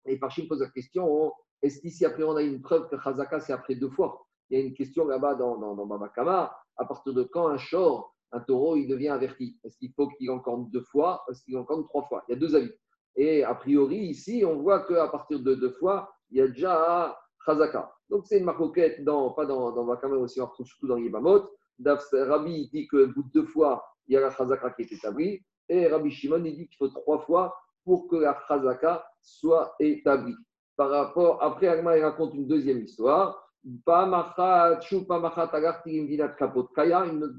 Et 0.05 0.17
Parchim 0.17 0.47
pose 0.47 0.61
la 0.61 0.69
question 0.69 1.31
est-ce 1.61 1.81
qu'ici, 1.81 2.05
après, 2.05 2.23
on 2.23 2.35
a 2.35 2.41
une 2.41 2.61
preuve 2.61 2.87
que 2.89 2.97
Chazaka, 2.97 3.39
c'est 3.39 3.53
après 3.53 3.75
deux 3.75 3.89
fois? 3.89 4.25
Il 4.49 4.57
y 4.57 4.61
a 4.61 4.65
une 4.65 4.73
question 4.73 5.05
là-bas 5.05 5.35
dans, 5.35 5.57
dans, 5.57 5.75
dans 5.75 5.85
Babakama 5.85 6.55
à 6.77 6.85
partir 6.85 7.13
de 7.13 7.23
quand 7.23 7.47
un 7.47 7.57
short, 7.57 8.11
un 8.31 8.39
taureau, 8.39 8.77
il 8.77 8.87
devient 8.87 9.09
averti? 9.09 9.59
Est-ce 9.63 9.77
qu'il 9.77 9.91
faut 9.93 10.07
qu'il 10.07 10.31
encore 10.31 10.57
deux 10.57 10.83
fois? 10.83 11.23
Est-ce 11.29 11.43
qu'il 11.43 11.57
encore 11.57 11.83
trois 11.87 12.07
fois? 12.07 12.23
Il 12.27 12.33
y 12.33 12.35
a 12.35 12.39
deux 12.39 12.55
avis. 12.55 12.71
Et 13.15 13.43
a 13.43 13.53
priori, 13.53 13.97
ici, 13.97 14.43
on 14.45 14.61
voit 14.61 14.85
qu'à 14.85 15.07
partir 15.09 15.41
de 15.41 15.55
deux 15.55 15.71
fois, 15.71 16.13
il 16.31 16.37
y 16.37 16.41
a 16.41 16.47
déjà 16.47 17.17
Chazaka. 17.45 17.91
Donc 18.09 18.25
c'est 18.25 18.39
une 18.39 18.45
marcoquette, 18.45 19.03
dans, 19.03 19.31
pas 19.31 19.45
dans, 19.45 19.71
dans 19.71 19.85
Vakama 19.85 20.15
aussi, 20.15 20.41
on 20.41 20.45
retrouve 20.45 20.65
surtout 20.65 20.87
dans 20.87 20.97
Yibamot. 20.97 21.49
Rabbi 21.85 22.69
dit 22.73 22.87
que 22.87 23.13
deux 23.33 23.45
fois, 23.45 23.85
il 24.07 24.13
y 24.13 24.17
a 24.17 24.21
la 24.21 24.31
Chazaka 24.31 24.71
qui 24.71 24.81
est 24.83 24.91
établie. 24.91 25.41
Et 25.69 25.87
Rabbi 25.87 26.11
Shimon 26.11 26.43
il 26.43 26.55
dit 26.55 26.67
qu'il 26.67 26.77
faut 26.77 26.89
trois 26.89 27.19
fois 27.19 27.55
pour 27.83 28.07
que 28.07 28.17
la 28.17 28.37
Chazaka 28.47 29.05
soit 29.21 29.75
établie. 29.79 30.35
Par 30.75 30.89
rapport, 30.89 31.43
après, 31.43 31.67
Agma 31.67 31.97
il 31.97 32.03
raconte 32.03 32.33
une 32.33 32.47
deuxième 32.47 32.79
histoire. 32.79 33.45
Une 33.63 33.81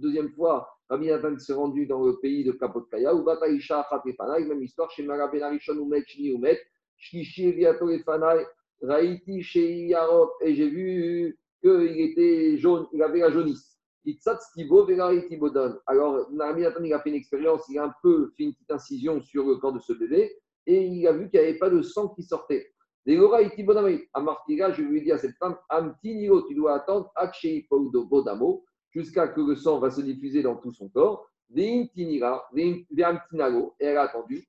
deuxième 0.00 0.30
fois, 0.32 0.68
Rabbi 0.90 1.06
Nathan 1.06 1.38
s'est 1.38 1.54
rendu 1.54 1.86
dans 1.86 2.04
le 2.04 2.18
pays 2.20 2.44
de 2.44 2.52
Kapotkaya, 2.52 3.14
ou 3.14 3.22
Bataïcha 3.24 3.86
Khatefana, 3.88 4.38
même 4.40 4.62
histoire, 4.62 4.90
chez 4.90 5.02
Maraben 5.04 5.42
Arishon 5.42 5.74
Umet, 5.74 6.04
Shni 6.06 6.28
Umet, 6.34 6.60
Shlishi 6.98 7.52
Viato 7.52 7.88
Efanai, 7.88 8.44
Raïti 8.82 9.42
chez 9.42 9.90
et 10.40 10.54
j'ai 10.54 10.68
vu 10.68 11.38
qu'il 11.62 12.00
était 12.00 12.56
jaune, 12.58 12.86
il 12.92 13.02
avait 13.02 13.20
la 13.20 13.30
jaunisse. 13.30 13.78
Alors, 15.86 16.26
Rabbi 16.38 16.62
Nathan, 16.62 16.82
il 16.84 16.94
a 16.94 17.00
fait 17.00 17.10
une 17.10 17.16
expérience, 17.16 17.68
il 17.68 17.78
a 17.78 17.84
un 17.84 17.94
peu 18.02 18.32
fait 18.36 18.44
une 18.44 18.54
petite 18.54 18.70
incision 18.70 19.20
sur 19.20 19.46
le 19.46 19.56
corps 19.56 19.74
de 19.74 19.78
ce 19.78 19.92
bébé, 19.92 20.32
et 20.66 20.86
il 20.86 21.06
a 21.06 21.12
vu 21.12 21.28
qu'il 21.28 21.38
n'y 21.40 21.46
avait 21.46 21.58
pas 21.58 21.68
de 21.68 21.82
sang 21.82 22.08
qui 22.08 22.22
sortait. 22.22 22.66
À 23.06 24.20
Martiga, 24.20 24.72
je 24.72 24.82
lui 24.82 24.98
ai 24.98 25.00
dit 25.02 25.12
à 25.12 25.18
cette 25.18 25.36
femme, 25.36 25.56
Amtinio, 25.68 26.42
tu 26.46 26.54
dois 26.54 26.74
attendre, 26.74 27.12
Bodamo, 27.92 28.64
jusqu'à 28.90 29.28
que 29.28 29.40
le 29.40 29.54
sang 29.54 29.78
va 29.80 29.90
se 29.90 30.00
diffuser 30.00 30.42
dans 30.42 30.56
tout 30.56 30.72
son 30.72 30.88
corps. 30.88 31.28
Veimtinira, 31.50 32.48
Veimtinalo, 32.52 33.74
et 33.80 33.86
elle 33.86 33.96
a 33.98 34.02
attendu. 34.02 34.48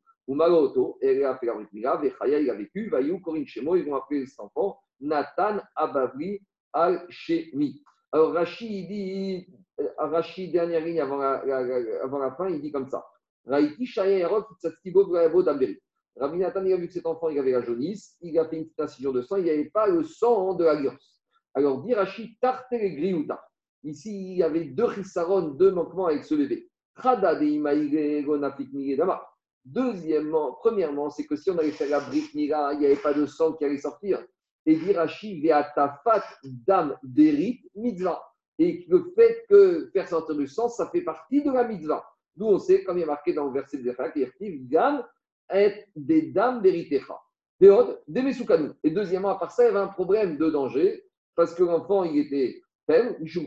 Et 1.02 1.08
elle 1.08 1.26
a 1.26 1.38
fait 1.38 1.46
la 1.46 1.58
Ritmira, 1.58 1.98
Vechaya, 1.98 2.39
il 2.39 2.50
a 2.50 2.54
vécu, 2.54 2.89
Vayou, 2.89 3.20
Korin 3.20 3.46
Shemo, 3.46 3.76
ils 3.76 3.86
vont 3.86 3.96
appeler 3.96 4.26
cet 4.26 4.39
enfant 4.39 4.80
Nathan 5.00 5.60
Abavri 5.76 6.39
Al-Shemi. 6.74 7.84
Alors 8.12 8.34
Rachid 8.34 8.88
dit, 8.88 9.48
Rachid, 9.98 10.52
dernière 10.52 10.84
ligne 10.84 11.02
avant 11.02 11.17
la, 11.17 11.41
avant 12.04 12.20
la 12.20 12.32
fin, 12.32 12.50
il 12.50 12.62
dit 12.62 12.72
comme 12.72 12.88
ça. 12.89 13.06
Raïti 13.46 13.86
Shaya 13.86 14.20
Erot, 14.20 14.44
Tsatskibo, 14.60 15.06
Bravo, 15.06 15.44
Damberi. 15.44 15.80
Rabbi 16.17 16.38
Nathan, 16.38 16.65
il 16.65 16.74
a 16.74 16.78
vu 16.78 16.88
que 16.88 16.94
cet 16.94 17.06
enfant, 17.06 17.30
il 17.30 17.39
avait 17.39 17.52
la 17.52 17.62
jaunisse, 17.62 18.17
il 18.22 18.38
a 18.38 18.46
fait 18.46 18.58
une 18.58 18.65
petite 18.65 18.82
incision 18.82 19.12
de 19.12 19.22
sang, 19.22 19.38
il 19.38 19.46
n'y 19.46 19.50
avait 19.50 19.70
pas 19.70 19.88
le 19.88 20.04
sang 20.04 20.54
de 20.56 20.65
la 20.65 20.78
Alors, 21.54 21.82
Dirachi, 21.84 22.38
tarte 22.41 22.67
les 22.72 22.96
griouta. 22.96 23.41
Ici, 23.84 24.34
il 24.34 24.38
y 24.38 24.44
avait 24.44 24.65
deux 24.65 24.91
chisaron, 24.94 25.50
deux 25.50 25.72
manquements 25.72 26.08
avec 26.08 26.26
ce 26.26 26.36
bébé. 26.36 26.70
Deuxièmement, 29.65 30.54
premièrement, 30.54 31.10
c'est 31.10 31.26
que 31.26 31.36
si 31.36 31.52
on 31.52 31.58
allait 31.58 31.71
faire 31.71 31.89
la 31.89 32.00
brique 32.00 32.34
il 32.34 32.47
n'y 32.47 32.54
avait 32.54 32.95
pas 32.95 33.13
de 33.13 33.26
sang 33.26 33.54
qui 33.54 33.65
allait 33.65 33.78
sortir. 33.78 34.24
Et 34.65 34.76
Dirachi, 34.76 35.47
fat 36.04 36.24
dam 36.43 36.97
derit 37.04 37.62
mitzvah. 37.76 38.21
Et 38.60 38.86
le 38.89 39.12
fait 39.15 39.45
que 39.50 39.89
faire 39.93 40.08
sortir 40.08 40.36
du 40.36 40.47
sang, 40.47 40.69
ça 40.69 40.89
fait 40.91 41.02
partie 41.02 41.43
de 41.43 41.52
la 41.52 41.63
mitzvah. 41.63 42.06
D'où 42.36 42.47
on 42.47 42.60
sait, 42.60 42.84
comme 42.84 42.97
il 42.97 43.04
est 43.04 43.08
marqué 43.08 43.34
dans 43.34 43.47
le 43.47 43.54
verset 43.54 43.78
de 43.78 43.89
est 43.89 44.67
Gam 44.67 45.04
et 45.54 45.86
des 45.95 46.32
dames 46.32 46.62
véritecha. 46.62 47.19
des 47.60 48.21
mesoukanou. 48.21 48.74
Et 48.84 48.91
deuxièmement, 48.91 49.30
à 49.30 49.36
part 49.36 49.52
ça, 49.52 49.63
il 49.63 49.67
y 49.67 49.69
avait 49.69 49.80
un 49.80 49.88
problème 49.88 50.38
de 50.38 50.50
danger, 50.50 51.04
parce 51.36 51.54
que 51.54 51.63
l'enfant, 51.63 52.04
il 52.04 52.19
était 52.19 52.62
faible, 52.86 53.17
puisque 53.17 53.41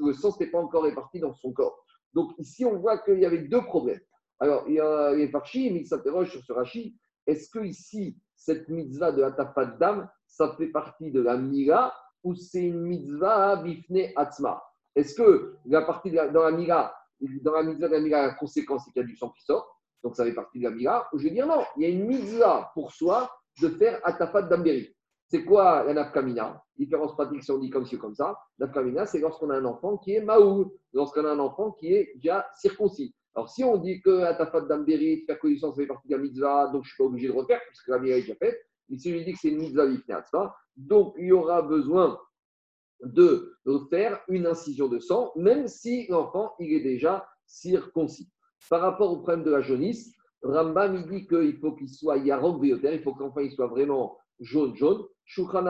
le 0.00 0.12
sang 0.12 0.30
n'était 0.30 0.50
pas 0.50 0.58
encore 0.58 0.84
réparti 0.84 1.20
dans 1.20 1.34
son 1.34 1.52
corps. 1.52 1.84
Donc 2.14 2.32
ici, 2.38 2.64
on 2.64 2.78
voit 2.78 2.98
qu'il 2.98 3.18
y 3.18 3.26
avait 3.26 3.38
deux 3.38 3.62
problèmes. 3.62 4.00
Alors, 4.40 4.64
il 4.68 4.74
y 4.74 4.80
a 4.80 5.12
les 5.12 5.28
parchim, 5.28 5.76
ils 5.76 5.86
s'interrogent 5.86 6.30
sur 6.30 6.42
ce 6.42 6.52
rachis. 6.52 6.96
Est-ce 7.26 7.48
que 7.50 7.64
ici, 7.64 8.16
cette 8.34 8.68
mitzvah 8.68 9.12
de 9.12 9.22
Atafat 9.22 9.66
Dam, 9.78 10.08
ça 10.26 10.54
fait 10.56 10.68
partie 10.68 11.10
de 11.12 11.20
la 11.20 11.36
Mira 11.36 11.94
ou 12.24 12.34
c'est 12.34 12.64
une 12.64 12.82
mitzvah 12.82 13.56
bifne 13.56 14.12
atzma? 14.16 14.62
Est-ce 14.94 15.14
que 15.14 15.54
la 15.66 15.82
partie 15.82 16.10
dans 16.10 16.42
la 16.42 16.52
Mira, 16.52 16.94
dans 17.20 17.52
la 17.52 17.62
mitzvah 17.62 17.88
de 17.88 17.94
la 17.94 18.00
Mira, 18.00 18.26
la 18.26 18.34
conséquence, 18.34 18.82
c'est 18.84 18.92
qu'il 18.92 19.02
y 19.02 19.04
a 19.04 19.08
du 19.08 19.16
sang 19.16 19.30
qui 19.30 19.44
sort 19.44 19.78
donc 20.02 20.16
ça 20.16 20.24
fait 20.24 20.34
partie 20.34 20.58
de 20.58 20.64
la 20.64 20.70
Mira, 20.70 21.08
ou 21.12 21.18
je 21.18 21.24
vais 21.24 21.30
dire 21.30 21.46
non, 21.46 21.62
il 21.76 21.82
y 21.82 21.86
a 21.86 21.88
une 21.88 22.06
mitzvah 22.06 22.70
pour 22.74 22.92
soi 22.92 23.30
de 23.60 23.68
faire 23.68 24.00
Atafat 24.04 24.42
Damberi. 24.42 24.94
C'est 25.28 25.44
quoi 25.44 25.84
la 25.84 25.94
nafkamina? 25.94 26.62
Différence 26.76 27.14
pratique 27.14 27.42
si 27.42 27.50
on 27.50 27.58
dit 27.58 27.70
comme 27.70 27.86
ci 27.86 27.96
comme 27.96 28.14
ça. 28.14 28.38
Nafkamina, 28.58 29.06
c'est 29.06 29.20
lorsqu'on 29.20 29.50
a 29.50 29.56
un 29.56 29.64
enfant 29.64 29.96
qui 29.96 30.14
est 30.14 30.20
maou, 30.20 30.76
lorsqu'on 30.92 31.24
a 31.24 31.30
un 31.30 31.38
enfant 31.38 31.72
qui 31.72 31.94
est 31.94 32.12
déjà 32.16 32.46
circoncis. 32.56 33.14
Alors, 33.34 33.48
si 33.48 33.64
on 33.64 33.78
dit 33.78 34.00
que 34.02 34.22
Atafat 34.22 34.62
Damberi, 34.62 35.24
faire 35.26 35.38
connaissance, 35.38 35.76
fait 35.76 35.86
partie 35.86 36.08
de 36.08 36.16
la 36.16 36.22
mitzvah, 36.22 36.66
donc 36.66 36.84
je 36.84 36.88
ne 36.88 36.92
suis 36.92 36.96
pas 36.98 37.04
obligé 37.04 37.28
de 37.28 37.32
refaire, 37.32 37.60
puisque 37.68 37.88
la 37.88 37.98
mitzvah 37.98 38.18
est 38.18 38.20
déjà 38.22 38.34
faite. 38.36 38.58
Mais 38.88 38.98
si 38.98 39.10
je 39.10 39.24
dis 39.24 39.32
que 39.32 39.38
c'est 39.38 39.48
une 39.48 39.58
mitzvah 39.58 39.86
donc 40.76 41.14
il 41.18 41.26
y 41.26 41.32
aura 41.32 41.62
besoin 41.62 42.18
de 43.02 43.56
faire 43.90 44.20
une 44.28 44.46
incision 44.46 44.88
de 44.88 44.98
sang, 44.98 45.32
même 45.36 45.66
si 45.66 46.06
l'enfant 46.08 46.54
il 46.58 46.72
est 46.72 46.80
déjà 46.80 47.26
circoncis. 47.46 48.30
Par 48.68 48.80
rapport 48.80 49.12
au 49.12 49.18
problème 49.18 49.44
de 49.44 49.50
la 49.50 49.60
jaunisse, 49.60 50.14
Rambam 50.42 50.96
il 50.96 51.06
dit 51.06 51.26
qu'il 51.26 51.58
faut 51.58 51.72
qu'il 51.72 51.88
soit 51.88 52.18
yarok 52.18 52.60
bioter, 52.60 52.94
il 52.94 53.02
faut 53.02 53.14
que 53.14 53.22
l'enfant 53.22 53.40
il 53.40 53.52
soit 53.52 53.66
vraiment 53.66 54.18
jaune 54.40 54.74
jaune. 54.76 55.04
Shulchan 55.24 55.64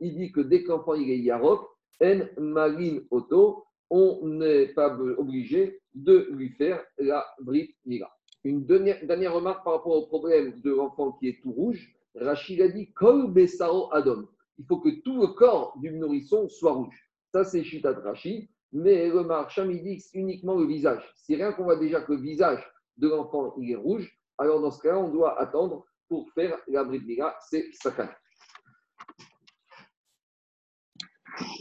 il 0.00 0.16
dit 0.16 0.32
que 0.32 0.40
dès 0.40 0.62
que 0.62 0.68
l'enfant 0.68 0.94
il 0.94 1.10
est 1.10 1.18
yarok, 1.18 1.66
en 2.02 2.20
marine 2.38 3.06
auto, 3.10 3.64
on 3.94 4.26
n'est 4.26 4.66
pas 4.68 4.92
obligé 5.18 5.80
de 5.94 6.28
lui 6.32 6.50
faire 6.50 6.84
la 6.98 7.24
brite 7.40 7.76
mira. 7.86 8.10
Une 8.42 8.66
dernière, 8.66 9.32
remarque 9.32 9.64
par 9.64 9.74
rapport 9.74 9.96
au 9.96 10.06
problème 10.06 10.60
de 10.60 10.70
l'enfant 10.70 11.12
qui 11.12 11.28
est 11.28 11.40
tout 11.42 11.52
rouge. 11.52 11.94
Rachid 12.14 12.60
a 12.60 12.68
dit 12.68 12.92
kol 12.92 13.32
besaro 13.32 13.88
adom. 13.92 14.26
Il 14.58 14.66
faut 14.66 14.78
que 14.78 15.00
tout 15.02 15.20
le 15.20 15.28
corps 15.28 15.76
du 15.80 15.90
nourrisson 15.92 16.48
soit 16.48 16.72
rouge. 16.72 17.10
Ça, 17.32 17.44
c'est 17.44 17.64
Chitat 17.64 18.00
Rachid 18.04 18.48
mais 18.74 19.06
il 19.08 19.82
dit 19.84 20.04
uniquement 20.14 20.56
le 20.56 20.66
visage. 20.66 21.08
Si 21.14 21.36
rien 21.36 21.52
qu'on 21.52 21.62
voit 21.62 21.78
déjà 21.78 22.00
que 22.00 22.12
le 22.12 22.18
visage 22.18 22.60
de 22.96 23.08
l'enfant 23.08 23.54
est 23.62 23.76
rouge, 23.76 24.18
alors 24.36 24.60
dans 24.60 24.72
ce 24.72 24.82
cas-là, 24.82 24.98
on 24.98 25.10
doit 25.10 25.40
attendre 25.40 25.86
pour 26.08 26.28
faire 26.32 26.58
la 26.66 26.82
bride 26.82 27.08
c'est 27.48 27.72
sakana. 27.72 28.12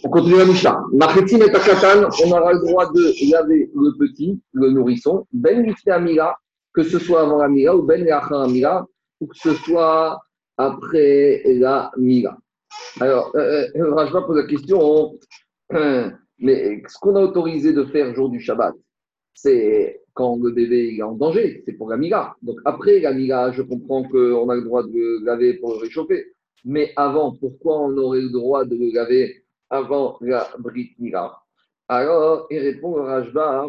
On 0.04 0.10
continue 0.10 0.38
la 0.38 0.46
Mishnah. 0.46 0.84
Machetim 0.94 1.38
et 1.38 1.52
Takatan, 1.52 2.10
on 2.26 2.32
aura 2.32 2.54
le 2.54 2.60
droit 2.60 2.92
de 2.92 3.32
laver 3.32 3.72
le 3.74 3.98
petit, 3.98 4.40
le 4.54 4.70
nourrisson, 4.70 5.26
ben 5.32 5.74
amira, 5.88 6.38
que 6.74 6.84
ce 6.84 7.00
soit 7.00 7.22
avant 7.22 7.38
la 7.38 7.48
mira 7.48 7.76
ou 7.76 7.84
ben 7.84 8.08
amira, 8.32 8.86
ou 9.20 9.28
que 9.28 9.38
ce 9.38 9.54
soit 9.54 10.20
après 10.58 11.42
la 11.46 11.92
mira. 11.98 12.38
Alors, 13.00 13.32
euh, 13.36 13.68
euh 13.76 13.94
Rajma 13.94 14.22
pose 14.24 14.38
la 14.38 14.48
question, 14.48 15.18
euh, 15.74 16.10
mais 16.40 16.84
ce 16.88 16.98
qu'on 17.00 17.16
a 17.16 17.22
autorisé 17.22 17.74
de 17.74 17.84
faire 17.86 18.14
jour 18.14 18.30
du 18.30 18.40
Shabbat, 18.40 18.76
c'est 19.34 20.02
quand 20.14 20.38
le 20.42 20.52
bébé 20.52 20.96
est 20.96 21.02
en 21.02 21.14
danger, 21.14 21.64
c'est 21.66 21.74
pour 21.74 21.90
la 21.90 21.98
mira. 21.98 22.36
Donc 22.44 22.58
après 22.66 23.00
la 23.00 23.14
mira, 23.14 23.52
je 23.52 23.64
comprends 23.64 24.04
qu'on 24.04 24.50
a 24.50 24.56
le 24.56 24.62
droit 24.64 24.84
de 24.84 24.92
le 24.94 25.26
laver 25.26 25.56
pour 25.56 25.74
le 25.74 25.80
réchauffer. 25.80 26.28
Mais 26.66 26.94
avant, 26.96 27.36
pourquoi 27.36 27.82
on 27.82 27.98
aurait 27.98 28.22
le 28.22 28.30
droit 28.30 28.64
de 28.64 28.76
le 28.76 28.94
laver 28.94 29.43
avant 29.74 30.18
la 30.22 30.48
Brit 30.60 30.96
Mira 31.00 31.44
Alors, 31.88 32.46
il 32.52 32.60
répond 32.60 32.94
au 32.94 33.04
Rajba 33.04 33.68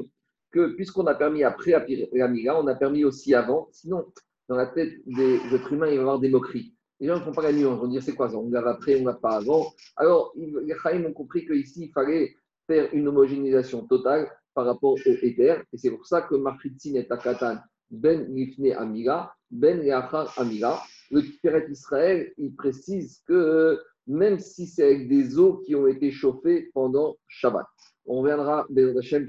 que 0.52 0.74
puisqu'on 0.74 1.06
a 1.06 1.14
permis 1.14 1.42
après 1.42 1.72
la 2.12 2.28
mira, 2.28 2.60
on 2.60 2.66
a 2.66 2.74
permis 2.74 3.04
aussi 3.04 3.34
avant. 3.34 3.68
Sinon, 3.72 4.04
dans 4.48 4.56
la 4.56 4.66
tête 4.66 4.92
des 5.06 5.36
êtres 5.52 5.72
humains, 5.72 5.88
il 5.88 5.94
va 5.94 5.96
y 5.96 5.98
avoir 6.00 6.18
des 6.20 6.28
moqueries. 6.28 6.74
Les 7.00 7.08
gens 7.08 7.16
ne 7.16 7.20
font 7.20 7.32
pas 7.32 7.42
la 7.42 7.52
nuance. 7.52 7.78
On 7.80 7.86
va 7.86 7.88
dire 7.88 8.02
c'est 8.02 8.14
quoi 8.14 8.28
ça 8.28 8.36
On 8.36 8.50
lave 8.50 8.66
après, 8.66 9.00
on 9.00 9.06
lave 9.06 9.18
pas 9.18 9.36
avant. 9.36 9.72
Alors, 9.96 10.32
les 10.36 10.74
Chaïm 10.82 11.06
ont 11.06 11.12
compris 11.12 11.46
qu'ici, 11.46 11.86
il 11.86 11.92
fallait 11.92 12.36
faire 12.66 12.88
une 12.92 13.08
homogénéisation 13.08 13.86
totale 13.86 14.30
par 14.52 14.66
rapport 14.66 14.92
au 14.92 14.98
éther. 15.22 15.62
Et 15.72 15.78
c'est 15.78 15.90
pour 15.90 16.06
ça 16.06 16.22
que 16.22 16.34
Machitzin 16.34 16.94
et 16.96 17.08
Takatan, 17.08 17.56
Ben 17.90 18.32
Lifne 18.32 18.72
Amira, 18.72 19.34
Ben 19.50 19.80
Leachar 19.80 20.32
Amira, 20.38 20.82
le 21.10 21.22
Tiret 21.22 21.66
Israël, 21.70 22.32
il 22.36 22.54
précise 22.54 23.22
que 23.26 23.80
même 24.06 24.38
si 24.38 24.66
c'est 24.66 24.84
avec 24.84 25.08
des 25.08 25.38
eaux 25.38 25.58
qui 25.58 25.74
ont 25.74 25.86
été 25.86 26.10
chauffées 26.10 26.70
pendant 26.74 27.16
Shabbat. 27.28 27.66
On 28.06 28.20
reviendra, 28.20 28.66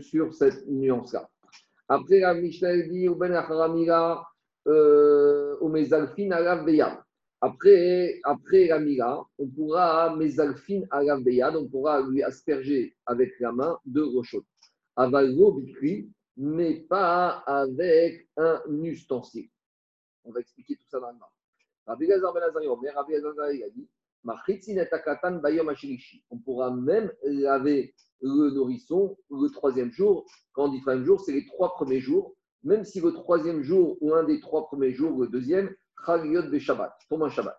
sur 0.02 0.34
cette 0.34 0.68
nuance-là. 0.68 1.30
Après, 1.88 2.20
la 2.20 2.34
Mishnah 2.34 2.82
dit, 2.84 3.08
Ben 3.10 3.34
Amira, 3.34 4.28
euh, 4.68 5.56
au 5.62 5.70
Mezalfin 5.70 6.32
Alav. 6.32 6.66
Après, 7.42 8.20
après 8.24 8.66
la 8.66 8.80
mira, 8.80 9.24
on 9.38 9.48
pourra, 9.48 10.16
mesalfin 10.16 10.82
à 10.90 11.02
on 11.56 11.68
pourra 11.68 12.02
lui 12.02 12.24
asperger 12.24 12.96
avec 13.06 13.40
la 13.40 13.52
main 13.52 13.78
de 13.86 14.02
rochot. 14.02 14.44
Avalgo 14.96 15.52
bikri, 15.52 16.10
mais 16.38 16.80
pas 16.90 17.44
avec 17.46 18.28
un 18.38 18.62
ustensile. 18.84 19.50
On 20.24 20.32
va 20.32 20.40
expliquer 20.40 20.76
tout 20.76 20.88
ça 20.90 21.00
dans 21.00 21.12
le. 21.12 21.18
Rabbi 21.86 22.08
Gazar 22.08 22.34
Ben 22.34 22.42
Rabbi 22.96 23.12
Gazar 23.14 23.34
a 23.38 23.52
dit 23.70 23.88
on 26.30 26.38
pourra 26.40 26.72
même 26.72 27.12
laver 27.24 27.94
le 28.22 28.50
nourrisson 28.52 29.18
le 29.30 29.50
troisième 29.50 29.92
jour. 29.92 30.26
Quand 30.54 30.66
on 30.66 30.72
dit 30.72 30.82
troisième 30.82 31.06
jour, 31.06 31.22
c'est 31.22 31.34
les 31.34 31.46
trois 31.46 31.74
premiers 31.74 32.00
jours. 32.00 32.36
Même 32.64 32.84
si 32.84 33.00
le 33.00 33.12
troisième 33.14 33.62
jour 33.62 33.98
ou 34.02 34.14
un 34.14 34.24
des 34.24 34.40
trois 34.40 34.66
premiers 34.68 34.94
jours, 34.94 35.22
le 35.22 35.28
deuxième, 35.28 35.74
Chaliot 36.06 36.44
de 36.44 36.60
Shabbat, 36.60 36.94
pour 37.08 37.24
un 37.24 37.30
Shabbat. 37.30 37.58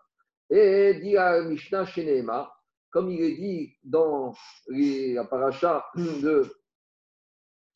Et 0.50 0.94
dit 1.00 1.16
à 1.16 1.42
Mishnah 1.42 1.86
Shenema, 1.86 2.52
comme 2.90 3.10
il 3.10 3.20
est 3.20 3.36
dit 3.36 3.76
dans 3.84 4.34
la 4.68 5.24
paracha 5.24 5.84
de 5.96 6.44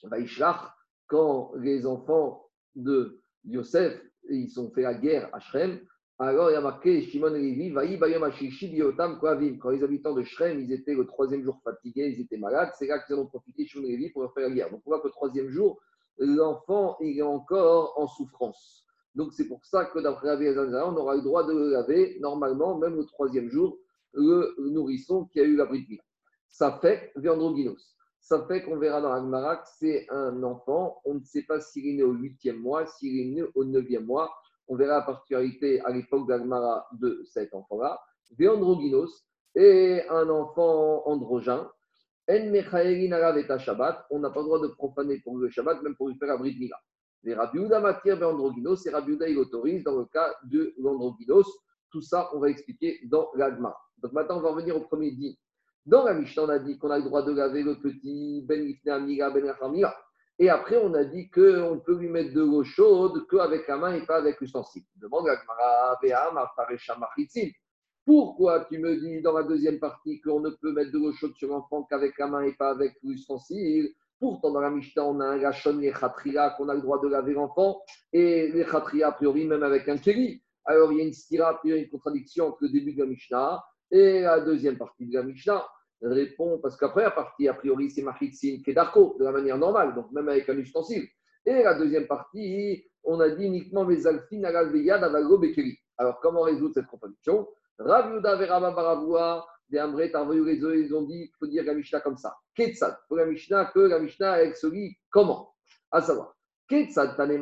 Vaishlach, 0.05 0.73
quand 1.07 1.53
les 1.57 1.87
enfants 1.87 2.49
de 2.75 3.21
Yosef, 3.45 4.01
ils 4.29 4.59
ont 4.59 4.71
fait 4.71 4.83
la 4.83 4.95
guerre 4.95 5.29
à 5.33 5.41
Shrem, 5.41 5.81
alors 6.21 6.51
il 6.51 6.53
y 6.53 6.57
a 6.57 6.61
marqué 6.61 7.01
Shimon 7.03 7.35
et 7.35 7.41
Lévi, 7.41 7.73
quand 9.59 9.71
les 9.71 9.83
habitants 9.83 10.13
de 10.13 10.23
Shrem, 10.23 10.61
ils 10.61 10.71
étaient 10.71 10.95
le 10.95 11.07
troisième 11.07 11.43
jour 11.43 11.59
fatigués, 11.65 12.15
ils 12.15 12.21
étaient 12.21 12.37
malades, 12.37 12.71
c'est 12.79 12.87
là 12.87 12.99
qu'ils 12.99 13.17
ont 13.17 13.25
profité 13.25 13.67
Shimon 13.67 13.87
et 13.87 13.93
Lévi 13.93 14.11
pour 14.11 14.31
faire 14.35 14.49
la 14.49 14.55
guerre. 14.55 14.71
Donc 14.71 14.83
on 14.85 14.91
voit 14.91 15.01
le 15.03 15.11
troisième 15.11 15.49
jour, 15.49 15.81
l'enfant 16.19 16.99
il 17.01 17.19
est 17.19 17.23
encore 17.23 17.95
en 17.97 18.07
souffrance. 18.07 18.85
Donc 19.15 19.33
c'est 19.33 19.49
pour 19.49 19.65
ça 19.65 19.87
que 19.87 19.99
d'après 19.99 20.37
la 20.37 20.87
on 20.87 20.97
aura 20.97 21.17
le 21.17 21.23
droit 21.23 21.47
de 21.47 21.55
le 21.55 21.71
laver 21.71 22.19
normalement, 22.21 22.77
même 22.77 22.99
au 22.99 23.05
troisième 23.05 23.49
jour, 23.49 23.79
le 24.13 24.55
nourrisson 24.59 25.25
qui 25.25 25.41
a 25.41 25.45
eu 25.45 25.57
la 25.57 25.65
bride 25.65 25.87
Ça 26.49 26.79
fait 26.83 27.13
viandroginos. 27.17 27.97
Ça 28.21 28.45
fait 28.47 28.63
qu'on 28.63 28.77
verra 28.77 29.01
dans 29.01 29.13
Agmarak, 29.13 29.67
c'est 29.79 30.07
un 30.11 30.43
enfant. 30.43 31.01
On 31.07 31.15
ne 31.15 31.25
sait 31.25 31.45
pas 31.45 31.61
s'il 31.61 31.89
est 31.89 31.95
né 31.95 32.03
au 32.03 32.13
huitième 32.13 32.59
mois, 32.59 32.87
s'il 32.87 33.19
est 33.19 33.25
né 33.25 33.45
au 33.55 33.65
neuvième 33.65 34.05
mois. 34.05 34.31
On 34.71 34.77
verra 34.77 34.99
la 34.99 35.03
particularité 35.03 35.81
à 35.81 35.91
l'époque 35.91 36.29
d'Agmara 36.29 36.87
de 36.93 37.23
cet 37.27 37.53
enfant-là. 37.53 38.01
Viandroginos 38.39 39.27
et 39.55 40.03
un 40.09 40.29
enfant 40.31 41.03
androgyne. 41.07 41.67
En 42.29 43.59
Shabbat. 43.59 44.07
On 44.11 44.21
n'a 44.21 44.31
pas 44.31 44.41
le 44.41 44.47
droit 44.47 44.61
de 44.61 44.69
profaner 44.69 45.19
pour 45.19 45.37
le 45.39 45.51
Shabbat, 45.51 45.83
même 45.83 45.97
pour 45.97 46.09
lui 46.09 46.17
faire 46.17 46.29
la 46.29 46.37
bride 46.37 46.57
les 47.23 47.35
Rabiouda 47.35 47.81
matière 47.81 48.19
l'androgynos, 48.19 48.87
et 48.87 48.91
Rabiouda 48.91 49.29
il 49.29 49.39
autorise 49.39 49.85
dans 49.85 49.99
le 49.99 50.07
cas 50.07 50.35
de 50.45 50.73
l'androgynos. 50.79 51.47
Tout 51.91 52.01
ça, 52.01 52.31
on 52.33 52.39
va 52.39 52.49
expliquer 52.49 53.01
dans 53.11 53.29
l'agma. 53.35 53.77
Donc 53.99 54.13
maintenant, 54.13 54.39
on 54.39 54.41
va 54.41 54.51
revenir 54.51 54.77
au 54.77 54.81
premier 54.81 55.11
dit. 55.11 55.39
Dans 55.85 56.05
la 56.05 56.15
Mishnah, 56.15 56.45
on 56.45 56.49
a 56.49 56.59
dit 56.59 56.79
qu'on 56.79 56.91
a 56.91 56.99
le 56.99 57.05
droit 57.05 57.23
de 57.23 57.33
laver 57.33 57.63
le 57.63 57.79
petit 57.81 58.45
Ben 58.47 58.75
Amiga, 58.87 59.31
Ben 59.31 59.55
Et 60.43 60.49
après, 60.49 60.79
on 60.79 60.95
a 60.95 61.05
dit 61.05 61.29
qu'on 61.29 61.83
peut 61.85 61.99
lui 61.99 62.09
mettre 62.09 62.33
de 62.33 62.41
l'eau 62.41 62.65
chaude 62.65 63.27
qu'avec 63.29 63.69
la 63.69 63.77
main 63.77 63.95
et 63.95 64.07
pas 64.07 64.17
avec 64.17 64.41
l'ustensile. 64.41 64.83
Demande 64.97 65.29
Pourquoi 68.07 68.65
tu 68.65 68.79
me 68.79 68.97
dis 68.97 69.21
dans 69.21 69.35
la 69.35 69.43
deuxième 69.43 69.79
partie 69.79 70.19
qu'on 70.23 70.41
ne 70.41 70.49
peut 70.49 70.73
mettre 70.73 70.93
de 70.93 70.99
l'eau 70.99 71.13
chaude 71.13 71.35
sur 71.37 71.51
l'enfant 71.51 71.83
qu'avec 71.83 72.19
la 72.19 72.27
main 72.27 72.41
et 72.41 72.55
pas 72.55 72.71
avec 72.71 72.95
l'ustensile 73.03 73.91
Pourtant, 74.19 74.51
dans 74.51 74.61
la 74.61 74.71
Mishnah, 74.71 75.05
on 75.05 75.21
a 75.21 75.27
un 75.27 75.39
gachon, 75.39 75.77
les 75.77 75.93
khatria, 75.93 76.51
qu'on 76.57 76.71
a 76.71 76.75
le 76.75 76.81
droit 76.81 77.01
de 77.03 77.09
laver 77.09 77.35
l'enfant, 77.35 77.83
et 78.13 78.49
les 78.49 78.65
khatria, 78.65 79.09
a 79.09 79.13
priori, 79.13 79.47
même 79.47 79.63
avec 79.63 79.89
un 79.89 79.99
kéli. 79.99 80.43
Alors, 80.65 80.91
il 80.93 80.99
y 80.99 81.01
a 81.03 81.05
une 81.05 81.13
stira, 81.13 81.59
a 81.63 81.69
une 81.69 81.89
contradiction 81.89 82.49
entre 82.49 82.59
le 82.63 82.71
début 82.71 82.95
de 82.95 83.01
la 83.01 83.07
Mishnah 83.07 83.63
et 83.91 84.21
la 84.21 84.41
deuxième 84.41 84.79
partie 84.79 85.07
de 85.07 85.15
la 85.15 85.23
Mishnah. 85.23 85.67
Répond, 86.03 86.59
parce 86.59 86.77
qu'après, 86.77 87.03
la 87.03 87.11
partie, 87.11 87.49
a 87.49 87.55
priori, 87.55 87.91
c'est 87.91 88.03
Machitzin 88.03 88.63
Kedarko, 88.65 89.17
de 89.19 89.25
la 89.25 89.33
manière 89.33 89.59
normale, 89.59 89.95
donc 89.95 90.11
même 90.13 90.29
avec 90.29 90.49
un 90.49 90.57
ustensile. 90.57 91.07
Et 91.45 91.63
la 91.63 91.75
deuxième 91.75 92.07
partie, 92.07 92.85
on 93.05 93.21
a 93.21 93.29
dit 93.31 93.45
uniquement 93.45 93.85
mes 93.85 94.07
alfin 94.07 94.43
alalveyad 94.45 95.05
avalo 95.05 95.39
bekeli. 95.39 95.77
Alors, 95.99 96.21
comment 96.21 96.43
résoudre 96.43 96.75
cette 96.75 96.87
contradiction? 96.87 97.47
Rav 97.79 98.15
Yuda 98.15 98.37
Veraba 98.37 98.71
Baravua, 98.71 99.47
des 99.71 99.79
Amré, 99.79 100.11
ils 100.13 100.95
ont 100.95 101.03
dit 101.03 101.29
qu'il 101.29 101.37
faut 101.39 101.47
dire 101.47 101.65
la 101.65 101.75
Mishnah 101.75 102.01
comme 102.01 102.17
ça. 102.17 102.37
Ketsad, 102.55 102.97
pour 103.09 103.17
la 103.17 103.27
Mishnah, 103.27 103.67
que 103.67 103.81
la 103.81 103.99
Mishnah 103.99 104.33
avec 104.33 104.57
celui 104.57 104.99
comment? 105.11 105.55
À 105.91 106.01
savoir, 106.01 106.37
Ketsad, 106.69 107.17
Tane 107.17 107.33
et 107.33 107.41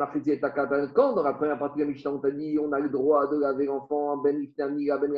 quand 0.94 1.12
dans 1.14 1.22
la 1.22 1.34
première 1.34 1.58
partie 1.58 1.78
de 1.78 1.84
la 1.84 1.90
Mishnah, 1.90 2.12
on 2.12 2.18
t'a 2.18 2.30
dit 2.30 2.58
on 2.58 2.72
a 2.72 2.80
le 2.80 2.88
droit 2.88 3.26
de 3.28 3.38
laver 3.38 3.66
l'enfant, 3.66 4.18
Ben 4.18 4.40
Ifnamiga, 4.40 4.98
Ben 4.98 5.14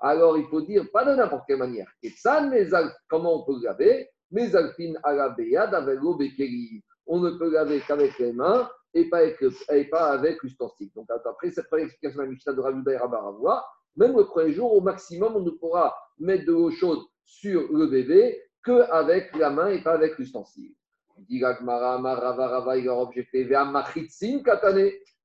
alors 0.00 0.38
il 0.38 0.46
faut 0.46 0.60
dire 0.60 0.84
pas 0.92 1.04
de 1.04 1.14
n'importe 1.14 1.44
quelle 1.46 1.58
manière. 1.58 1.88
Ketsad, 2.02 2.52
comment 3.08 3.42
on 3.42 3.44
peut 3.44 3.60
laver 3.62 4.08
Mais 4.30 4.54
Alfin 4.54 4.94
Alabeyad, 5.02 5.74
Avelo 5.74 6.16
Bekeri. 6.16 6.82
On 7.06 7.20
ne 7.20 7.30
peut 7.30 7.50
laver 7.50 7.80
qu'avec 7.86 8.18
les 8.18 8.32
mains 8.32 8.68
et 8.94 9.08
pas 9.08 9.18
avec, 9.18 9.42
et 9.42 9.90
avec 9.92 10.42
l'ustensile. 10.42 10.90
Donc 10.94 11.06
après 11.10 11.50
cette 11.50 11.66
première 11.68 11.86
explication 11.86 12.18
de 12.18 12.24
la 12.24 12.30
Mishnah 12.30 12.52
de 12.52 12.90
et 12.90 12.96
Rabaravua, 12.96 13.64
même 13.96 14.16
le 14.16 14.24
premier 14.24 14.52
jour, 14.52 14.72
au 14.72 14.80
maximum, 14.80 15.36
on 15.36 15.40
ne 15.40 15.50
pourra 15.50 15.94
mettre 16.18 16.46
de 16.46 16.52
l'eau 16.52 16.70
chaude 16.70 17.00
sur 17.24 17.72
le 17.72 17.86
bébé 17.86 18.40
qu'avec 18.64 19.34
la 19.36 19.50
main 19.50 19.68
et 19.68 19.82
pas 19.82 19.94
avec 19.94 20.16
l'ustensile. 20.18 20.74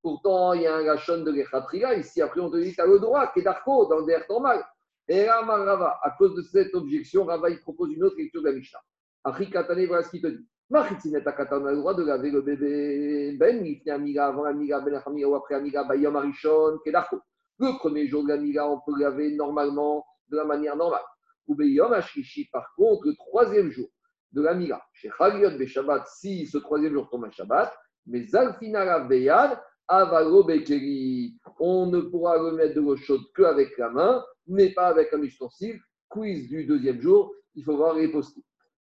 Pourtant, 0.04 0.52
il 0.52 0.64
y 0.64 0.68
a 0.68 0.76
un 0.76 0.84
gachon 0.84 1.24
de 1.24 1.32
l'Echatriga. 1.32 1.94
Ici, 1.94 2.22
après, 2.22 2.42
on 2.42 2.52
te 2.52 2.58
dit 2.58 2.72
que 2.72 2.76
tu 2.76 2.82
as 2.82 2.86
le 2.86 3.00
droit, 3.00 3.26
Kedarko, 3.28 3.86
dans 3.86 4.00
le 4.00 4.06
DR 4.06 4.26
normal. 4.30 4.62
Et 5.08 5.26
là, 5.26 5.40
Rava, 5.42 5.98
à 6.04 6.12
cause 6.12 6.36
de 6.36 6.42
cette 6.42 6.76
objection, 6.76 7.24
Rava, 7.24 7.50
il 7.50 7.62
propose 7.62 7.94
une 7.94 8.04
autre 8.04 8.18
lecture 8.18 8.42
de 8.42 8.50
la 8.50 8.54
Mishnah. 8.54 8.80
Achri 9.24 9.50
Katane, 9.50 9.86
voilà 9.86 10.04
ce 10.04 10.10
qu'il 10.10 10.22
te 10.22 10.28
dit. 10.28 10.46
Machitzin 10.70 11.18
et 11.18 11.24
Katane 11.24 11.66
a 11.68 11.72
le 11.72 11.78
droit 11.78 11.94
de 11.94 12.04
laver 12.04 12.32
le 12.32 12.42
bébé 12.42 13.38
Ben, 13.40 13.66
Amiga, 13.88 14.28
avant 14.28 14.44
Amiga, 14.44 14.82
Ben 14.82 15.02
Amiga 15.06 15.28
ou 15.30 15.36
après 15.36 15.56
Amiga, 15.56 15.86
Bayom 15.86 16.18
Arishon, 16.18 16.80
Kedarko. 16.84 17.22
Le 17.60 17.78
premier 17.78 18.06
jour 18.08 18.24
de 18.24 18.30
la 18.30 18.38
Mila, 18.38 18.68
on 18.68 18.82
peut 18.82 19.00
laver 19.00 19.32
normalement, 19.36 20.06
de 20.28 20.36
la 20.36 20.44
manière 20.44 20.76
normale. 20.76 21.04
Ou 21.48 21.56
Beyom 21.56 21.94
Ashrishi, 21.94 22.50
par 22.52 22.74
contre, 22.76 23.08
le 23.08 23.16
troisième 23.16 23.70
jour 23.72 23.88
de 24.34 24.42
la 24.42 24.54
Mila, 24.54 24.82
chez 24.92 25.10
Chagiot 25.18 25.66
Shabbat, 25.66 26.06
si 26.08 26.46
ce 26.46 26.58
troisième 26.58 26.92
jour 26.92 27.10
tombe 27.10 27.24
un 27.24 27.32
Shabbat, 27.32 27.74
mais 28.06 28.26
Zalfinara 28.26 29.02
Beyad, 29.02 29.58
Avalo 29.88 30.44
Bekeri, 30.44 31.36
on 31.60 31.88
ne 31.88 32.00
pourra 32.02 32.40
remettre 32.40 32.76
de 32.76 32.82
l'eau 32.82 32.96
chaude 32.96 33.22
qu'avec 33.36 33.78
la 33.78 33.90
main, 33.90 34.24
mais 34.48 34.74
pas 34.74 34.88
avec 34.88 35.14
un 35.14 35.22
ustensile. 35.22 35.80
Quiz 36.10 36.48
du 36.48 36.66
deuxième 36.66 37.02
jour, 37.02 37.34
il 37.56 37.64
faut 37.64 37.76
voir. 37.76 37.98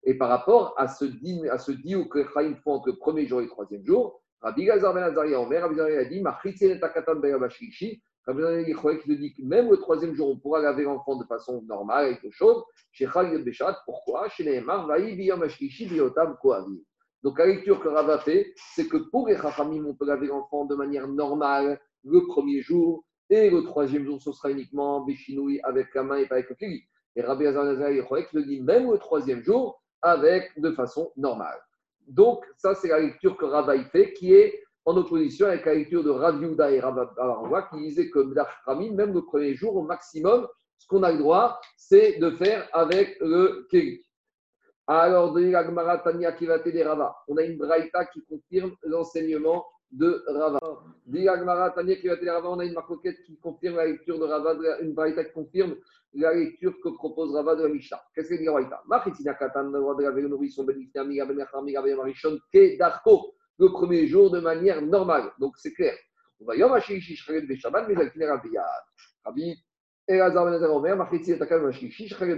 Et 0.04 0.14
par 0.18 0.30
rapport 0.30 0.74
à 0.78 0.88
ce 0.88 1.06
dit, 1.06 1.48
à 1.50 1.58
ce 1.58 1.72
dit 1.72 1.96
que 2.10 2.26
Chaim 2.34 2.56
font 2.64 2.74
entre 2.74 2.90
le 2.90 2.96
premier 2.98 3.28
jour 3.28 3.42
et 3.42 3.44
le 3.44 3.50
troisième 3.50 3.86
jour, 3.86 4.22
Rabbi 4.42 4.66
Gazar 4.66 4.94
Ben 4.94 5.04
Azaria 5.04 5.40
Omer, 5.40 5.62
Rabbi 5.62 5.76
Gazar 5.76 6.00
a 6.00 6.06
dit, 6.06 6.24
Beyam 7.22 7.44
Ashrishi, 7.44 8.02
qui 8.28 9.18
dit 9.18 9.34
que 9.34 9.42
même 9.44 9.70
le 9.70 9.78
troisième 9.78 10.14
jour, 10.14 10.30
on 10.30 10.38
pourra 10.38 10.62
laver 10.62 10.84
l'enfant 10.84 11.16
de 11.16 11.26
façon 11.26 11.62
normale, 11.64 12.06
avec 12.06 12.22
quelque 12.22 12.36
chose. 12.36 12.64
Chez 12.92 13.08
Khalid 13.08 13.44
Béchat, 13.44 13.78
pourquoi? 13.86 14.30
Chez 14.30 14.44
Neymar, 14.44 14.88
Donc 17.28 17.40
la 17.40 17.48
lecture 17.48 17.82
que 17.82 17.90
Rav 17.90 18.10
a 18.10 18.20
fait, 18.20 18.54
c'est 18.74 18.88
que 18.88 18.96
pour 18.96 19.28
les 19.28 19.36
Chachamim, 19.36 19.84
on 19.86 19.94
peut 19.94 20.06
laver 20.06 20.28
l'enfant 20.28 20.64
de 20.64 20.76
manière 20.76 21.10
normale 21.10 21.78
le 22.06 22.26
premier 22.26 22.62
jour, 22.62 23.04
et 23.30 23.50
le 23.50 23.64
troisième 23.64 24.06
jour, 24.06 24.22
ce 24.22 24.32
sera 24.32 24.50
uniquement 24.50 25.02
Béchinoui 25.02 25.60
avec 25.64 25.94
la 25.94 26.04
main 26.04 26.16
et 26.16 26.26
pas 26.26 26.36
avec 26.36 26.48
le 26.48 26.56
kili. 26.56 26.84
Et 27.18 27.22
Rabbi 27.22 27.46
Azar 27.46 27.66
le 27.66 28.44
dit 28.44 28.62
même 28.62 28.90
le 28.90 28.98
troisième 28.98 29.44
jour, 29.44 29.84
avec 30.02 30.58
de 30.58 30.72
façon 30.72 31.12
normale. 31.18 31.60
Donc, 32.08 32.46
ça, 32.56 32.76
c'est 32.76 32.88
la 32.88 33.02
lecture 33.02 33.36
que 33.36 33.44
Rava 33.44 33.78
fait, 33.92 34.14
qui 34.14 34.34
est 34.34 34.64
en 34.86 34.96
opposition 34.96 35.48
avec 35.48 35.66
la 35.66 35.74
lecture 35.74 36.06
de 36.06 36.10
Rav 36.10 36.42
Yuda 36.42 36.72
et 36.72 36.80
Rav 36.80 37.10
qui 37.74 37.80
disait 37.80 38.10
que 38.10 38.20
même 38.20 39.14
le 39.14 39.22
premier 39.22 39.54
jour, 39.54 39.76
au 39.76 39.82
maximum, 39.82 40.48
ce 40.78 40.88
qu'on 40.88 41.04
a 41.04 41.12
le 41.12 41.18
droit, 41.18 41.60
c'est 41.76 42.20
de 42.20 42.32
faire 42.32 42.70
avec 42.72 43.18
le 43.20 43.68
Kéli. 43.70 44.07
Alors, 44.90 45.34
de 45.34 46.84
Rava, 46.84 47.18
on 47.28 47.36
a 47.36 47.44
une 47.44 47.58
braïta 47.58 48.06
qui 48.06 48.24
confirme 48.24 48.72
l'enseignement 48.84 49.66
de 49.92 50.24
Rava. 50.28 50.60
De 51.06 52.48
on 52.48 52.60
a 52.60 52.66
une 52.66 52.74
marcoquette 52.74 53.22
qui 53.26 53.38
confirme 53.38 53.76
la 53.76 53.88
lecture 53.88 54.18
de 54.18 54.24
Rava, 54.24 54.56
une 54.82 54.94
braïta 54.94 55.26
qui 55.26 55.34
confirme 55.34 55.76
la 56.14 56.34
lecture 56.34 56.74
que 56.82 56.88
propose 56.90 57.36
Rava 57.36 57.56
de 57.56 57.64
la 57.64 57.70
Mishnah. 57.70 58.02
Qu'est-ce 58.16 58.30
que 58.30 58.38
c'est 58.38 58.44
la 58.46 58.52
braïta? 58.54 58.82
De 58.88 58.90
Ben 58.90 59.02
Ben 61.84 62.14
Ke 62.54 62.78
le 63.60 63.72
premier 63.72 64.08
jour 64.08 64.30
de 64.30 64.40
manière 64.40 64.82
normale. 64.82 65.32
Donc 65.40 65.58
c'est 65.58 65.74
clair. 65.74 65.96
On 66.40 66.46
va 66.46 66.54
Beshabbat, 66.54 67.88
mais. 67.88 67.96
Rabbi 69.26 69.56
Elazar 70.08 70.46
Ben 70.46 70.54
Azar 70.54 70.74
Omer, 70.74 70.96
Machitzi 70.96 71.34
et 71.34 71.40
Takal 71.40 71.66
Hashishi 71.68 72.08
Shcharet 72.08 72.38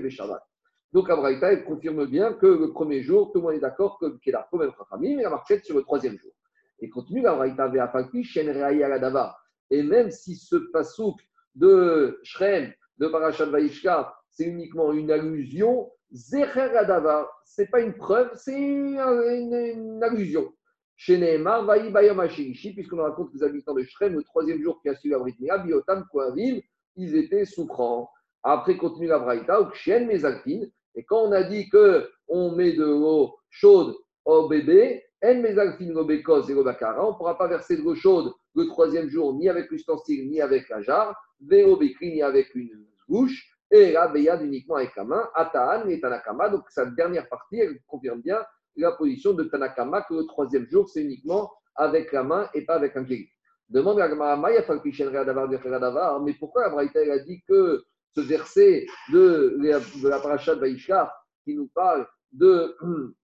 Donc 0.92 1.10
Abraïta, 1.10 1.54
elle 1.54 1.66
confirme 1.66 2.06
bien 2.08 2.34
que 2.34 2.48
le 2.48 2.72
premier 2.72 3.02
jour, 3.04 3.32
tout 3.32 3.40
le 3.40 3.46
monde 3.46 3.54
est 3.54 3.60
d'accord 3.60 4.00
que 4.00 4.18
Kedar 4.24 4.48
même 4.54 4.72
Chachamim, 4.78 5.18
mais 5.18 5.24
la 5.24 5.30
marquette 5.30 5.64
sur 5.64 5.76
le 5.76 5.84
troisième 5.84 6.18
jour. 6.18 6.32
Et 6.80 6.90
continue 6.90 7.22
l'Abraïta 7.22 7.68
Ve'afakpi 7.68 8.24
Shen 8.24 8.52
Ladava. 8.52 9.38
Et 9.70 9.84
même 9.84 10.10
si 10.10 10.36
ce 10.36 10.56
pasouk 10.72 11.20
de 11.54 12.20
Shrem, 12.24 12.72
de 12.98 13.08
Parashat 13.08 13.46
Vaishka, 13.46 14.14
c'est 14.30 14.46
uniquement 14.46 14.92
une 14.94 15.12
allusion, 15.12 15.92
Zecher 16.12 16.76
Adavar, 16.76 17.30
ce 17.46 17.62
n'est 17.62 17.68
pas 17.68 17.82
une 17.82 17.94
preuve, 17.94 18.32
c'est 18.36 18.60
une, 18.60 20.00
allusion. 20.02 20.52
Chez 20.96 21.18
Nehemar, 21.18 21.66
Vaï 21.66 21.92
Bayom 21.92 22.28
puisqu'on 22.28 23.04
raconte 23.04 23.34
les 23.34 23.44
habitants 23.44 23.74
de 23.74 23.84
Shrem, 23.84 24.16
le 24.16 24.24
troisième 24.24 24.62
jour 24.62 24.82
qui 24.82 24.90
a 24.90 24.96
suivi 24.96 25.14
la 25.14 25.20
Brit 25.20 25.36
Biotam 25.38 26.06
Koavim, 26.12 26.60
ils 26.96 27.16
étaient 27.16 27.46
souffrants. 27.46 28.10
Après, 28.44 28.76
continue 28.76 29.08
la 29.08 29.20
Braïta, 29.20 29.62
Ukshien 29.62 30.06
Mezalfin, 30.06 30.62
et 30.96 31.04
quand 31.04 31.24
on 31.24 31.32
a 31.32 31.44
dit 31.44 31.70
qu'on 31.70 32.52
met 32.56 32.74
de 32.74 32.84
l'eau 32.84 33.36
chaude 33.50 33.96
au 34.26 34.48
bébé, 34.48 35.04
En 35.24 35.42
Lobekos 35.80 36.50
et 36.50 36.54
Lobakara, 36.54 37.06
on 37.06 37.12
ne 37.12 37.18
pourra 37.18 37.38
pas 37.38 37.48
verser 37.48 37.78
de 37.78 37.82
l'eau 37.82 37.96
chaude 37.96 38.32
le 38.56 38.68
troisième 38.68 39.10
jour, 39.10 39.34
ni 39.34 39.50
avec 39.50 39.70
l'ustensile, 39.70 40.30
ni 40.30 40.42
avec 40.42 40.70
la 40.70 40.82
jarre, 40.82 41.16
ni 41.42 42.22
avec 42.22 42.56
une 42.56 42.86
bouche, 43.08 43.50
et 43.72 43.92
la 43.92 44.08
Beyad 44.08 44.42
uniquement 44.42 44.76
avec 44.76 44.96
la 44.96 45.04
main, 45.04 45.30
Ataan 45.36 45.88
et 45.90 46.00
Tanakama. 46.00 46.50
Donc, 46.50 46.64
sa 46.70 46.86
dernière 46.86 47.28
partie, 47.30 47.60
elle 47.60 47.80
confirme 47.88 48.22
bien 48.22 48.44
la 48.76 48.94
position 48.94 49.34
de 49.34 49.44
Tanakama 49.44 50.02
que 50.04 50.14
le 50.14 50.26
troisième 50.26 50.68
jour, 50.68 50.90
c'est 50.90 51.02
uniquement 51.02 51.52
avec 51.76 52.12
la 52.12 52.24
main 52.24 52.50
et 52.54 52.66
pas 52.66 52.76
avec 52.76 52.96
un 52.96 53.04
pied. 53.04 53.30
Demande 53.70 54.00
à 54.00 54.36
Maya 54.36 54.64
mais 56.24 56.34
pourquoi 56.34 56.64
la 56.64 56.70
Braïta 56.70 57.00
a 57.00 57.20
dit 57.20 57.42
que 57.48 57.84
ce 58.16 58.22
verset 58.22 58.86
de, 59.12 59.58
de 59.60 60.08
la 60.08 60.20
paracha 60.20 60.56
de 60.56 60.62
Vaishkar 60.62 61.12
qui 61.44 61.56
nous 61.56 61.68
parle 61.68 62.08
de 62.32 62.76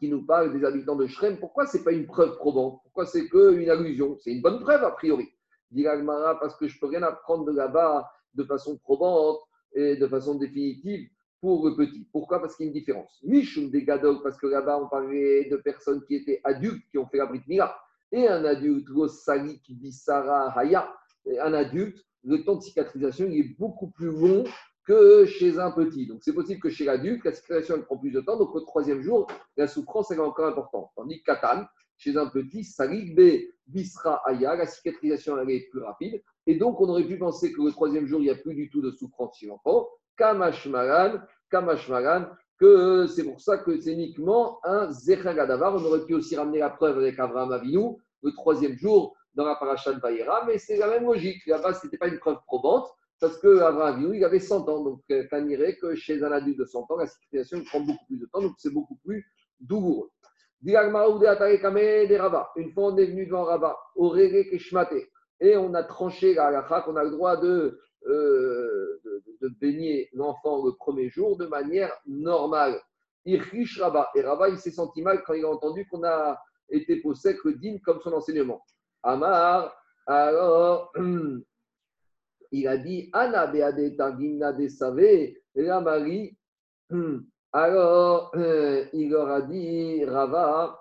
qui 0.00 0.08
nous 0.08 0.26
parle 0.26 0.52
des 0.52 0.64
habitants 0.64 0.96
de 0.96 1.06
Shrem, 1.06 1.38
pourquoi 1.38 1.66
ce 1.66 1.76
n'est 1.76 1.84
pas 1.84 1.92
une 1.92 2.06
preuve 2.06 2.36
probante? 2.36 2.80
Pourquoi 2.82 3.06
c'est 3.06 3.28
qu'une 3.28 3.70
allusion? 3.70 4.16
C'est 4.20 4.32
une 4.32 4.42
bonne 4.42 4.60
preuve 4.60 4.82
a 4.82 4.90
priori. 4.90 5.28
Dit 5.70 5.84
parce 5.84 6.56
que 6.56 6.66
je 6.66 6.74
ne 6.76 6.80
peux 6.80 6.86
rien 6.86 7.02
apprendre 7.02 7.44
de 7.44 7.52
là-bas 7.52 8.10
de 8.34 8.44
façon 8.44 8.78
probante 8.78 9.38
et 9.74 9.96
de 9.96 10.06
façon 10.06 10.36
définitive 10.36 11.08
pour 11.40 11.68
le 11.68 11.76
petit. 11.76 12.08
Pourquoi? 12.12 12.40
Parce 12.40 12.56
qu'il 12.56 12.66
y 12.66 12.68
a 12.68 12.70
une 12.70 12.78
différence. 12.78 13.20
Mishum 13.22 13.70
des 13.70 13.84
Gadol, 13.84 14.22
parce 14.22 14.36
que 14.38 14.46
là-bas, 14.46 14.78
on 14.78 14.88
parlait 14.88 15.48
de 15.50 15.56
personnes 15.56 16.04
qui 16.04 16.16
étaient 16.16 16.40
adultes, 16.44 16.84
qui 16.90 16.98
ont 16.98 17.06
fait 17.06 17.18
la 17.18 17.26
Brit 17.26 17.42
Mila. 17.46 17.76
Et 18.12 18.26
un 18.28 18.44
adulte, 18.44 18.88
Rosalik 18.88 19.62
Bisara 19.68 20.56
Haya, 20.58 20.92
un 21.40 21.52
adulte, 21.52 22.04
le 22.26 22.44
temps 22.44 22.56
de 22.56 22.62
cicatrisation 22.62 23.26
est 23.26 23.56
beaucoup 23.58 23.90
plus 23.90 24.10
long 24.10 24.44
que 24.86 25.26
chez 25.26 25.58
un 25.58 25.70
petit. 25.70 26.06
Donc 26.06 26.18
c'est 26.22 26.32
possible 26.32 26.60
que 26.60 26.70
chez 26.70 26.84
l'adulte, 26.84 27.24
la 27.24 27.32
cicatrisation 27.32 27.82
prend 27.82 27.98
plus 27.98 28.10
de 28.10 28.20
temps. 28.20 28.36
Donc 28.36 28.54
au 28.54 28.60
troisième 28.60 29.00
jour, 29.00 29.26
la 29.56 29.66
souffrance 29.66 30.10
est 30.10 30.18
encore 30.18 30.46
importante. 30.46 30.90
Tandis 30.96 31.22
que 31.22 31.32
Katan, 31.32 31.64
chez 31.96 32.16
un 32.16 32.26
petit, 32.26 32.64
Salik 32.64 33.14
B 33.16 33.20
Bisra 33.66 34.22
Haya, 34.26 34.56
la 34.56 34.66
cicatrisation 34.66 35.38
elle 35.38 35.50
est 35.50 35.68
plus 35.70 35.80
rapide. 35.80 36.22
Et 36.46 36.56
donc 36.56 36.80
on 36.80 36.88
aurait 36.88 37.04
pu 37.06 37.18
penser 37.18 37.52
que 37.52 37.62
le 37.62 37.70
troisième 37.70 38.06
jour, 38.06 38.20
il 38.20 38.24
n'y 38.24 38.30
a 38.30 38.36
plus 38.36 38.54
du 38.54 38.68
tout 38.70 38.82
de 38.82 38.90
souffrance 38.90 39.36
chez 39.38 39.46
l'enfant. 39.46 39.88
Kamashmaran, 40.16 41.18
Kamashmaran, 41.50 42.26
que 42.58 43.06
c'est 43.06 43.24
pour 43.24 43.40
ça 43.40 43.58
que 43.58 43.80
c'est 43.80 43.92
uniquement 43.92 44.60
un 44.64 44.90
Zechagadavar. 44.90 45.74
On 45.74 45.84
aurait 45.84 46.04
pu 46.04 46.14
aussi 46.14 46.36
ramener 46.36 46.58
la 46.58 46.70
preuve 46.70 46.98
avec 46.98 47.18
Abraham 47.18 47.52
Avinu, 47.52 47.96
le 48.22 48.32
troisième 48.32 48.76
jour 48.76 49.16
dans 49.36 49.44
la 49.44 49.54
paracha 49.54 49.92
de 49.92 50.00
Vaïra, 50.00 50.44
mais 50.46 50.58
c'est 50.58 50.78
la 50.78 50.88
même 50.88 51.04
logique. 51.04 51.46
Là-bas, 51.46 51.74
ce 51.74 51.86
n'était 51.86 51.98
pas 51.98 52.08
une 52.08 52.18
preuve 52.18 52.38
probante, 52.46 52.88
parce 53.20 53.38
qu'Abraham 53.38 53.94
Avinu, 53.94 54.16
il 54.16 54.24
avait 54.24 54.40
100 54.40 54.68
ans. 54.68 54.82
Donc, 54.82 55.02
ça 55.08 55.14
euh, 55.14 55.72
que 55.80 55.94
chez 55.94 56.24
un 56.24 56.32
adulte 56.32 56.58
de 56.58 56.64
100 56.64 56.90
ans, 56.90 56.96
la 56.96 57.06
cicatrisation 57.06 57.62
prend 57.64 57.80
beaucoup 57.80 58.04
plus 58.06 58.18
de 58.18 58.26
temps, 58.26 58.40
donc 58.40 58.54
c'est 58.58 58.72
beaucoup 58.72 58.96
plus 59.04 59.24
douloureux. 59.60 60.10
Une 60.62 60.72
fois, 62.72 62.84
on 62.84 62.96
est 62.96 63.06
venu 63.06 63.26
devant 63.26 63.44
Rabat, 63.44 63.76
et 65.38 65.56
on 65.58 65.74
a 65.74 65.82
tranché 65.84 66.32
la 66.34 66.46
halakha 66.46 66.80
qu'on 66.80 66.96
a 66.96 67.04
le 67.04 67.10
droit 67.10 67.36
de, 67.36 67.78
euh, 68.06 69.00
de, 69.42 69.48
baigner 69.60 70.08
l'enfant 70.14 70.64
le 70.64 70.72
premier 70.72 71.10
jour 71.10 71.36
de 71.36 71.46
manière 71.46 71.92
normale. 72.06 72.80
Irkish 73.26 73.80
Rabat. 73.80 74.08
Et 74.14 74.22
Rabat, 74.22 74.48
il 74.48 74.58
s'est 74.58 74.70
senti 74.70 75.02
mal 75.02 75.22
quand 75.24 75.34
il 75.34 75.44
a 75.44 75.50
entendu 75.50 75.86
qu'on 75.88 76.04
a 76.04 76.40
été 76.70 76.96
possède 76.96 77.36
le 77.44 77.78
comme 77.84 78.00
son 78.00 78.12
enseignement. 78.12 78.62
Amar, 79.06 79.72
alors, 80.08 80.92
il 82.50 82.66
a 82.66 82.76
dit 82.76 83.08
Ana 83.12 83.46
beade 83.46 83.96
tagina 83.96 84.52
de 84.52 84.66
savé, 84.66 85.42
la 85.54 85.80
Marie. 85.80 86.36
Alors, 87.52 88.32
il 88.92 89.08
leur 89.10 89.30
a 89.30 89.42
dit 89.42 90.04
Rava, 90.04 90.78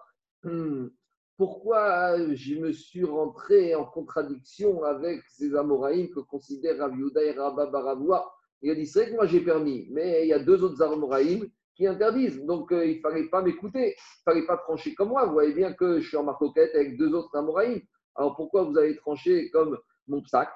pourquoi 1.37 2.17
je 2.33 2.55
me 2.55 2.71
suis 2.71 3.03
rentré 3.03 3.75
en 3.75 3.85
contradiction 3.85 4.83
avec 4.83 5.21
ces 5.29 5.55
Amoraïm 5.55 6.09
que 6.09 6.19
considère 6.19 6.79
Rav 6.79 6.93
et 7.21 7.31
Rabba 7.31 7.67
Baravoua 7.67 8.33
Il 8.61 8.71
a 8.71 8.75
dit 8.75 8.87
c'est 8.87 9.01
vrai 9.01 9.09
que 9.11 9.15
moi 9.15 9.25
j'ai 9.27 9.41
permis, 9.41 9.87
mais 9.91 10.23
il 10.23 10.29
y 10.29 10.33
a 10.33 10.39
deux 10.39 10.63
autres 10.63 10.81
Amoraïm 10.81 11.47
qui 11.75 11.87
interdisent. 11.87 12.43
Donc 12.43 12.71
euh, 12.71 12.85
il 12.85 12.97
ne 12.97 13.01
fallait 13.01 13.29
pas 13.29 13.41
m'écouter, 13.41 13.95
il 13.95 14.29
ne 14.29 14.33
fallait 14.33 14.47
pas 14.47 14.57
trancher 14.57 14.95
comme 14.95 15.09
moi. 15.09 15.25
Vous 15.25 15.33
voyez 15.33 15.53
bien 15.53 15.73
que 15.73 15.99
je 15.99 16.07
suis 16.07 16.17
en 16.17 16.23
marcoquette 16.23 16.73
avec 16.73 16.97
deux 16.97 17.13
autres 17.13 17.35
Amoraïm. 17.35 17.81
Alors 18.15 18.35
pourquoi 18.35 18.63
vous 18.63 18.77
avez 18.77 18.95
tranché 18.95 19.49
comme 19.51 19.77
mon 20.07 20.23
sac 20.25 20.49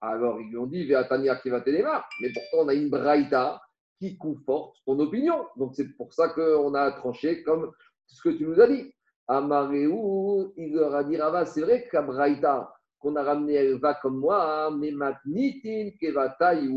Alors 0.00 0.40
ils 0.40 0.48
lui 0.48 0.58
ont 0.58 0.66
dit 0.66 0.84
Véatania 0.84 1.36
qui 1.36 1.50
va. 1.50 1.62
Mais 1.66 2.32
pourtant 2.32 2.64
on 2.64 2.68
a 2.68 2.74
une 2.74 2.90
braïta 2.90 3.60
qui 3.98 4.16
conforte 4.18 4.76
ton 4.84 4.98
opinion. 4.98 5.46
Donc 5.56 5.74
c'est 5.74 5.88
pour 5.96 6.12
ça 6.12 6.28
qu'on 6.30 6.74
a 6.74 6.90
tranché 6.92 7.42
comme 7.42 7.72
ce 8.06 8.22
que 8.22 8.30
tu 8.30 8.46
nous 8.46 8.60
as 8.60 8.66
dit. 8.66 8.92
Amaréou, 9.28 10.52
il 10.56 10.74
leur 10.74 10.94
a 10.94 11.04
dit 11.04 11.16
c'est 11.46 11.62
vrai 11.62 11.88
qu'à 11.88 12.02
Braïta, 12.02 12.74
qu'on 12.98 13.16
a 13.16 13.22
ramené, 13.22 13.54
elle 13.54 13.78
va 13.78 13.94
comme 13.94 14.18
moi, 14.18 14.70
mais 14.70 14.90
matnitin 14.90 15.90
kevatai. 16.00 16.68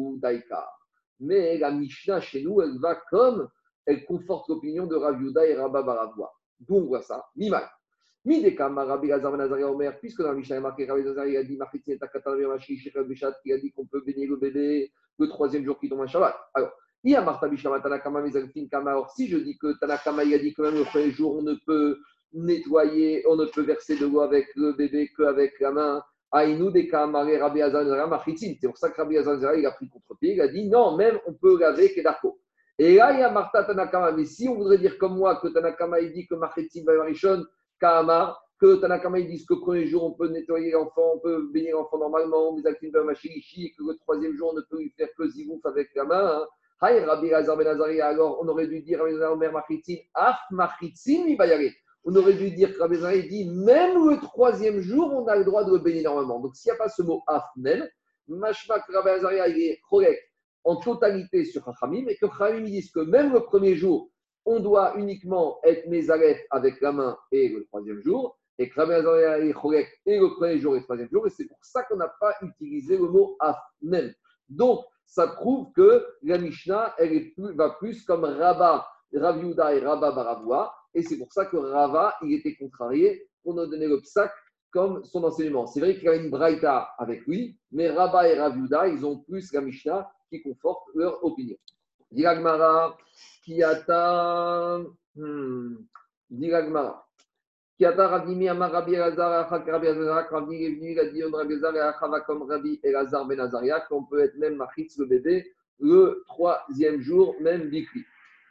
Mais 1.19 1.57
la 1.57 1.71
Mishnah 1.71 2.21
chez 2.21 2.43
nous, 2.43 2.61
elle 2.61 2.79
va 2.79 2.95
comme, 3.09 3.49
elle 3.85 4.05
conforte 4.05 4.47
l'opinion 4.49 4.85
de 4.85 4.95
Rav 4.95 5.21
Yuda 5.21 5.45
et 5.45 5.55
Rabba 5.55 5.81
Baravoua. 5.83 6.31
D'où 6.59 6.75
on 6.75 6.85
voit 6.85 7.01
ça. 7.01 7.25
Midekama 8.25 8.85
Rabbi 8.85 9.07
Lazar 9.07 9.31
ben 9.31 9.37
Nazaria 9.37 9.69
Omer, 9.69 9.99
puisque 9.99 10.21
dans 10.21 10.33
Mishnah, 10.33 10.59
marqué 10.59 10.85
Rabbi 10.85 11.03
Lazar, 11.03 11.27
il 11.27 11.37
a 11.37 11.43
dit 11.43 11.57
Bishat, 13.07 13.33
il 13.45 13.53
a 13.53 13.57
dit 13.57 13.71
qu'on 13.71 13.85
peut 13.85 14.01
bénir 14.01 14.29
le 14.29 14.37
bébé 14.37 14.91
le 15.19 15.27
troisième 15.27 15.63
jour 15.63 15.79
qui 15.79 15.89
tombe 15.89 16.01
un 16.01 16.07
Shabbat. 16.07 16.35
Alors, 16.53 16.71
il 17.03 17.11
y 17.11 17.15
a 17.15 17.21
Martha 17.21 17.47
Bishama 17.47 17.79
Tanakama 17.79 18.21
Mezalfin 18.21 18.67
Kama. 18.69 18.91
Alors, 18.91 19.11
si 19.11 19.27
je 19.27 19.37
dis 19.37 19.57
que 19.57 19.77
Tanakama, 19.79 20.23
il 20.23 20.33
a 20.33 20.39
dit 20.39 20.53
que 20.53 20.63
même 20.63 20.75
le 20.75 20.83
premier 20.83 21.11
jour, 21.11 21.35
on 21.37 21.43
ne 21.43 21.53
peut 21.65 21.99
nettoyer, 22.33 23.23
on 23.27 23.35
ne 23.35 23.45
peut 23.45 23.61
verser 23.61 23.95
de 23.95 24.07
l'eau 24.07 24.21
avec 24.21 24.47
le 24.55 24.73
bébé 24.73 25.11
qu'avec 25.15 25.59
la 25.59 25.71
main. 25.71 26.03
Aïnou 26.31 26.71
des 26.71 26.89
Rabbi 26.91 27.61
C'est 28.35 28.67
pour 28.67 28.77
ça 28.77 28.89
que 28.89 28.97
Rabbi 28.97 29.17
Azazara, 29.17 29.55
il 29.55 29.65
a 29.65 29.71
pris 29.71 29.87
contre-pied. 29.87 30.33
Il 30.33 30.41
a 30.41 30.47
dit 30.47 30.67
non, 30.67 30.97
même 30.97 31.19
on 31.27 31.33
peut 31.33 31.57
laver 31.59 31.93
Kedarko. 31.93 32.39
Et 32.77 32.95
là, 32.95 33.13
il 33.13 33.19
y 33.19 33.23
a 33.23 33.29
Martha 33.29 33.63
Tanakama. 33.63 34.11
Mais 34.11 34.25
si 34.25 34.49
on 34.49 34.55
voudrait 34.55 34.79
dire 34.79 34.97
comme 34.97 35.15
moi 35.15 35.35
que 35.37 35.47
Tanakama, 35.47 35.99
il 36.01 36.11
dit 36.11 36.27
que 36.27 36.35
Machitzin 36.35 36.83
Bavarishon, 36.83 37.45
Kama, 37.79 38.37
que 38.59 38.75
Tanakama, 38.75 39.19
il 39.19 39.27
dit 39.27 39.45
que 39.45 39.53
le 39.53 39.59
premier 39.59 39.85
jour, 39.85 40.03
on 40.03 40.11
peut 40.11 40.29
nettoyer 40.29 40.71
l'enfant, 40.71 41.13
on 41.15 41.19
peut 41.19 41.49
bénir 41.53 41.75
l'enfant 41.75 41.97
normalement, 41.97 42.53
mais 42.53 42.61
et 42.61 42.73
que 42.73 43.83
le 43.83 43.97
troisième 43.97 44.35
jour, 44.35 44.51
on 44.53 44.55
ne 44.55 44.61
peut 44.61 44.79
lui 44.79 44.93
faire 44.97 45.09
que 45.17 45.27
zivouf 45.27 45.65
avec 45.65 45.89
la 45.95 46.05
main. 46.05 46.41
Hein. 46.41 46.47
Rabbi 46.81 47.33
Azar 47.33 47.57
Ben 47.57 47.67
alors 48.01 48.39
on 48.41 48.47
aurait 48.47 48.67
dû 48.67 48.81
dire 48.81 48.99
Rabbi 48.99 49.15
Azar 49.15 49.33
Omer 49.33 49.51
Machitzin, 49.51 49.95
Af 50.13 50.37
Machitzin, 50.51 51.25
il 51.27 51.73
on 52.03 52.15
aurait 52.15 52.33
dû 52.33 52.51
dire 52.51 52.73
que 52.73 52.79
Rabbi 52.79 53.27
dit 53.27 53.49
même 53.49 54.09
le 54.09 54.19
troisième 54.19 54.79
jour, 54.81 55.11
on 55.11 55.25
a 55.27 55.35
le 55.35 55.43
droit 55.43 55.63
de 55.63 55.71
le 55.71 55.79
bénir 55.79 56.03
normalement. 56.11 56.39
Donc 56.39 56.55
s'il 56.55 56.71
n'y 56.71 56.75
a 56.75 56.77
pas 56.77 56.89
ce 56.89 57.01
mot 57.01 57.23
mashma 58.27 58.79
que 58.79 58.91
Rabbi 58.93 59.61
est 59.61 59.81
correct 59.89 60.21
en 60.63 60.77
totalité 60.77 61.45
sur 61.45 61.63
Chachamim 61.63 62.07
et 62.07 62.15
que 62.15 62.27
Chachamim 62.27 62.65
disent 62.65 62.91
que 62.91 62.99
même 62.99 63.33
le 63.33 63.41
premier 63.41 63.75
jour, 63.75 64.09
on 64.45 64.59
doit 64.59 64.95
uniquement 64.97 65.59
être 65.63 65.87
mézalef 65.87 66.39
avec 66.51 66.79
la 66.81 66.91
main 66.91 67.17
et 67.31 67.49
le 67.49 67.65
troisième 67.65 68.01
jour, 68.01 68.37
et 68.57 68.71
Rabbi 68.73 68.93
est 68.93 69.53
correct 69.53 69.89
et 70.05 70.17
le 70.19 70.29
premier 70.35 70.59
jour 70.59 70.75
et 70.75 70.79
le 70.79 70.83
troisième 70.83 71.09
jour, 71.09 71.27
et 71.27 71.29
c'est 71.29 71.47
pour 71.47 71.57
ça 71.61 71.83
qu'on 71.83 71.97
n'a 71.97 72.13
pas 72.19 72.33
utilisé 72.41 72.97
le 72.97 73.07
mot 73.07 73.35
afnen. 73.39 74.13
Donc, 74.47 74.85
ça 75.05 75.27
prouve 75.27 75.71
que 75.73 76.05
la 76.23 76.37
Mishnah, 76.37 76.95
elle 76.97 77.31
plus, 77.33 77.53
va 77.55 77.71
plus 77.71 78.03
comme 78.05 78.23
Rabba, 78.23 78.87
Rav 79.13 79.43
et 79.43 79.79
Rabba 79.79 80.11
Baravoua, 80.11 80.73
et 80.93 81.03
c'est 81.03 81.17
pour 81.17 81.31
ça 81.31 81.45
que 81.45 81.57
Rava, 81.57 82.15
il 82.23 82.33
était 82.33 82.55
contrarié 82.55 83.27
pour 83.43 83.53
nous 83.53 83.65
donner 83.65 83.87
le 83.87 83.99
psaque 84.01 84.33
comme 84.71 85.03
son 85.03 85.23
enseignement. 85.23 85.67
C'est 85.67 85.79
vrai 85.79 85.95
qu'il 85.95 86.05
y 86.05 86.09
a 86.09 86.15
une 86.15 86.29
braïta 86.29 86.89
avec 86.97 87.25
lui, 87.27 87.57
mais 87.71 87.89
Rabba 87.89 88.27
et 88.27 88.39
Raviuda, 88.39 88.87
ils 88.87 89.05
ont 89.05 89.19
plus 89.19 89.51
la 89.53 89.61
Mishnah 89.61 90.09
qui 90.29 90.41
conforte 90.41 90.83
leur 90.95 91.23
opinion. 91.23 91.57
Diragmara, 92.15 92.95
Kiata, 93.43 94.79
hmm, 95.15 95.75
Diragmara. 96.31 97.03
Kiata 97.77 98.07
Ravnimi 98.07 98.47
Amar 98.47 98.71
Rabbi 98.71 98.93
Elazar, 98.93 99.49
Rabbi 99.49 99.87
Elazar, 99.87 100.29
Ravni 100.31 100.63
est 100.63 100.75
venu, 100.75 100.91
il 100.93 100.99
a 100.99 101.05
dit 101.05 101.23
Rabbi 101.23 101.53
Elazar 101.53 101.75
et 101.75 101.79
Achava 101.81 102.21
comme 102.21 102.43
Rabbi 102.43 102.79
Elazar 102.83 103.25
Ben 103.25 103.39
Azaria, 103.41 103.81
qu'on 103.81 104.05
peut 104.05 104.21
être 104.21 104.37
même 104.37 104.55
Machitz 104.55 104.97
le 104.97 105.07
bébé 105.07 105.51
le 105.79 106.23
troisième 106.27 107.01
jour, 107.01 107.35
même 107.41 107.69
Bikri. 107.69 108.01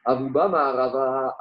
Avouba, 0.05 0.49
Maharava, 0.49 1.35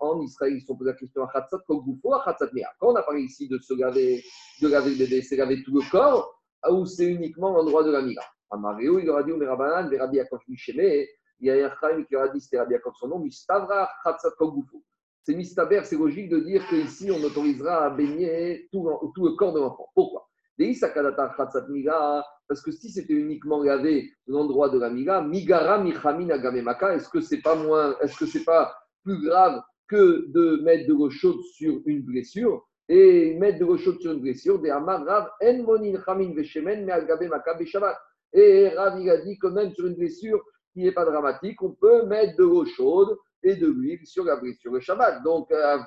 en, 0.00 0.20
Israël, 0.20 0.52
ils 0.54 0.60
sont 0.60 0.76
posé 0.76 0.90
la 0.90 0.96
question 0.96 1.24
à 1.24 1.32
Khatsat 1.32 1.60
Kogoufo, 1.66 2.12
à 2.12 2.22
Khatsat. 2.22 2.50
Quand 2.78 2.92
on 2.92 2.96
a 2.96 3.02
parlé 3.02 3.22
ici 3.22 3.48
de 3.48 3.58
se 3.58 3.72
laver, 3.72 4.22
de 4.60 4.68
laver 4.68 4.90
le 4.90 4.98
bébé, 4.98 5.22
c'est 5.22 5.36
laver 5.36 5.62
tout 5.62 5.74
le 5.74 5.90
corps, 5.90 6.38
ou 6.70 6.84
c'est 6.84 7.06
uniquement 7.06 7.52
l'endroit 7.52 7.82
de 7.82 7.90
la 7.90 8.02
Mira 8.02 8.22
Amaréo, 8.50 8.98
il 8.98 9.06
leur 9.06 9.16
a 9.16 9.22
dit, 9.22 9.32
Rabbanan, 9.32 9.88
mais 9.88 9.96
Rabbi 9.96 10.18
Yaakov 10.18 10.40
Misheme, 10.48 11.06
il 11.44 11.48
y 11.48 11.62
a 11.62 11.66
un 11.66 11.72
Chaim 11.80 12.02
qui 12.04 12.14
leur 12.14 12.22
a 12.22 12.28
dit, 12.28 12.40
c'était 12.40 12.58
Rabbi 12.58 12.72
Yaakov 12.72 12.94
son 12.94 13.08
nom, 13.08 13.18
Mistavra 13.18 13.88
Kogoufo. 14.38 14.82
C'est 15.22 15.34
Mistaber, 15.34 15.80
c'est 15.84 15.96
logique 15.96 16.28
de 16.28 16.40
dire 16.40 16.66
qu'ici, 16.68 17.10
on 17.10 17.22
autorisera 17.22 17.86
à 17.86 17.90
baigner 17.90 18.68
tout, 18.72 18.88
tout 19.14 19.24
le 19.26 19.32
corps 19.32 19.54
de 19.54 19.60
l'enfant. 19.60 19.88
Pourquoi? 19.94 20.28
Parce 22.46 22.62
que 22.62 22.70
si 22.70 22.90
c'était 22.90 23.14
uniquement 23.14 23.62
lavé 23.62 24.10
l'endroit 24.26 24.68
de 24.68 24.78
la 24.78 24.90
miga, 24.90 25.22
migara 25.22 25.82
agamemaka, 25.82 26.94
est-ce 26.94 27.08
que 27.08 27.20
c'est 27.20 27.40
pas 27.40 27.56
moins, 27.56 27.96
est-ce 28.00 28.18
que 28.18 28.26
c'est 28.26 28.44
pas 28.44 28.72
plus 29.02 29.20
grave 29.22 29.60
que 29.88 30.26
de 30.30 30.62
mettre 30.62 30.86
de 30.86 30.92
l'eau 30.92 31.10
chaude 31.10 31.40
sur 31.54 31.80
une 31.86 32.02
blessure? 32.02 32.64
Et 32.88 33.34
mettre 33.38 33.58
de 33.58 33.64
l'eau 33.64 33.78
chaude 33.78 33.98
sur 34.00 34.12
une 34.12 34.20
blessure, 34.20 34.60
des 34.60 34.70
amar 34.70 35.04
rav 35.04 35.30
en 35.42 35.62
monin 35.62 35.98
chamin 36.04 36.34
veshemen 36.34 36.84
me 36.84 37.28
maka 37.28 37.54
beshabat. 37.54 37.98
Et 38.34 38.68
Rav 38.68 39.00
il 39.00 39.08
a 39.08 39.18
dit 39.22 39.38
que 39.38 39.46
même 39.46 39.72
sur 39.72 39.86
une 39.86 39.94
blessure 39.94 40.40
qui 40.74 40.82
n'est 40.82 40.92
pas 40.92 41.06
dramatique, 41.06 41.62
on 41.62 41.70
peut 41.70 42.04
mettre 42.04 42.36
de 42.36 42.42
l'eau 42.42 42.66
chaude 42.66 43.16
et 43.42 43.56
de 43.56 43.66
l'huile 43.66 44.04
sur 44.04 44.24
la 44.24 44.36
blessure 44.36 44.72
le 44.72 44.80
Shabbat. 44.80 45.22
Donc, 45.22 45.50
la 45.50 45.86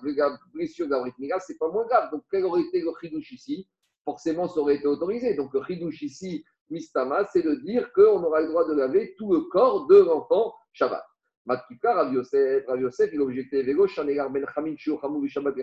blessure 0.53 0.87
de 0.87 0.91
la 0.91 1.39
c'est 1.39 1.57
pas 1.57 1.69
moins 1.69 1.85
grave. 1.85 2.09
Donc, 2.11 2.23
quel 2.31 2.45
aurait 2.45 2.61
été 2.61 2.81
le 2.81 2.91
chidouche 2.99 3.31
ici? 3.33 3.67
Forcément 4.05 4.47
ça 4.47 4.61
aurait 4.61 4.75
été 4.75 4.87
autorisé. 4.87 5.33
Donc 5.33 5.53
le 5.53 5.61
chidouche 5.63 6.01
ici, 6.01 6.45
mistama, 6.69 7.25
c'est 7.33 7.41
de 7.41 7.55
dire 7.55 7.91
qu'on 7.91 8.23
aura 8.23 8.39
le 8.39 8.47
droit 8.47 8.65
de 8.65 8.73
laver 8.73 9.13
tout 9.17 9.33
le 9.33 9.41
corps 9.41 9.85
de 9.87 9.97
l'enfant 9.97 10.55
Shabbat. 10.71 11.03
Matkika, 11.45 11.93
Rav 11.93 12.13
Yosef, 12.13 13.09
il 13.11 13.49
Vélo, 13.51 13.85
Shanegar 13.85 14.29
Ben 14.29 14.45
Chamin, 14.55 14.75
Shabbat, 14.77 15.53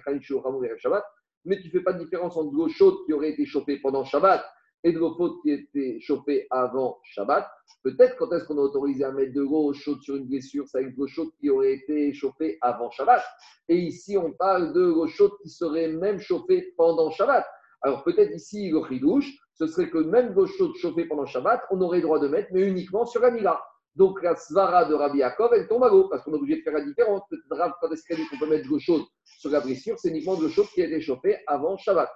Shabbat, 0.79 1.05
mais 1.47 1.59
tu 1.59 1.69
ne 1.69 1.73
fais 1.73 1.81
pas 1.81 1.95
de 1.95 2.05
différence 2.05 2.37
entre 2.37 2.55
l'eau 2.55 2.69
chaude 2.69 2.97
qui 3.07 3.15
aurait 3.15 3.31
été 3.31 3.47
chauffée 3.47 3.79
pendant 3.79 4.05
Shabbat 4.05 4.45
et 4.85 4.93
de 4.93 4.99
l'eau 4.99 5.15
chaude 5.17 5.41
qui 5.43 5.51
était 5.51 5.99
chauffée 6.01 6.47
avant 6.51 6.99
Shabbat. 7.03 7.47
Peut-être 7.83 8.17
quand 8.17 8.31
est-ce 8.33 8.45
qu'on 8.45 8.59
a 8.59 8.61
autorisé 8.61 9.03
à 9.05 9.13
mettre 9.13 9.33
de 9.33 9.41
l'eau 9.41 9.73
chaude 9.73 10.01
sur 10.03 10.17
une 10.17 10.27
blessure, 10.27 10.67
c'est 10.69 10.79
avec 10.79 10.97
de 10.97 11.07
chaude 11.07 11.31
qui 11.41 11.51
aurait 11.51 11.73
été 11.73 12.13
chauffée 12.13 12.59
avant 12.61 12.91
Shabbat. 12.91 13.23
Et 13.69 13.79
ici, 13.79 14.17
on 14.19 14.33
parle 14.33 14.75
de 14.75 14.81
l'eau 14.81 15.07
chaude 15.09 15.33
qui 15.43 15.49
serait 15.49 15.89
même 15.89 16.21
chauffée 16.21 16.75
pendant 16.77 17.11
Shabbat. 17.11 17.45
Alors 17.81 18.05
peut-être 18.05 18.35
ici, 18.35 18.71
le 18.71 18.83
chidouche, 18.87 19.31
ce 19.55 19.67
serait 19.67 19.89
que 19.89 19.99
même 19.99 20.35
l'eau 20.35 20.47
chaude 20.47 20.75
chauffée 20.77 21.07
pendant 21.07 21.27
Shabbat, 21.27 21.63
on 21.71 21.81
aurait 21.81 22.01
droit 22.01 22.19
de 22.19 22.29
mettre, 22.29 22.49
mais 22.53 22.67
uniquement 22.67 23.07
sur 23.07 23.23
la 23.23 23.31
Mila. 23.31 23.61
Donc 23.95 24.23
la 24.23 24.35
svara 24.35 24.87
de 24.87 24.95
Rabbi 24.95 25.19
Yaakov, 25.19 25.53
elle 25.55 25.69
tombe 25.69 25.85
à 25.85 25.89
l'eau, 25.89 26.09
parce 26.09 26.25
qu'on 26.25 26.33
est 26.33 26.37
obligé 26.37 26.59
de 26.59 26.63
faire 26.63 26.73
la 26.73 26.85
différence. 26.85 27.23
Quand 27.49 27.91
est-ce 27.93 28.03
qu'on 28.09 28.39
peut 28.39 28.51
mettre 28.51 28.65
de 28.65 28.71
l'eau 28.71 28.79
chaude 28.79 29.05
sur 29.25 29.51
la 29.51 29.61
blessure, 29.61 29.99
c'est 29.99 30.09
uniquement 30.09 30.37
de 30.37 30.43
l'eau 30.43 30.49
chaude 30.49 30.67
qui 30.75 30.83
a 30.83 30.87
été 30.87 31.01
chauffée 31.01 31.37
avant 31.47 31.77
Shabbat. 31.77 32.11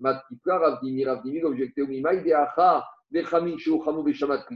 Matkika, 0.00 0.58
Ravdimi, 0.58 1.04
Ravdimi, 1.04 1.40
l'objectif 1.40 1.84
au 1.84 1.86
Mimaï, 1.86 2.22
Deacha, 2.22 2.84
Bechamin, 3.10 3.56
Shabbat, 3.58 4.46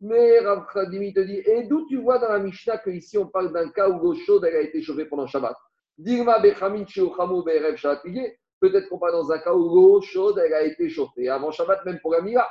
Mais 0.00 0.40
Rav 0.40 0.66
Khadimi 0.72 1.12
te 1.14 1.20
dit, 1.20 1.38
et 1.38 1.64
d'où 1.64 1.86
tu 1.86 1.98
vois 1.98 2.18
dans 2.18 2.28
la 2.28 2.40
Mishnah 2.40 2.78
qu'ici 2.78 3.16
on 3.18 3.26
parle 3.26 3.52
d'un 3.52 3.70
cas 3.70 3.88
où 3.88 4.00
l'eau 4.02 4.14
chaude 4.14 4.44
elle 4.44 4.56
a 4.56 4.60
été 4.60 4.82
chauffée 4.82 5.04
pendant 5.04 5.26
Shabbat? 5.26 5.56
Dirma 5.96 6.40
Bechamin 6.40 6.84
Be'erev 6.84 7.76
Shabbat 7.76 8.02
Peut-être 8.60 8.88
qu'on 8.88 8.98
parle 8.98 9.12
dans 9.12 9.30
un 9.30 9.38
cas 9.38 9.54
où 9.54 9.74
l'eau 9.74 10.00
chaude 10.00 10.38
elle 10.38 10.54
a 10.54 10.62
été 10.62 10.88
chauffée 10.88 11.28
avant 11.28 11.50
Shabbat, 11.50 11.84
même 11.84 12.00
pour 12.00 12.12
la 12.12 12.20
Mila. 12.20 12.48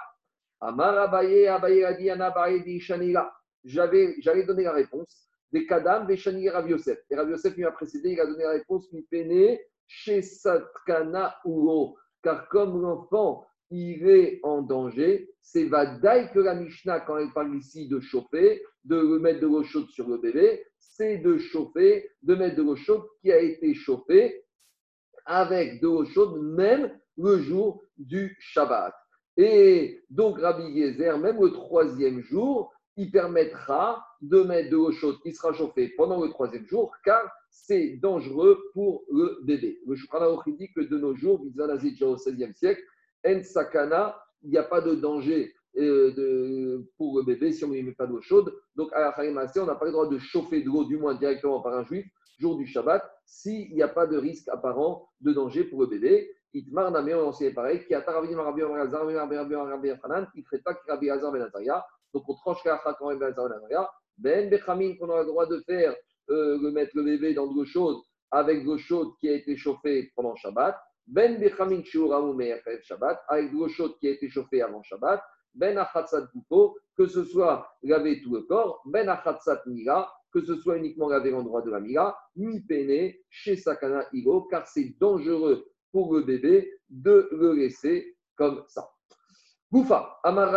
Amar 0.61 0.97
Abaye, 0.97 1.47
Abaye 1.47 1.83
a 1.83 1.93
dit, 1.93 2.09
Anabaye 2.09 2.63
dit 2.63 2.79
Shanila. 2.79 3.33
J'allais 3.63 4.43
donner 4.45 4.63
la 4.63 4.73
réponse. 4.73 5.27
Des 5.51 5.65
Kadam, 5.65 6.07
des 6.07 6.49
Rav 6.49 6.69
Yosef. 6.69 6.99
Et 7.09 7.15
Rav 7.15 7.29
Yosef 7.29 7.57
m'a 7.57 7.71
précédé, 7.71 8.11
il 8.11 8.19
a 8.19 8.25
donné 8.25 8.43
la 8.43 8.51
réponse, 8.51 8.91
mi 8.93 9.01
pene 9.03 9.57
chez 9.87 10.21
Satkana 10.21 11.35
Uro. 11.43 11.97
Car 12.23 12.47
comme 12.49 12.81
l'enfant 12.81 13.45
il 13.71 14.05
est 14.07 14.39
en 14.43 14.61
danger, 14.61 15.29
c'est 15.41 15.65
Vadaï 15.65 16.29
que 16.33 16.39
la 16.39 16.55
Mishnah, 16.55 16.99
quand 17.01 17.17
elle 17.17 17.31
parle 17.33 17.55
ici 17.55 17.87
de 17.87 17.99
chauffer, 18.01 18.61
de 18.83 19.17
mettre 19.19 19.39
de 19.39 19.47
l'eau 19.47 19.63
chaude 19.63 19.87
sur 19.89 20.09
le 20.09 20.17
bébé, 20.17 20.65
c'est 20.79 21.19
de 21.19 21.37
chauffer, 21.37 22.09
de 22.21 22.35
mettre 22.35 22.57
de 22.57 22.63
l'eau 22.63 22.75
chaude 22.75 23.03
qui 23.21 23.31
a 23.31 23.39
été 23.39 23.73
chauffée 23.73 24.43
avec 25.25 25.81
de 25.81 25.87
l'eau 25.87 26.05
chaude, 26.05 26.41
même 26.41 26.91
le 27.17 27.39
jour 27.39 27.81
du 27.97 28.35
Shabbat. 28.39 28.93
Et 29.37 30.03
donc, 30.09 30.39
Rabbi 30.39 30.63
Yezer, 30.63 31.17
même 31.17 31.41
le 31.41 31.51
troisième 31.51 32.21
jour, 32.21 32.73
il 32.97 33.09
permettra 33.09 34.05
de 34.21 34.43
mettre 34.43 34.69
de 34.69 34.75
l'eau 34.75 34.91
chaude 34.91 35.19
qui 35.23 35.33
sera 35.33 35.53
chauffée 35.53 35.93
pendant 35.95 36.21
le 36.21 36.29
troisième 36.29 36.67
jour, 36.67 36.93
car 37.05 37.23
c'est 37.51 37.97
dangereux 38.01 38.57
pour 38.73 39.03
le 39.11 39.39
bébé. 39.43 39.79
Le 39.85 39.95
Shukran 39.95 40.41
dit 40.47 40.69
que 40.73 40.81
de 40.81 40.97
nos 40.97 41.13
jours, 41.15 41.41
au 41.41 42.15
XVIe 42.15 42.55
siècle, 42.55 42.81
en 43.27 43.43
sakana, 43.43 44.17
il 44.41 44.49
n'y 44.49 44.57
a 44.57 44.63
pas 44.63 44.81
de 44.81 44.95
danger 44.95 45.53
euh, 45.77 46.11
de, 46.13 46.89
pour 46.97 47.17
le 47.17 47.23
bébé 47.23 47.51
si 47.51 47.63
on 47.65 47.67
ne 47.67 47.81
met 47.81 47.91
pas 47.91 48.07
d'eau 48.07 48.21
chaude. 48.21 48.53
Donc, 48.75 48.91
à 48.93 48.99
la 48.99 49.15
on 49.57 49.65
n'a 49.65 49.75
pas 49.75 49.85
le 49.85 49.91
droit 49.91 50.07
de 50.07 50.17
chauffer 50.17 50.61
de 50.61 50.67
l'eau, 50.67 50.85
du 50.85 50.97
moins 50.97 51.13
directement 51.13 51.61
par 51.61 51.73
un 51.77 51.83
juif, 51.83 52.05
jour 52.39 52.57
du 52.57 52.65
Shabbat, 52.65 53.03
s'il 53.25 53.73
n'y 53.73 53.83
a 53.83 53.87
pas 53.87 54.07
de 54.07 54.17
risque 54.17 54.47
apparent 54.47 55.09
de 55.19 55.33
danger 55.33 55.65
pour 55.65 55.81
le 55.81 55.87
bébé. 55.87 56.31
Itmar 56.53 56.91
Namé, 56.91 57.13
on 57.13 57.27
enseignait 57.27 57.53
pareil, 57.53 57.85
qui 57.85 57.93
a 57.93 57.99
Rabbi 57.99 58.33
Rabbi 58.33 58.61
Rabbi 58.63 59.89
ferait 60.43 60.61
pas 60.63 60.77
Rabbi 60.87 61.09
Azar 61.09 61.31
Ben 61.31 61.47
Donc, 62.13 62.23
on 62.27 62.33
tranche 62.33 62.63
Karacha 62.63 62.95
quand 62.97 63.07
Ben 63.15 63.23
Azar 63.23 63.49
Ben 63.49 63.85
Ben 64.17 64.49
Bechamin, 64.49 64.95
qu'on 64.97 65.09
a 65.11 65.19
le 65.19 65.27
droit 65.27 65.45
de 65.45 65.59
faire, 65.65 65.95
euh, 66.29 66.57
le 66.61 66.71
mettre 66.71 66.91
le 66.95 67.03
bébé 67.03 67.33
dans 67.33 67.47
de 67.47 67.55
l'eau 67.55 67.65
chaude, 67.65 67.97
avec 68.31 68.61
de 68.61 68.65
l'eau 68.65 68.77
chaude 68.77 69.09
qui 69.19 69.29
a 69.29 69.33
été 69.33 69.55
chauffée 69.55 70.11
pendant 70.15 70.35
Shabbat. 70.35 70.77
Ben 71.07 71.39
Bechamin 71.39 71.83
Shabbat, 71.83 73.21
avec 73.27 73.51
de 73.51 73.57
l'eau 73.57 73.67
chaude 73.67 73.97
qui 73.99 74.07
a 74.07 74.11
été 74.11 74.29
chauffée 74.29 74.61
avant 74.61 74.81
Shabbat, 74.83 75.21
Ben 75.53 75.77
Achatzat 75.77 76.27
Kupo, 76.27 76.77
que 76.97 77.07
ce 77.07 77.25
soit 77.25 77.67
laver 77.83 78.21
tout 78.21 78.33
le 78.33 78.41
corps, 78.41 78.81
Ben 78.85 79.09
Achatzat 79.09 79.63
Mira, 79.65 80.13
que 80.31 80.41
ce 80.41 80.55
soit 80.55 80.77
uniquement 80.77 81.09
laver 81.09 81.31
l'endroit 81.31 81.61
de 81.61 81.71
la 81.71 81.79
Mira, 81.79 82.17
Mi 82.35 82.61
Pene, 82.61 83.13
chez 83.29 83.57
Sakana 83.57 84.05
Igo, 84.13 84.43
car 84.43 84.67
c'est 84.67 84.95
dangereux 84.99 85.65
pour 85.91 86.13
le 86.13 86.21
bébé 86.21 86.71
de 86.89 87.27
le 87.31 87.53
laisser 87.53 88.15
comme 88.35 88.63
ça. 88.67 88.89
Goufa, 89.71 90.19
Amar 90.23 90.51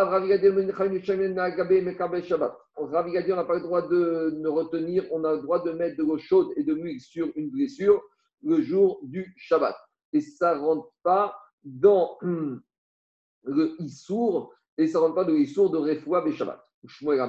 Ravigadi, 2.77 3.33
on 3.33 3.37
n'a 3.37 3.45
pas 3.45 3.55
le 3.55 3.63
droit 3.63 3.87
de 3.87 4.35
ne 4.37 4.49
retenir, 4.49 5.05
on 5.13 5.25
a 5.25 5.35
le 5.35 5.43
droit 5.43 5.63
de 5.63 5.71
mettre 5.73 5.97
de 5.97 6.03
l'eau 6.03 6.19
chaude 6.19 6.53
et 6.57 6.65
de 6.65 6.75
l'huile 6.75 7.01
sur 7.01 7.31
une 7.37 7.51
blessure 7.51 8.03
le 8.43 8.61
jour 8.61 9.01
du 9.03 9.33
Shabbat 9.37 9.77
et 10.15 10.21
ça 10.21 10.55
ne 10.55 10.61
rentre 10.61 10.93
pas 11.03 11.37
dans 11.65 12.19
le 13.45 13.77
Issour, 13.81 14.55
et 14.79 14.87
ça 14.87 14.99
ne 14.99 15.05
rentre 15.05 15.17
pas 15.17 15.25
dans 15.25 15.33
le 15.33 15.41
Issour 15.41 15.71
de 15.71 15.77
Refoua 15.77 16.25
Shabbat. 16.31 16.65
Shmuel 16.87 17.21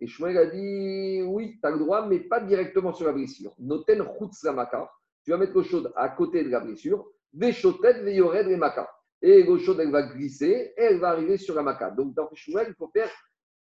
Et 0.00 0.06
Shmuel 0.06 0.38
a 0.38 0.46
dit 0.46 1.22
oui, 1.22 1.58
tu 1.60 1.66
as 1.66 1.70
le 1.70 1.78
droit, 1.78 2.06
mais 2.06 2.20
pas 2.20 2.40
directement 2.40 2.92
sur 2.92 3.06
la 3.06 3.12
blessure. 3.12 3.54
Noten 3.58 4.04
Chutz 4.18 4.44
Maka, 4.44 4.90
tu 5.24 5.30
vas 5.30 5.38
mettre 5.38 5.54
l'eau 5.54 5.62
chaude 5.62 5.92
à 5.96 6.10
côté 6.10 6.44
de 6.44 6.50
la 6.50 6.60
blessure, 6.60 7.06
Veshotet 7.32 8.02
Veyored 8.02 8.46
les 8.46 8.56
Maka. 8.56 8.90
Et 9.20 9.42
l'eau 9.42 9.58
chaude, 9.58 9.80
elle 9.80 9.90
va 9.90 10.02
glisser 10.02 10.74
et 10.76 10.82
elle 10.82 11.00
va 11.00 11.10
arriver 11.10 11.38
sur 11.38 11.54
la 11.54 11.62
Maka. 11.62 11.90
Donc 11.90 12.14
dans 12.14 12.28
Shmuel, 12.34 12.66
il 12.68 12.74
faut 12.74 12.90
faire 12.92 13.10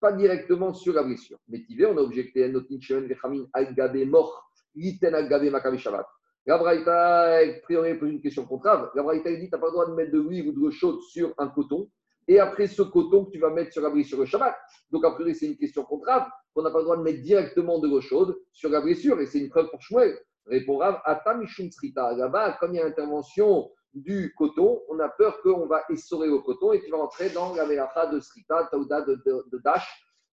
pas 0.03 0.11
directement 0.11 0.73
sur 0.73 0.93
la 0.93 1.01
blessure. 1.01 1.37
Tu 1.49 1.85
on 1.85 1.97
a 1.97 2.01
objecté 2.01 2.49
Notin 2.49 2.77
Shemen 2.81 3.07
Vechamin 3.07 3.45
Al-Gabe 3.53 4.05
Mort, 4.05 4.51
Liten 4.75 5.15
Al-Gabe 5.15 5.49
Maka 5.49 5.75
Shabbat. 5.77 6.05
La 6.45 6.57
Braïta, 6.57 7.39
on 7.69 7.97
pose 7.97 8.09
une 8.09 8.21
question 8.21 8.45
contraire. 8.45 8.91
La 8.95 9.01
Braïta 9.01 9.31
dit 9.31 9.45
tu 9.45 9.51
n'as 9.53 9.57
pas 9.59 9.67
le 9.67 9.71
droit 9.71 9.85
de 9.87 9.93
mettre 9.93 10.11
de 10.11 10.19
l'huile 10.19 10.49
ou 10.49 10.51
de 10.51 10.59
l'eau 10.59 10.71
chaude 10.71 10.99
sur 11.03 11.33
un 11.37 11.47
coton. 11.47 11.89
Et 12.27 12.37
après 12.37 12.67
ce 12.67 12.81
coton 12.81 13.23
que 13.23 13.31
tu 13.31 13.39
vas 13.39 13.49
mettre 13.49 13.71
sur 13.71 13.81
la 13.81 14.03
sur 14.03 14.19
le 14.19 14.25
Shabbat. 14.25 14.53
Donc, 14.91 15.05
après, 15.05 15.33
c'est 15.33 15.45
une 15.45 15.55
question 15.55 15.85
contraire. 15.85 16.29
On 16.53 16.63
n'a 16.63 16.69
pas 16.69 16.79
le 16.79 16.83
droit 16.83 16.97
de 16.97 17.03
mettre 17.03 17.21
directement 17.21 17.79
de 17.79 17.87
l'eau 17.87 18.01
chaude 18.01 18.35
sur 18.51 18.69
la 18.69 18.81
blessure. 18.81 19.21
Et 19.21 19.25
c'est 19.25 19.39
une 19.39 19.49
preuve 19.49 19.69
pour 19.69 19.81
Shmuel. 19.81 20.19
Répond 20.47 20.79
Rav, 20.79 20.99
Atamishum 21.05 21.71
Srita. 21.71 22.13
Là-bas, 22.13 22.57
comme 22.59 22.73
il 22.73 22.77
y 22.77 22.81
a 22.81 22.85
intervention 22.85 23.71
du 23.93 24.33
coton, 24.35 24.81
on 24.89 24.99
a 24.99 25.09
peur 25.09 25.41
qu'on 25.41 25.67
va 25.67 25.83
essorer 25.89 26.27
le 26.27 26.39
coton 26.39 26.73
et 26.73 26.81
tu 26.81 26.89
vas 26.89 26.97
entrer 26.97 27.29
dans 27.29 27.53
la 27.55 27.65
mélacha 27.65 28.07
de 28.07 28.19
Srita, 28.19 28.67
Taouda 28.71 29.01
de, 29.01 29.15
de, 29.25 29.61
Dash, 29.63 29.87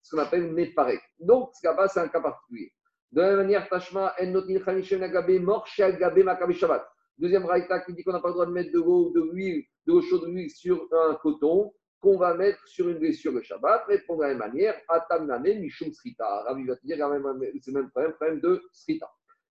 ce 0.03 0.15
qu'on 0.15 0.23
appelle 0.23 0.53
Mefarek. 0.53 1.01
Donc, 1.19 1.51
là-bas, 1.63 1.89
c'est 1.89 2.01
un 2.01 2.09
cas 2.09 2.21
particulier. 2.21 2.73
De 3.11 3.21
la 3.21 3.29
même 3.29 3.39
manière, 3.39 3.69
Tashma, 3.69 4.15
En 4.21 4.65
Chamishem 4.65 5.01
Nagabe, 5.01 5.41
Mor 5.41 5.67
Gabe 5.77 6.19
Makabe 6.19 6.53
Shabbat. 6.53 6.87
Deuxième 7.17 7.47
raïta 7.47 7.81
qui 7.81 7.95
dit 7.95 8.05
qu'on 8.05 8.13
n'a 8.13 8.21
pas 8.21 8.29
le 8.29 8.35
droit 8.35 8.47
de 8.47 8.53
mettre 8.53 8.71
de 8.71 8.79
l'eau, 8.79 9.11
de 9.13 9.21
l'huile, 9.33 9.65
de 9.87 9.93
l'eau 9.93 10.03
chaude 10.03 10.29
sur 10.49 10.87
un 10.93 11.15
coton 11.17 11.73
qu'on 12.01 12.17
va 12.17 12.35
mettre 12.35 12.65
sur 12.69 12.89
une 12.89 12.99
blessure 12.99 13.33
de 13.33 13.41
Shabbat. 13.41 13.87
Répondre 13.87 14.21
de 14.21 14.25
la 14.25 14.29
même 14.35 14.39
manière, 14.39 14.81
Atam 14.89 15.27
Name 15.27 15.59
Mishum 15.59 15.93
Srita. 15.93 16.45
Ravi 16.45 16.65
va 16.65 16.77
te 16.77 16.87
dire, 16.87 16.97
c'est 17.61 17.73
le 17.73 17.81
même 17.81 17.91
problème, 17.91 18.13
problème 18.13 18.41
de 18.41 18.63
Srita. 18.73 19.11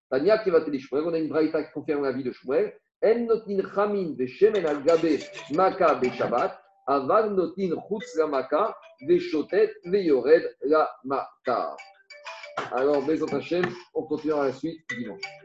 Tania 0.10 0.38
qui 0.38 0.50
va 0.50 0.62
te 0.62 0.70
dire, 0.70 0.82
on 0.94 1.14
a 1.14 1.20
une 1.20 1.28
braïta 1.28 1.64
qui 1.64 1.72
confirme 1.74 2.04
la 2.04 2.14
vie 2.14 2.24
de 2.24 2.32
Shmuel. 2.32 2.74
En 3.02 3.28
notin 3.28 3.62
chamin 3.76 4.16
de 4.18 4.26
shemen 4.26 4.66
al 4.66 4.82
gabe 4.84 5.20
maka 5.52 5.94
be 5.96 6.10
Shabbat, 6.10 6.58
aval 6.88 7.30
notin 7.36 7.76
chutz 7.88 8.16
la 8.18 8.28
maka, 8.28 8.76
ve 9.08 9.20
shotet 9.20 9.72
ve 9.86 10.00
yored 10.04 10.44
la 10.64 10.90
maka. 11.04 11.76
Alors, 12.72 13.06
Bezot 13.06 13.30
Hachem, 13.32 13.64
on 13.94 14.04
continuera 14.08 14.46
la 14.46 14.54
suite 14.54 14.82
dimanche. 14.90 15.38